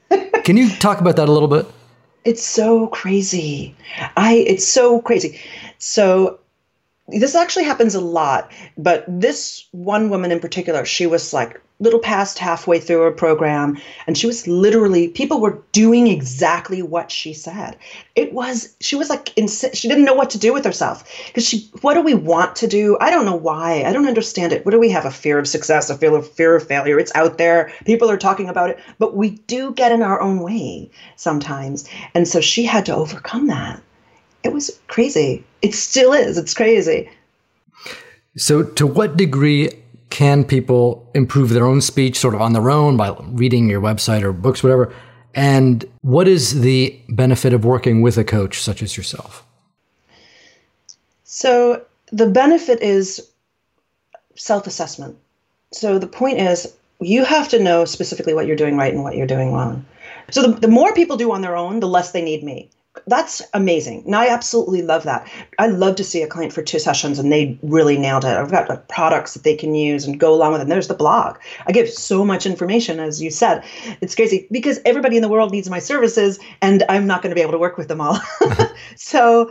Can 0.44 0.56
you 0.56 0.70
talk 0.76 1.00
about 1.00 1.16
that 1.16 1.28
a 1.28 1.32
little 1.32 1.48
bit? 1.48 1.66
It's 2.24 2.42
so 2.42 2.88
crazy. 2.88 3.74
I 4.16 4.44
it's 4.46 4.66
so 4.66 5.00
crazy. 5.00 5.40
So 5.78 6.38
this 7.08 7.34
actually 7.34 7.64
happens 7.64 7.94
a 7.94 8.00
lot, 8.00 8.52
but 8.76 9.04
this 9.08 9.66
one 9.72 10.10
woman 10.10 10.30
in 10.30 10.40
particular, 10.40 10.84
she 10.84 11.06
was 11.06 11.32
like 11.32 11.60
little 11.80 12.00
past 12.00 12.38
halfway 12.38 12.80
through 12.80 13.02
her 13.02 13.10
program 13.12 13.78
and 14.06 14.18
she 14.18 14.26
was 14.26 14.48
literally 14.48 15.08
people 15.08 15.40
were 15.40 15.62
doing 15.70 16.08
exactly 16.08 16.82
what 16.82 17.10
she 17.10 17.32
said. 17.32 17.76
It 18.16 18.32
was 18.32 18.74
she 18.80 18.96
was 18.96 19.08
like 19.08 19.26
insi- 19.36 19.74
she 19.74 19.88
didn't 19.88 20.04
know 20.04 20.14
what 20.14 20.30
to 20.30 20.38
do 20.38 20.52
with 20.52 20.64
herself 20.64 21.08
because 21.28 21.46
she 21.46 21.70
what 21.80 21.94
do 21.94 22.02
we 22.02 22.14
want 22.14 22.56
to 22.56 22.66
do? 22.66 22.98
I 23.00 23.10
don't 23.10 23.24
know 23.24 23.36
why. 23.36 23.84
I 23.84 23.92
don't 23.92 24.08
understand 24.08 24.52
it. 24.52 24.64
What 24.64 24.72
do 24.72 24.80
we 24.80 24.90
have 24.90 25.06
a 25.06 25.10
fear 25.10 25.38
of 25.38 25.46
success 25.46 25.88
a 25.88 25.96
fear 25.96 26.16
of 26.16 26.28
fear 26.28 26.56
of 26.56 26.66
failure? 26.66 26.98
It's 26.98 27.14
out 27.14 27.38
there. 27.38 27.72
People 27.84 28.10
are 28.10 28.18
talking 28.18 28.48
about 28.48 28.70
it. 28.70 28.78
But 28.98 29.16
we 29.16 29.30
do 29.30 29.72
get 29.72 29.92
in 29.92 30.02
our 30.02 30.20
own 30.20 30.40
way 30.40 30.90
sometimes. 31.14 31.88
And 32.14 32.26
so 32.26 32.40
she 32.40 32.64
had 32.64 32.86
to 32.86 32.94
overcome 32.94 33.46
that 33.46 33.80
it 34.48 34.54
was 34.54 34.80
crazy 34.88 35.44
it 35.62 35.74
still 35.74 36.12
is 36.12 36.36
it's 36.36 36.54
crazy 36.54 37.08
so 38.36 38.62
to 38.62 38.86
what 38.86 39.16
degree 39.16 39.70
can 40.10 40.44
people 40.44 41.08
improve 41.14 41.50
their 41.50 41.66
own 41.66 41.80
speech 41.80 42.18
sort 42.18 42.34
of 42.34 42.40
on 42.40 42.52
their 42.52 42.70
own 42.70 42.96
by 42.96 43.14
reading 43.20 43.68
your 43.68 43.80
website 43.80 44.22
or 44.22 44.32
books, 44.32 44.62
whatever? 44.62 44.92
And 45.34 45.84
what 46.00 46.26
is 46.26 46.60
the 46.60 46.98
benefit 47.08 47.52
of 47.52 47.64
working 47.64 48.00
with 48.02 48.16
a 48.16 48.24
coach 48.24 48.60
such 48.60 48.82
as 48.82 48.96
yourself? 48.96 49.44
So 51.24 51.84
the 52.10 52.28
benefit 52.28 52.80
is 52.80 53.30
self 54.34 54.66
assessment. 54.66 55.16
So 55.72 55.98
the 55.98 56.06
point 56.06 56.38
is, 56.38 56.74
you 57.00 57.24
have 57.24 57.48
to 57.50 57.58
know 57.58 57.84
specifically 57.84 58.34
what 58.34 58.46
you're 58.46 58.56
doing 58.56 58.76
right 58.76 58.92
and 58.92 59.04
what 59.04 59.14
you're 59.14 59.26
doing 59.26 59.52
wrong. 59.52 59.84
So 60.30 60.42
the, 60.42 60.60
the 60.60 60.68
more 60.68 60.92
people 60.94 61.16
do 61.16 61.30
on 61.32 61.42
their 61.42 61.56
own, 61.56 61.80
the 61.80 61.88
less 61.88 62.12
they 62.12 62.22
need 62.22 62.42
me 62.42 62.70
that's 63.08 63.42
amazing. 63.54 64.02
And 64.06 64.14
I 64.14 64.28
absolutely 64.28 64.82
love 64.82 65.02
that. 65.04 65.30
I 65.58 65.66
love 65.66 65.96
to 65.96 66.04
see 66.04 66.22
a 66.22 66.26
client 66.26 66.52
for 66.52 66.62
two 66.62 66.78
sessions 66.78 67.18
and 67.18 67.32
they 67.32 67.58
really 67.62 67.98
nailed 67.98 68.24
it. 68.24 68.36
I've 68.36 68.50
got 68.50 68.68
like, 68.68 68.88
products 68.88 69.34
that 69.34 69.44
they 69.44 69.56
can 69.56 69.74
use 69.74 70.04
and 70.04 70.18
go 70.18 70.34
along 70.34 70.52
with 70.52 70.60
it. 70.60 70.64
And 70.64 70.72
there's 70.72 70.88
the 70.88 70.94
blog. 70.94 71.38
I 71.66 71.72
give 71.72 71.88
so 71.88 72.24
much 72.24 72.46
information, 72.46 73.00
as 73.00 73.22
you 73.22 73.30
said. 73.30 73.64
It's 74.00 74.14
crazy 74.14 74.46
because 74.50 74.78
everybody 74.84 75.16
in 75.16 75.22
the 75.22 75.28
world 75.28 75.52
needs 75.52 75.70
my 75.70 75.78
services 75.78 76.38
and 76.62 76.84
I'm 76.88 77.06
not 77.06 77.22
going 77.22 77.30
to 77.30 77.34
be 77.34 77.42
able 77.42 77.52
to 77.52 77.58
work 77.58 77.78
with 77.78 77.88
them 77.88 78.00
all. 78.00 78.18
so 78.96 79.50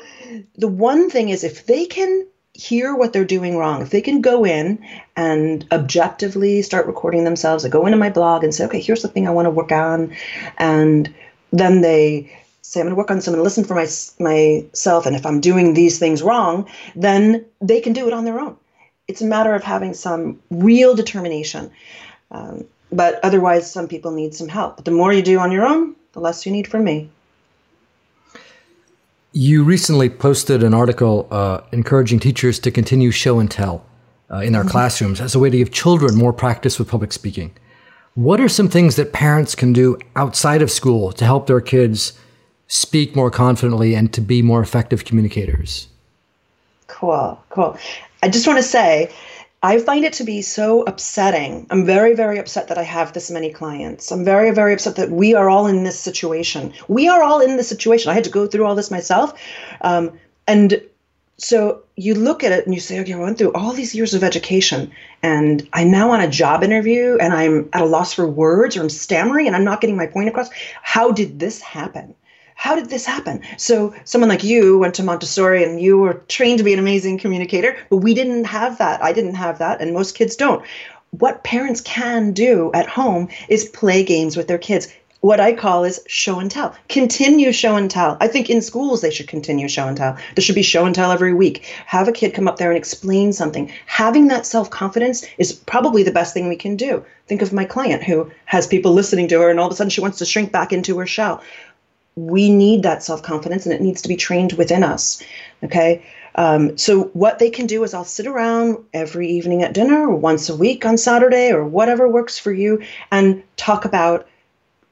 the 0.55 0.67
one 0.67 1.09
thing 1.09 1.29
is 1.29 1.43
if 1.43 1.65
they 1.65 1.85
can 1.85 2.27
hear 2.53 2.95
what 2.95 3.13
they're 3.13 3.25
doing 3.25 3.57
wrong, 3.57 3.81
if 3.81 3.91
they 3.91 4.01
can 4.01 4.19
go 4.19 4.43
in 4.43 4.83
and 5.15 5.65
objectively 5.71 6.61
start 6.61 6.87
recording 6.87 7.23
themselves, 7.23 7.63
I 7.63 7.69
go 7.69 7.85
into 7.85 7.97
my 7.97 8.09
blog 8.09 8.43
and 8.43 8.53
say, 8.53 8.65
okay, 8.65 8.81
here's 8.81 9.03
the 9.03 9.07
thing 9.07 9.27
I 9.27 9.31
want 9.31 9.45
to 9.45 9.51
work 9.51 9.71
on. 9.71 10.15
And 10.57 11.13
then 11.51 11.81
they 11.81 12.35
say 12.67 12.81
I'm 12.81 12.85
going 12.85 12.95
to 12.95 12.97
work 12.97 13.09
on 13.09 13.17
this, 13.17 13.27
I'm 13.27 13.33
going 13.33 13.39
to 13.39 13.43
listen 13.43 13.63
for 13.63 13.75
my, 13.75 13.87
myself, 14.19 15.05
and 15.05 15.15
if 15.15 15.25
I'm 15.25 15.39
doing 15.39 15.73
these 15.73 15.99
things 15.99 16.21
wrong, 16.21 16.69
then 16.97 17.45
they 17.61 17.79
can 17.79 17.93
do 17.93 18.07
it 18.07 18.13
on 18.13 18.25
their 18.25 18.39
own. 18.41 18.57
It's 19.07 19.21
a 19.21 19.25
matter 19.25 19.53
of 19.55 19.63
having 19.63 19.93
some 19.93 20.41
real 20.51 20.93
determination. 20.93 21.71
Um, 22.29 22.65
but 22.91 23.21
otherwise, 23.23 23.71
some 23.71 23.87
people 23.87 24.11
need 24.11 24.35
some 24.35 24.49
help. 24.49 24.75
But 24.75 24.85
the 24.85 24.91
more 24.91 25.13
you 25.13 25.21
do 25.21 25.39
on 25.39 25.49
your 25.49 25.65
own, 25.65 25.95
the 26.11 26.19
less 26.19 26.45
you 26.45 26.51
need 26.51 26.67
from 26.67 26.83
me. 26.83 27.09
You 29.31 29.63
recently 29.63 30.09
posted 30.09 30.61
an 30.61 30.73
article 30.73 31.27
uh, 31.31 31.61
encouraging 31.71 32.19
teachers 32.19 32.59
to 32.59 32.71
continue 32.71 33.11
show 33.11 33.39
and 33.39 33.49
tell 33.49 33.85
uh, 34.29 34.37
in 34.39 34.51
their 34.51 34.63
mm-hmm. 34.63 34.71
classrooms 34.71 35.21
as 35.21 35.35
a 35.35 35.39
way 35.39 35.49
to 35.49 35.57
give 35.57 35.71
children 35.71 36.15
more 36.15 36.33
practice 36.33 36.77
with 36.77 36.89
public 36.89 37.13
speaking. 37.13 37.55
What 38.15 38.41
are 38.41 38.49
some 38.49 38.67
things 38.67 38.97
that 38.97 39.13
parents 39.13 39.55
can 39.55 39.71
do 39.71 39.97
outside 40.17 40.61
of 40.61 40.69
school 40.69 41.13
to 41.13 41.23
help 41.23 41.47
their 41.47 41.61
kids 41.61 42.19
speak 42.67 43.15
more 43.15 43.31
confidently 43.31 43.95
and 43.95 44.13
to 44.13 44.21
be 44.21 44.41
more 44.41 44.61
effective 44.61 45.05
communicators? 45.05 45.87
Cool, 46.87 47.41
cool. 47.49 47.77
I 48.23 48.29
just 48.29 48.47
want 48.47 48.57
to 48.57 48.63
say, 48.63 49.11
I 49.63 49.79
find 49.79 50.05
it 50.05 50.13
to 50.13 50.23
be 50.23 50.41
so 50.41 50.83
upsetting. 50.83 51.65
I'm 51.71 51.85
very, 51.85 52.13
very 52.13 52.37
upset 52.37 52.67
that 52.67 52.77
I 52.77 52.83
have 52.83 53.13
this 53.13 53.31
many 53.31 53.51
clients. 53.51 54.11
I'm 54.11 54.23
very, 54.23 54.51
very 54.51 54.73
upset 54.73 54.95
that 54.97 55.09
we 55.09 55.33
are 55.33 55.49
all 55.49 55.65
in 55.67 55.83
this 55.83 55.99
situation. 55.99 56.73
We 56.87 57.07
are 57.07 57.23
all 57.23 57.39
in 57.39 57.57
this 57.57 57.67
situation. 57.67 58.11
I 58.11 58.13
had 58.13 58.23
to 58.23 58.29
go 58.29 58.47
through 58.47 58.65
all 58.65 58.75
this 58.75 58.91
myself. 58.91 59.33
Um, 59.81 60.11
and 60.47 60.81
so 61.37 61.81
you 61.95 62.13
look 62.13 62.43
at 62.43 62.51
it 62.51 62.65
and 62.65 62.73
you 62.73 62.79
say, 62.79 62.99
okay, 62.99 63.13
I 63.13 63.17
went 63.17 63.37
through 63.37 63.53
all 63.53 63.73
these 63.73 63.95
years 63.95 64.13
of 64.13 64.23
education 64.23 64.91
and 65.23 65.67
I'm 65.73 65.91
now 65.91 66.11
on 66.11 66.21
a 66.21 66.29
job 66.29 66.63
interview 66.63 67.17
and 67.19 67.33
I'm 67.33 67.69
at 67.73 67.81
a 67.81 67.85
loss 67.85 68.13
for 68.13 68.27
words 68.27 68.77
or 68.77 68.81
I'm 68.81 68.89
stammering 68.89 69.47
and 69.47 69.55
I'm 69.55 69.63
not 69.63 69.81
getting 69.81 69.97
my 69.97 70.07
point 70.07 70.29
across. 70.29 70.49
How 70.81 71.11
did 71.11 71.39
this 71.39 71.61
happen? 71.61 72.15
How 72.57 72.75
did 72.75 72.89
this 72.89 73.05
happen? 73.05 73.41
So 73.57 73.93
someone 74.03 74.29
like 74.29 74.43
you 74.43 74.79
went 74.79 74.95
to 74.95 75.03
Montessori 75.03 75.63
and 75.63 75.79
you 75.79 75.99
were 75.99 76.15
trained 76.27 76.57
to 76.57 76.63
be 76.63 76.73
an 76.73 76.79
amazing 76.79 77.19
communicator, 77.19 77.77
but 77.91 77.97
we 77.97 78.15
didn't 78.15 78.45
have 78.45 78.79
that. 78.79 79.01
I 79.01 79.13
didn't 79.13 79.35
have 79.35 79.59
that, 79.59 79.79
and 79.79 79.93
most 79.93 80.15
kids 80.15 80.35
don't. 80.35 80.65
What 81.11 81.43
parents 81.43 81.81
can 81.81 82.33
do 82.33 82.71
at 82.73 82.89
home 82.89 83.29
is 83.47 83.65
play 83.65 84.03
games 84.03 84.35
with 84.35 84.47
their 84.47 84.57
kids. 84.57 84.87
What 85.21 85.39
I 85.39 85.53
call 85.53 85.83
is 85.83 86.01
show 86.07 86.39
and 86.39 86.49
tell. 86.49 86.75
Continue 86.89 87.51
show 87.51 87.75
and 87.75 87.91
tell. 87.91 88.17
I 88.19 88.27
think 88.27 88.49
in 88.49 88.61
schools 88.61 89.01
they 89.01 89.11
should 89.11 89.27
continue 89.27 89.67
show 89.67 89.87
and 89.87 89.95
tell. 89.95 90.17
There 90.35 90.43
should 90.43 90.55
be 90.55 90.63
show 90.63 90.85
and 90.85 90.95
tell 90.95 91.11
every 91.11 91.33
week. 91.33 91.63
Have 91.85 92.07
a 92.07 92.11
kid 92.11 92.33
come 92.33 92.47
up 92.47 92.57
there 92.57 92.71
and 92.71 92.77
explain 92.77 93.33
something. 93.33 93.71
Having 93.85 94.27
that 94.27 94.47
self 94.47 94.69
confidence 94.71 95.25
is 95.37 95.53
probably 95.53 96.01
the 96.01 96.11
best 96.11 96.33
thing 96.33 96.49
we 96.49 96.55
can 96.55 96.75
do. 96.75 97.05
Think 97.27 97.41
of 97.41 97.53
my 97.53 97.65
client 97.65 98.03
who 98.03 98.31
has 98.45 98.67
people 98.67 98.93
listening 98.93 99.27
to 99.27 99.39
her 99.41 99.49
and 99.49 99.59
all 99.59 99.67
of 99.67 99.73
a 99.73 99.75
sudden 99.75 99.89
she 99.89 100.01
wants 100.01 100.17
to 100.19 100.25
shrink 100.25 100.51
back 100.51 100.71
into 100.71 100.97
her 100.97 101.05
shell 101.05 101.43
we 102.17 102.49
need 102.49 102.81
that 102.83 103.03
self 103.03 103.21
confidence 103.21 103.65
and 103.65 103.73
it 103.73 103.81
needs 103.81 104.01
to 104.01 104.09
be 104.09 104.17
trained 104.17 104.53
within 104.53 104.83
us. 104.83 105.23
Okay. 105.63 106.03
Um, 106.35 106.77
so, 106.77 107.05
what 107.13 107.39
they 107.39 107.49
can 107.49 107.67
do 107.67 107.83
is 107.83 107.93
I'll 107.93 108.03
sit 108.03 108.27
around 108.27 108.77
every 108.93 109.29
evening 109.29 109.63
at 109.63 109.73
dinner 109.73 110.09
or 110.09 110.15
once 110.15 110.49
a 110.49 110.55
week 110.55 110.85
on 110.85 110.97
Saturday 110.97 111.51
or 111.51 111.63
whatever 111.63 112.07
works 112.07 112.37
for 112.37 112.51
you 112.51 112.81
and 113.11 113.43
talk 113.55 113.85
about 113.85 114.27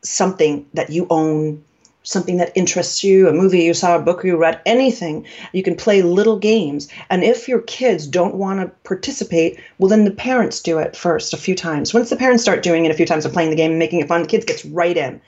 something 0.01 0.65
that 0.73 0.91
you 0.91 1.07
own, 1.09 1.63
something 2.03 2.37
that 2.37 2.51
interests 2.55 3.03
you, 3.03 3.27
a 3.27 3.33
movie 3.33 3.63
you 3.63 3.73
saw, 3.73 3.95
a 3.95 4.01
book 4.01 4.23
you 4.23 4.37
read, 4.37 4.59
anything. 4.65 5.25
You 5.51 5.63
can 5.63 5.75
play 5.75 6.03
little 6.03 6.37
games. 6.37 6.87
And 7.09 7.23
if 7.23 7.47
your 7.47 7.61
kids 7.61 8.05
don't 8.05 8.35
want 8.35 8.59
to 8.59 8.67
participate, 8.83 9.59
well, 9.79 9.89
then 9.89 10.05
the 10.05 10.11
parents 10.11 10.61
do 10.61 10.77
it 10.77 10.95
first 10.95 11.33
a 11.33 11.37
few 11.37 11.55
times. 11.55 11.93
Once 11.93 12.11
the 12.11 12.15
parents 12.15 12.43
start 12.43 12.63
doing 12.63 12.85
it 12.85 12.91
a 12.91 12.95
few 12.95 13.05
times 13.05 13.25
and 13.25 13.33
playing 13.33 13.49
the 13.49 13.55
game 13.55 13.71
and 13.71 13.79
making 13.79 13.99
it 13.99 14.07
fun, 14.07 14.21
the 14.21 14.27
kids 14.27 14.45
gets 14.45 14.65
right 14.65 14.97
in 14.97 15.21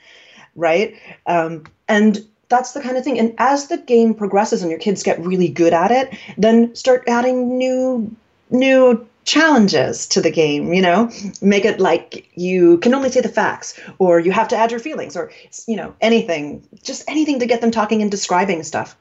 right? 0.58 0.94
Um, 1.26 1.64
and 1.88 2.24
that's 2.48 2.72
the 2.72 2.80
kind 2.80 2.96
of 2.96 3.04
thing. 3.04 3.18
And 3.18 3.34
as 3.38 3.68
the 3.68 3.78
game 3.78 4.14
progresses 4.14 4.62
and 4.62 4.70
your 4.70 4.80
kids 4.80 5.02
get 5.02 5.18
really 5.20 5.48
good 5.48 5.72
at 5.72 5.90
it, 5.90 6.14
then 6.36 6.74
start 6.74 7.04
adding 7.06 7.58
new 7.58 8.14
new 8.50 9.06
challenges 9.24 10.06
to 10.06 10.22
the 10.22 10.30
game 10.30 10.72
you 10.72 10.80
know 10.80 11.10
make 11.42 11.66
it 11.66 11.78
like 11.78 12.26
you 12.34 12.78
can 12.78 12.94
only 12.94 13.10
say 13.10 13.20
the 13.20 13.28
facts 13.28 13.78
or 13.98 14.18
you 14.18 14.32
have 14.32 14.48
to 14.48 14.56
add 14.56 14.70
your 14.70 14.80
feelings 14.80 15.18
or 15.18 15.30
you 15.66 15.76
know 15.76 15.94
anything 16.00 16.66
just 16.82 17.04
anything 17.06 17.38
to 17.38 17.44
get 17.44 17.60
them 17.60 17.70
talking 17.70 18.00
and 18.00 18.10
describing 18.10 18.62
stuff 18.62 18.96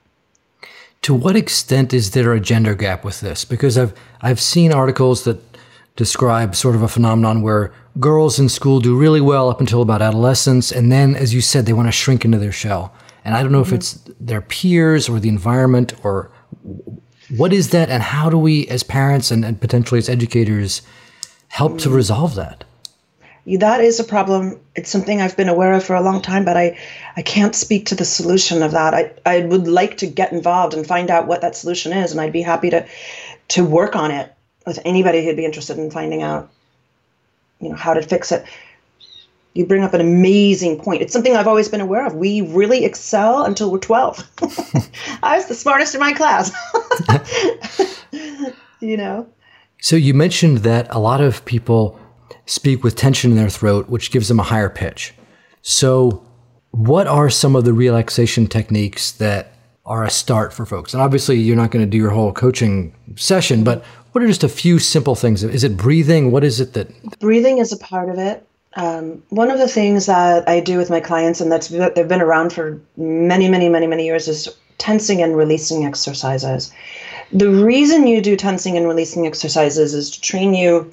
to 1.02 1.14
what 1.14 1.38
extent 1.38 1.94
is 1.94 2.12
there 2.12 2.34
a 2.34 2.42
gender 2.42 2.76
gap 2.76 3.06
with 3.06 3.22
this 3.22 3.46
because 3.46 3.78
i've 3.78 3.94
i've 4.20 4.42
seen 4.42 4.74
articles 4.74 5.24
that 5.24 5.42
describe 5.98 6.56
sort 6.56 6.76
of 6.76 6.84
a 6.84 6.88
phenomenon 6.88 7.42
where 7.42 7.74
girls 8.00 8.40
in 8.40 8.48
school 8.48 8.80
do 8.80 8.98
really 8.98 9.20
well 9.20 9.50
up 9.50 9.60
until 9.60 9.82
about 9.82 10.02
adolescence. 10.02 10.72
And 10.72 10.92
then, 10.92 11.16
as 11.16 11.34
you 11.34 11.42
said, 11.42 11.66
they 11.66 11.74
want 11.74 11.90
to 11.90 11.92
shrink 11.92 12.24
into 12.24 12.38
their 12.38 12.54
shell. 12.54 12.94
And 13.26 13.36
I 13.36 13.44
don't 13.44 13.52
know 13.52 13.64
mm-hmm. 13.64 13.74
if 13.74 13.80
it's 13.80 13.94
their 14.20 14.42
peers 14.42 15.10
or 15.10 15.20
the 15.20 15.28
environment 15.28 15.94
or 16.06 16.32
what 17.36 17.52
is 17.52 17.72
that, 17.72 17.90
and 17.90 18.02
how 18.02 18.30
do 18.30 18.38
we, 18.38 18.68
as 18.68 18.84
parents 18.84 19.32
and, 19.32 19.44
and 19.44 19.60
potentially 19.60 19.98
as 19.98 20.08
educators, 20.08 20.82
help 21.50 21.74
mm-hmm. 21.74 21.80
to 21.80 21.90
resolve 21.90 22.36
that? 22.36 22.64
That 23.48 23.82
is 23.82 24.00
a 24.00 24.04
problem. 24.04 24.60
It's 24.76 24.90
something 24.90 25.22
I've 25.22 25.36
been 25.36 25.50
aware 25.50 25.74
of 25.74 25.84
for 25.84 25.96
a 25.96 26.02
long 26.02 26.22
time, 26.22 26.46
but 26.46 26.58
I, 26.58 26.78
I 27.16 27.22
can't 27.22 27.56
speak 27.56 27.88
to 27.88 27.96
the 27.96 28.06
solution 28.06 28.62
of 28.62 28.72
that. 28.72 28.94
I, 28.94 29.12
I 29.26 29.46
would 29.46 29.68
like 29.68 29.98
to 29.98 30.08
get 30.08 30.32
involved 30.32 30.74
and 30.74 30.86
find 30.86 31.10
out 31.10 31.28
what 31.28 31.42
that 31.42 31.56
solution 31.56 31.92
is, 31.92 32.12
and 32.12 32.22
I'd 32.22 32.34
be 32.34 32.42
happy 32.42 32.70
to, 32.70 32.86
to 33.50 33.66
work 33.66 33.96
on 33.96 34.12
it 34.12 34.34
with 34.68 34.78
anybody 34.86 35.26
who'd 35.26 35.36
be 35.36 35.46
interested 35.46 35.80
in 35.80 35.90
finding 35.90 36.22
out 36.22 36.52
you 37.60 37.70
know 37.70 37.76
how 37.76 37.96
to 37.96 38.04
fix 38.04 38.32
it 38.32 38.46
you 39.58 39.66
bring 39.66 39.84
up 39.84 39.96
an 39.96 40.02
amazing 40.02 40.80
point. 40.80 41.02
It's 41.02 41.12
something 41.12 41.36
i've 41.36 41.48
always 41.48 41.68
been 41.68 41.82
aware 41.82 42.06
of. 42.06 42.14
We 42.14 42.42
really 42.42 42.86
excel 42.86 43.44
until 43.44 43.72
we're 43.72 43.80
12 43.80 44.24
i 45.24 45.36
was 45.36 45.48
the 45.48 45.56
smartest 45.56 45.96
in 45.96 46.00
my 46.00 46.14
class. 46.14 46.52
You 48.80 48.96
know? 48.96 49.28
So 49.82 49.96
you 49.96 50.14
mentioned 50.14 50.60
that 50.60 50.88
a 50.94 51.00
lot 51.00 51.20
of 51.20 51.44
people 51.46 52.00
speak 52.46 52.84
with 52.84 52.96
tension 52.96 53.32
in 53.32 53.38
their 53.38 53.50
throat 53.50 53.90
which 53.90 54.12
gives 54.12 54.28
them 54.28 54.40
a 54.40 54.44
higher 54.44 54.70
pitch. 54.70 55.16
So 55.64 56.24
what 56.70 57.08
are 57.08 57.32
some 57.32 57.56
of 57.56 57.66
the 57.66 57.74
relaxation 57.74 58.46
techniques 58.46 59.12
that 59.14 59.54
are 59.84 60.04
a 60.04 60.12
start 60.12 60.54
for 60.54 60.68
folks? 60.68 60.94
And 60.94 61.02
obviously 61.02 61.40
you're 61.40 61.56
not 61.56 61.72
going 61.72 61.84
to 61.84 61.90
do 61.90 61.98
your 61.98 62.12
whole 62.12 62.32
coaching 62.32 62.94
session 63.16 63.64
but 63.64 63.84
what 64.18 64.24
are 64.24 64.28
just 64.28 64.44
a 64.44 64.50
few 64.50 64.80
simple 64.80 65.14
things? 65.14 65.44
Is 65.44 65.64
it 65.64 65.78
breathing? 65.78 66.32
What 66.32 66.44
is 66.44 66.60
it 66.60 66.74
that? 66.74 67.20
Breathing 67.20 67.60
is 67.60 67.72
a 67.72 67.78
part 67.78 68.10
of 68.10 68.18
it. 68.18 68.44
Um, 68.76 69.22
one 69.30 69.52
of 69.52 69.60
the 69.60 69.68
things 69.68 70.08
that 70.08 70.50
I 70.50 70.60
do 70.60 70.80
with 70.80 70.90
my 70.90 71.00
clients, 71.00 71.40
and 71.40 71.52
that's 71.52 71.68
they've 71.68 72.08
been 72.08 72.20
around 72.20 72.52
for 72.52 72.82
many, 72.96 73.48
many, 73.48 73.70
many, 73.70 73.86
many 73.86 74.06
years, 74.06 74.28
is 74.28 74.50
tensing 74.80 75.22
and 75.22 75.38
releasing 75.38 75.86
exercises. 75.86 76.74
The 77.32 77.52
reason 77.52 78.08
you 78.08 78.20
do 78.20 78.36
tensing 78.36 78.76
and 78.76 78.88
releasing 78.88 79.28
exercises 79.28 79.94
is 79.94 80.10
to 80.10 80.20
train 80.20 80.56
you 80.56 80.92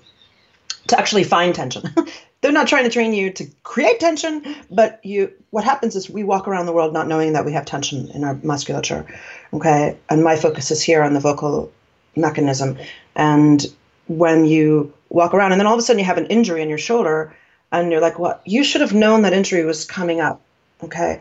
to 0.88 0.98
actually 0.98 1.24
find 1.24 1.55
tension. 1.55 1.82
They're 2.42 2.53
not 2.53 2.68
trying 2.68 2.84
to 2.84 2.90
train 2.90 3.14
you 3.14 3.32
to 3.32 3.46
create 3.62 4.01
tension, 4.01 4.55
but 4.70 5.01
you. 5.03 5.32
What 5.48 5.64
happens 5.64 5.96
is 5.96 6.11
we 6.11 6.24
walk 6.24 6.46
around 6.46 6.66
the 6.66 6.74
world 6.74 6.92
not 6.92 7.09
knowing 7.09 7.32
that 7.32 7.46
we 7.46 7.53
have 7.53 7.64
tension 7.64 8.11
in 8.11 8.22
our 8.22 8.34
musculature. 8.42 9.07
Okay, 9.55 9.96
and 10.11 10.22
my 10.22 10.36
focus 10.36 10.70
is 10.70 10.82
here 10.82 11.03
on 11.03 11.14
the 11.14 11.20
vocal 11.20 11.72
mechanism. 12.16 12.76
And 13.14 13.64
when 14.06 14.44
you 14.44 14.92
walk 15.08 15.34
around 15.34 15.52
and 15.52 15.60
then 15.60 15.66
all 15.66 15.74
of 15.74 15.78
a 15.78 15.82
sudden 15.82 16.00
you 16.00 16.04
have 16.04 16.18
an 16.18 16.26
injury 16.26 16.62
in 16.62 16.68
your 16.68 16.78
shoulder 16.78 17.34
and 17.72 17.90
you're 17.90 18.00
like, 18.00 18.18
what? 18.18 18.42
You 18.44 18.64
should 18.64 18.80
have 18.80 18.92
known 18.92 19.22
that 19.22 19.32
injury 19.32 19.64
was 19.64 19.84
coming 19.84 20.20
up. 20.20 20.40
Okay. 20.82 21.20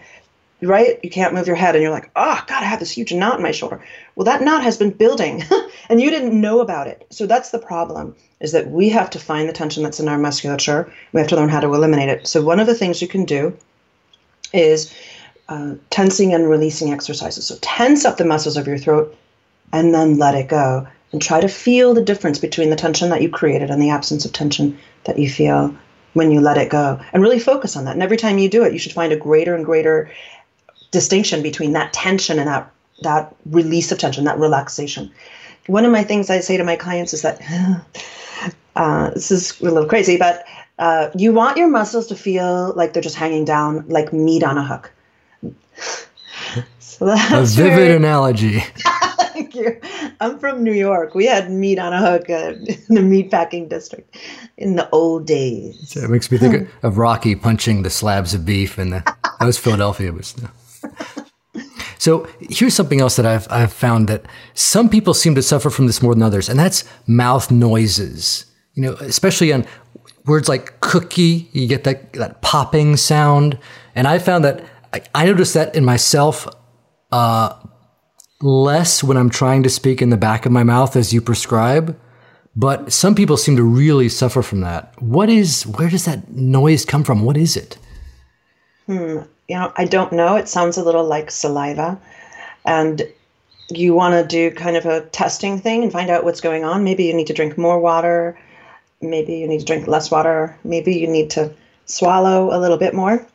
Right? 0.62 1.00
You 1.04 1.10
can't 1.10 1.34
move 1.34 1.48
your 1.48 1.56
head 1.56 1.76
and 1.76 1.82
you're 1.82 1.92
like, 1.92 2.10
oh, 2.16 2.42
God, 2.48 2.64
I 2.64 2.66
have 2.66 2.80
this 2.80 2.92
huge 2.92 3.14
knot 3.14 3.38
in 3.38 3.44
my 3.44 3.52
shoulder. 3.52 3.82
Well, 4.16 4.26
that 4.26 4.42
knot 4.42 4.64
has 4.64 4.78
been 4.78 4.92
building 4.92 5.44
and 5.90 6.02
you 6.02 6.10
didn't 6.10 6.40
know 6.40 6.62
about 6.62 6.88
it. 6.88 7.06
So 7.10 7.26
that's 7.26 7.52
the 7.52 7.60
problem 7.60 8.16
is 8.40 8.52
that 8.52 8.70
we 8.70 8.90
have 8.90 9.10
to 9.12 9.20
find 9.20 9.48
the 9.48 9.54
tension 9.54 9.84
that's 9.84 10.00
in 10.00 10.08
our 10.08 10.18
musculature. 10.18 10.92
We 11.12 11.20
have 11.20 11.30
to 11.30 11.36
learn 11.36 11.50
how 11.50 11.60
to 11.60 11.74
eliminate 11.74 12.10
it. 12.10 12.28
So 12.28 12.42
one 12.42 12.60
of 12.60 12.68
the 12.68 12.76
things 12.76 13.02
you 13.02 13.08
can 13.08 13.26
do 13.26 13.58
is 14.54 14.94
uh, 15.50 15.76
tensing 15.90 16.34
and 16.34 16.50
releasing 16.50 16.94
exercises. 16.94 17.46
So 17.46 17.58
tense 17.62 18.06
up 18.06 18.18
the 18.18 18.26
muscles 18.26 18.58
of 18.58 18.68
your 18.68 18.78
throat 18.78 19.16
and 19.72 19.94
then 19.94 20.18
let 20.18 20.36
it 20.36 20.48
go 20.48 20.88
and 21.14 21.22
try 21.22 21.40
to 21.40 21.48
feel 21.48 21.94
the 21.94 22.04
difference 22.04 22.40
between 22.40 22.72
the 22.72 22.76
tension 22.76 23.10
that 23.10 23.22
you 23.22 23.30
created 23.30 23.70
and 23.70 23.82
the 23.82 23.92
absence 23.92 24.26
of 24.26 24.34
tension 24.34 24.78
that 25.06 25.20
you 25.20 25.30
feel 25.30 25.74
when 26.14 26.32
you 26.32 26.42
let 26.42 26.58
it 26.58 26.70
go 26.70 27.00
and 27.14 27.24
really 27.24 27.40
focus 27.40 27.78
on 27.78 27.86
that. 27.86 27.94
And 27.94 28.04
every 28.04 28.18
time 28.18 28.40
you 28.40 28.50
do 28.50 28.64
it, 28.64 28.74
you 28.74 28.80
should 28.80 28.92
find 28.92 29.14
a 29.14 29.18
greater 29.18 29.56
and 29.56 29.64
greater 29.64 30.12
distinction 30.92 31.42
between 31.42 31.74
that 31.74 31.94
tension 31.94 32.40
and 32.40 32.48
that 32.48 32.70
that 33.02 33.36
release 33.46 33.92
of 33.92 33.98
tension, 33.98 34.24
that 34.26 34.40
relaxation. 34.40 35.12
One 35.68 35.86
of 35.86 35.92
my 35.92 36.04
things 36.04 36.30
I 36.30 36.40
say 36.40 36.58
to 36.58 36.64
my 36.64 36.76
clients 36.76 37.14
is 37.14 37.22
that 37.22 37.42
uh, 38.76 39.10
this 39.12 39.32
is 39.32 39.60
a 39.62 39.66
little 39.66 39.88
crazy, 39.88 40.18
but 40.18 40.46
uh, 40.80 41.10
you 41.16 41.34
want 41.34 41.58
your 41.58 41.68
muscles 41.68 42.08
to 42.08 42.16
feel 42.16 42.74
like 42.76 42.94
they're 42.94 43.04
just 43.04 43.16
hanging 43.16 43.46
down 43.46 43.88
like 43.88 44.14
meat 44.14 44.44
on 44.44 44.58
a 44.58 44.66
hook. 44.66 44.92
so 46.80 47.06
that's 47.06 47.58
a 47.58 47.64
vivid 47.64 47.92
analogy. 47.92 48.64
thank 49.44 49.56
you. 49.56 49.80
I'm 50.20 50.40
from 50.40 50.64
New 50.64 50.74
York. 50.74 51.16
We 51.16 51.26
had 51.26 51.52
meat 51.52 51.80
on 51.80 51.94
a 51.94 52.00
hook 52.00 52.30
uh, 52.30 52.34
in 52.90 52.96
the 52.96 53.02
meatpacking 53.02 53.70
district 53.70 54.18
in 54.58 54.76
the 54.76 54.90
old 54.92 55.28
days. 55.28 55.90
So 55.90 56.02
it 56.02 56.10
makes 56.10 56.32
me 56.32 56.38
think 56.38 56.70
of 56.84 56.98
Rocky 56.98 57.36
punching 57.36 57.84
the 57.84 57.90
slabs 57.90 58.34
of 58.34 58.46
beef, 58.46 58.78
and 58.78 58.94
that 58.94 59.18
was 59.42 59.58
Philadelphia. 59.58 60.12
Was 60.12 60.36
so 61.98 62.28
here's 62.40 62.74
something 62.74 63.02
else 63.02 63.16
that 63.16 63.26
I've 63.26 63.48
I've 63.50 63.74
found 63.74 64.08
that 64.08 64.26
some 64.54 64.90
people 64.90 65.14
seem 65.14 65.36
to 65.36 65.42
suffer 65.42 65.70
from 65.70 65.88
this 65.88 66.02
more 66.02 66.14
than 66.14 66.24
others, 66.24 66.50
and 66.50 66.60
that's 66.60 66.84
mouth 67.08 67.52
noises. 67.52 68.46
You 68.74 68.84
know, 68.84 68.94
especially 68.94 69.54
on 69.54 69.66
words 70.26 70.50
like 70.50 70.80
cookie, 70.80 71.50
you 71.52 71.68
get 71.68 71.84
that, 71.84 72.14
that 72.14 72.42
popping 72.42 72.98
sound. 72.98 73.60
And 73.94 74.08
I 74.08 74.20
found 74.20 74.44
that 74.46 74.64
I, 74.94 75.02
I 75.14 75.26
noticed 75.26 75.54
that 75.54 75.76
in 75.76 75.86
myself 75.86 76.48
uh, 77.12 77.54
less 78.44 79.04
when 79.04 79.18
I'm 79.18 79.30
trying 79.30 79.64
to 79.64 79.70
speak 79.70 80.02
in 80.02 80.10
the 80.10 80.18
back 80.18 80.46
of 80.46 80.52
my 80.52 80.64
mouth 80.64 80.96
as 80.96 81.14
you 81.14 81.22
prescribe. 81.22 82.00
But 82.56 82.94
some 82.94 83.16
people 83.16 83.38
seem 83.38 83.56
to 83.56 83.64
really 83.64 84.10
suffer 84.10 84.44
from 84.44 84.62
that. 84.62 84.94
What 85.02 85.30
is, 85.30 85.66
where 85.66 85.90
does 85.90 86.06
that 86.06 86.30
noise 86.30 86.86
come 86.86 87.04
from? 87.04 87.24
What 87.24 87.38
is 87.38 87.58
it? 87.58 87.78
Hmm. 88.86 89.20
You 89.48 89.56
know, 89.56 89.74
I 89.76 89.86
don't 89.86 90.14
know. 90.14 90.36
It 90.36 90.48
sounds 90.48 90.78
a 90.78 90.84
little 90.84 91.04
like 91.04 91.32
saliva. 91.32 92.00
And 92.66 93.02
you 93.70 93.94
want 93.96 94.14
to 94.14 94.28
do 94.28 94.56
kind 94.56 94.78
of 94.78 94.86
a 94.86 95.02
testing 95.08 95.60
thing 95.60 95.84
and 95.84 95.92
find 95.92 96.10
out 96.10 96.24
what's 96.24 96.42
going 96.42 96.64
on. 96.64 96.84
Maybe 96.84 97.06
you 97.06 97.14
need 97.14 97.28
to 97.28 97.34
drink 97.34 97.58
more 97.58 97.80
water 97.80 98.38
maybe 99.04 99.36
you 99.36 99.48
need 99.48 99.60
to 99.60 99.66
drink 99.66 99.88
less 99.88 100.10
water. 100.10 100.58
Maybe 100.64 100.96
you 100.96 101.08
need 101.08 101.30
to 101.32 101.54
swallow 101.86 102.56
a 102.56 102.60
little 102.60 102.78
bit 102.78 102.94
more. 102.94 103.26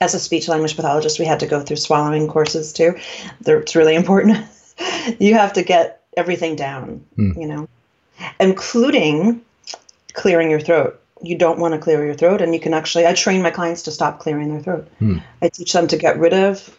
As 0.00 0.14
a 0.14 0.20
speech 0.20 0.48
language 0.48 0.76
pathologist, 0.76 1.18
we 1.18 1.24
had 1.24 1.40
to 1.40 1.46
go 1.46 1.60
through 1.60 1.76
swallowing 1.76 2.28
courses 2.28 2.72
too. 2.72 2.96
It's 3.46 3.76
really 3.76 3.94
important. 3.94 4.38
you 5.18 5.34
have 5.34 5.52
to 5.54 5.62
get 5.62 6.02
everything 6.16 6.56
down, 6.56 7.04
mm. 7.16 7.40
you 7.40 7.46
know, 7.46 7.68
including 8.40 9.42
clearing 10.12 10.50
your 10.50 10.60
throat. 10.60 11.00
You 11.22 11.38
don't 11.38 11.58
want 11.58 11.74
to 11.74 11.80
clear 11.80 12.04
your 12.04 12.14
throat, 12.14 12.42
and 12.42 12.52
you 12.52 12.60
can 12.60 12.74
actually. 12.74 13.06
I 13.06 13.14
train 13.14 13.40
my 13.40 13.50
clients 13.50 13.82
to 13.82 13.90
stop 13.90 14.18
clearing 14.18 14.48
their 14.48 14.62
throat. 14.62 14.88
Mm. 15.00 15.22
I 15.40 15.48
teach 15.48 15.72
them 15.72 15.86
to 15.88 15.96
get 15.96 16.18
rid 16.18 16.34
of 16.34 16.76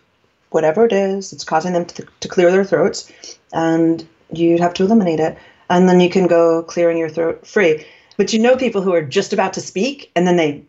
whatever 0.51 0.85
it 0.85 0.93
is 0.93 1.31
that's 1.31 1.43
causing 1.43 1.73
them 1.73 1.85
to, 1.85 2.07
to 2.19 2.27
clear 2.27 2.51
their 2.51 2.63
throats, 2.63 3.11
and 3.53 4.07
you 4.31 4.57
have 4.59 4.73
to 4.75 4.83
eliminate 4.83 5.19
it. 5.19 5.37
And 5.69 5.89
then 5.89 5.99
you 5.99 6.09
can 6.09 6.27
go 6.27 6.61
clearing 6.63 6.97
your 6.97 7.09
throat 7.09 7.47
free. 7.47 7.85
But 8.17 8.33
you 8.33 8.39
know 8.39 8.55
people 8.55 8.81
who 8.81 8.93
are 8.93 9.01
just 9.01 9.33
about 9.33 9.53
to 9.53 9.61
speak 9.61 10.11
and 10.15 10.25
then 10.25 10.37
they 10.37 10.63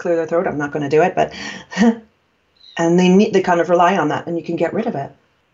clear 0.00 0.16
their 0.16 0.26
throat. 0.26 0.48
I'm 0.48 0.58
not 0.58 0.72
going 0.72 0.82
to 0.82 0.88
do 0.88 1.02
it, 1.02 1.14
but 1.14 1.32
and 2.76 2.98
they 2.98 3.08
need 3.08 3.32
they 3.32 3.42
kind 3.42 3.60
of 3.60 3.68
rely 3.68 3.96
on 3.96 4.08
that, 4.08 4.26
and 4.26 4.36
you 4.36 4.42
can 4.42 4.56
get 4.56 4.72
rid 4.72 4.86
of 4.86 4.94
it. 4.96 5.12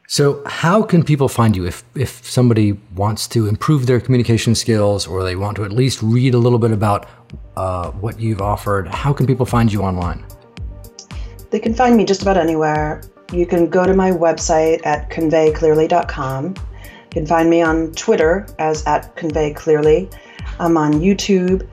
So, 0.08 0.42
how 0.46 0.82
can 0.82 1.02
people 1.02 1.28
find 1.28 1.56
you 1.56 1.66
if 1.66 1.84
if 1.94 2.24
somebody 2.24 2.78
wants 2.94 3.26
to 3.28 3.48
improve 3.48 3.86
their 3.86 4.00
communication 4.00 4.54
skills, 4.54 5.06
or 5.06 5.24
they 5.24 5.36
want 5.36 5.56
to 5.56 5.64
at 5.64 5.72
least 5.72 6.00
read 6.00 6.32
a 6.32 6.38
little 6.38 6.60
bit 6.60 6.70
about 6.70 7.08
uh, 7.56 7.90
what 7.90 8.20
you've 8.20 8.40
offered? 8.40 8.88
How 8.88 9.12
can 9.12 9.26
people 9.26 9.44
find 9.44 9.72
you 9.72 9.82
online? 9.82 10.24
They 11.50 11.58
can 11.58 11.74
find 11.74 11.96
me 11.96 12.04
just 12.04 12.22
about 12.22 12.36
anywhere. 12.36 13.02
You 13.32 13.46
can 13.46 13.68
go 13.68 13.84
to 13.84 13.94
my 13.94 14.12
website 14.12 14.86
at 14.86 15.10
conveyclearly.com. 15.10 16.54
You 16.54 17.10
can 17.10 17.26
find 17.26 17.50
me 17.50 17.62
on 17.62 17.92
Twitter 17.92 18.46
as 18.60 18.86
at 18.86 19.16
conveyclearly. 19.16 20.08
I'm 20.60 20.76
on 20.76 20.94
YouTube. 20.94 21.66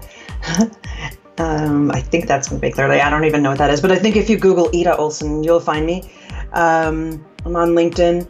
um, 1.38 1.92
I 1.92 2.02
think 2.02 2.28
that's 2.28 2.50
going 2.50 2.62
to 2.62 2.68
be 2.68 2.72
clearly. 2.72 3.02
I 3.02 3.10
don't 3.10 3.26
even 3.26 3.42
know 3.42 3.50
what 3.50 3.58
that 3.58 3.70
is, 3.70 3.82
but 3.82 3.92
I 3.92 3.98
think 3.98 4.16
if 4.16 4.30
you 4.30 4.38
Google 4.38 4.70
Ida 4.74 4.96
Olson, 4.96 5.44
you'll 5.44 5.60
find 5.60 5.86
me. 5.86 6.12
Um, 6.54 7.26
I'm 7.46 7.56
on 7.56 7.70
LinkedIn, 7.70 8.30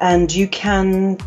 and 0.00 0.32
you 0.32 0.48
can 0.48 1.18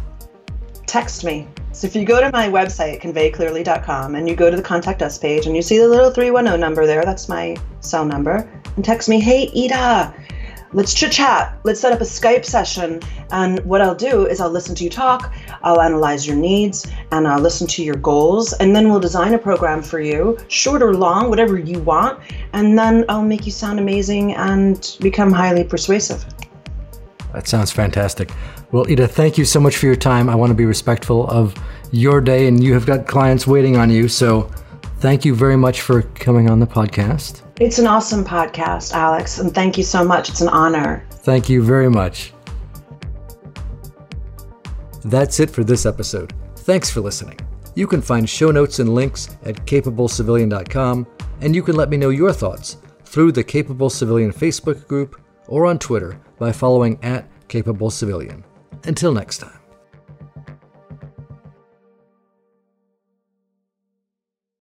text 0.85 1.23
me. 1.23 1.47
So 1.71 1.87
if 1.87 1.95
you 1.95 2.05
go 2.05 2.21
to 2.21 2.31
my 2.31 2.47
website, 2.47 3.01
conveyclearly.com, 3.01 4.15
and 4.15 4.29
you 4.29 4.35
go 4.35 4.49
to 4.49 4.55
the 4.55 4.63
contact 4.63 5.01
us 5.01 5.17
page, 5.17 5.45
and 5.45 5.55
you 5.55 5.61
see 5.61 5.77
the 5.77 5.87
little 5.87 6.11
310 6.11 6.59
number 6.59 6.85
there, 6.85 7.03
that's 7.03 7.27
my 7.27 7.55
cell 7.79 8.05
number, 8.05 8.49
and 8.75 8.83
text 8.83 9.09
me, 9.09 9.19
hey, 9.19 9.51
Ida, 9.55 10.13
let's 10.73 10.93
chit 10.93 11.11
chat. 11.11 11.57
Let's 11.63 11.79
set 11.79 11.93
up 11.93 12.01
a 12.01 12.05
Skype 12.05 12.45
session. 12.45 13.01
And 13.31 13.59
what 13.65 13.81
I'll 13.81 13.95
do 13.95 14.25
is 14.25 14.41
I'll 14.41 14.49
listen 14.49 14.75
to 14.75 14.83
you 14.83 14.89
talk, 14.89 15.33
I'll 15.63 15.81
analyze 15.81 16.27
your 16.27 16.35
needs, 16.35 16.85
and 17.11 17.27
I'll 17.27 17.41
listen 17.41 17.67
to 17.67 17.83
your 17.83 17.95
goals. 17.95 18.53
And 18.53 18.75
then 18.75 18.89
we'll 18.89 18.99
design 18.99 19.33
a 19.33 19.39
program 19.39 19.81
for 19.81 19.99
you, 19.99 20.37
short 20.47 20.81
or 20.83 20.93
long, 20.93 21.29
whatever 21.29 21.57
you 21.57 21.79
want. 21.79 22.19
And 22.53 22.77
then 22.77 23.05
I'll 23.09 23.23
make 23.23 23.45
you 23.45 23.51
sound 23.51 23.79
amazing 23.79 24.33
and 24.35 24.97
become 24.99 25.31
highly 25.31 25.63
persuasive. 25.63 26.25
That 27.33 27.47
sounds 27.47 27.71
fantastic. 27.71 28.31
Well, 28.71 28.89
Ida, 28.89 29.07
thank 29.07 29.37
you 29.37 29.45
so 29.45 29.59
much 29.59 29.77
for 29.77 29.85
your 29.85 29.95
time. 29.95 30.29
I 30.29 30.35
want 30.35 30.51
to 30.51 30.55
be 30.55 30.65
respectful 30.65 31.27
of 31.29 31.53
your 31.91 32.21
day, 32.21 32.47
and 32.47 32.63
you 32.63 32.73
have 32.73 32.85
got 32.85 33.07
clients 33.07 33.45
waiting 33.45 33.77
on 33.77 33.89
you. 33.89 34.07
So 34.07 34.49
thank 34.99 35.25
you 35.25 35.35
very 35.35 35.57
much 35.57 35.81
for 35.81 36.01
coming 36.01 36.49
on 36.49 36.59
the 36.59 36.67
podcast. 36.67 37.44
It's 37.57 37.79
an 37.79 37.87
awesome 37.87 38.25
podcast, 38.25 38.91
Alex, 38.91 39.39
and 39.39 39.53
thank 39.53 39.77
you 39.77 39.83
so 39.83 40.03
much. 40.03 40.27
It's 40.27 40.41
an 40.41 40.49
honor. 40.49 41.05
Thank 41.09 41.47
you 41.47 41.63
very 41.63 41.89
much. 41.89 42.33
That's 45.05 45.39
it 45.39 45.49
for 45.49 45.63
this 45.63 45.85
episode. 45.85 46.33
Thanks 46.57 46.89
for 46.89 46.99
listening. 46.99 47.39
You 47.73 47.87
can 47.87 48.01
find 48.01 48.29
show 48.29 48.51
notes 48.51 48.79
and 48.79 48.93
links 48.93 49.37
at 49.45 49.65
capablecivilian.com, 49.65 51.07
and 51.39 51.55
you 51.55 51.63
can 51.63 51.77
let 51.77 51.89
me 51.89 51.95
know 51.95 52.09
your 52.09 52.33
thoughts 52.33 52.75
through 53.05 53.31
the 53.31 53.43
Capable 53.43 53.89
Civilian 53.89 54.33
Facebook 54.33 54.85
group 54.85 55.21
or 55.47 55.65
on 55.65 55.79
Twitter 55.79 56.19
by 56.37 56.51
following 56.51 56.99
at 57.03 57.25
Capable 57.47 57.89
Civilian. 57.89 58.43
Until 58.83 59.13
next 59.13 59.37
time. 59.37 59.59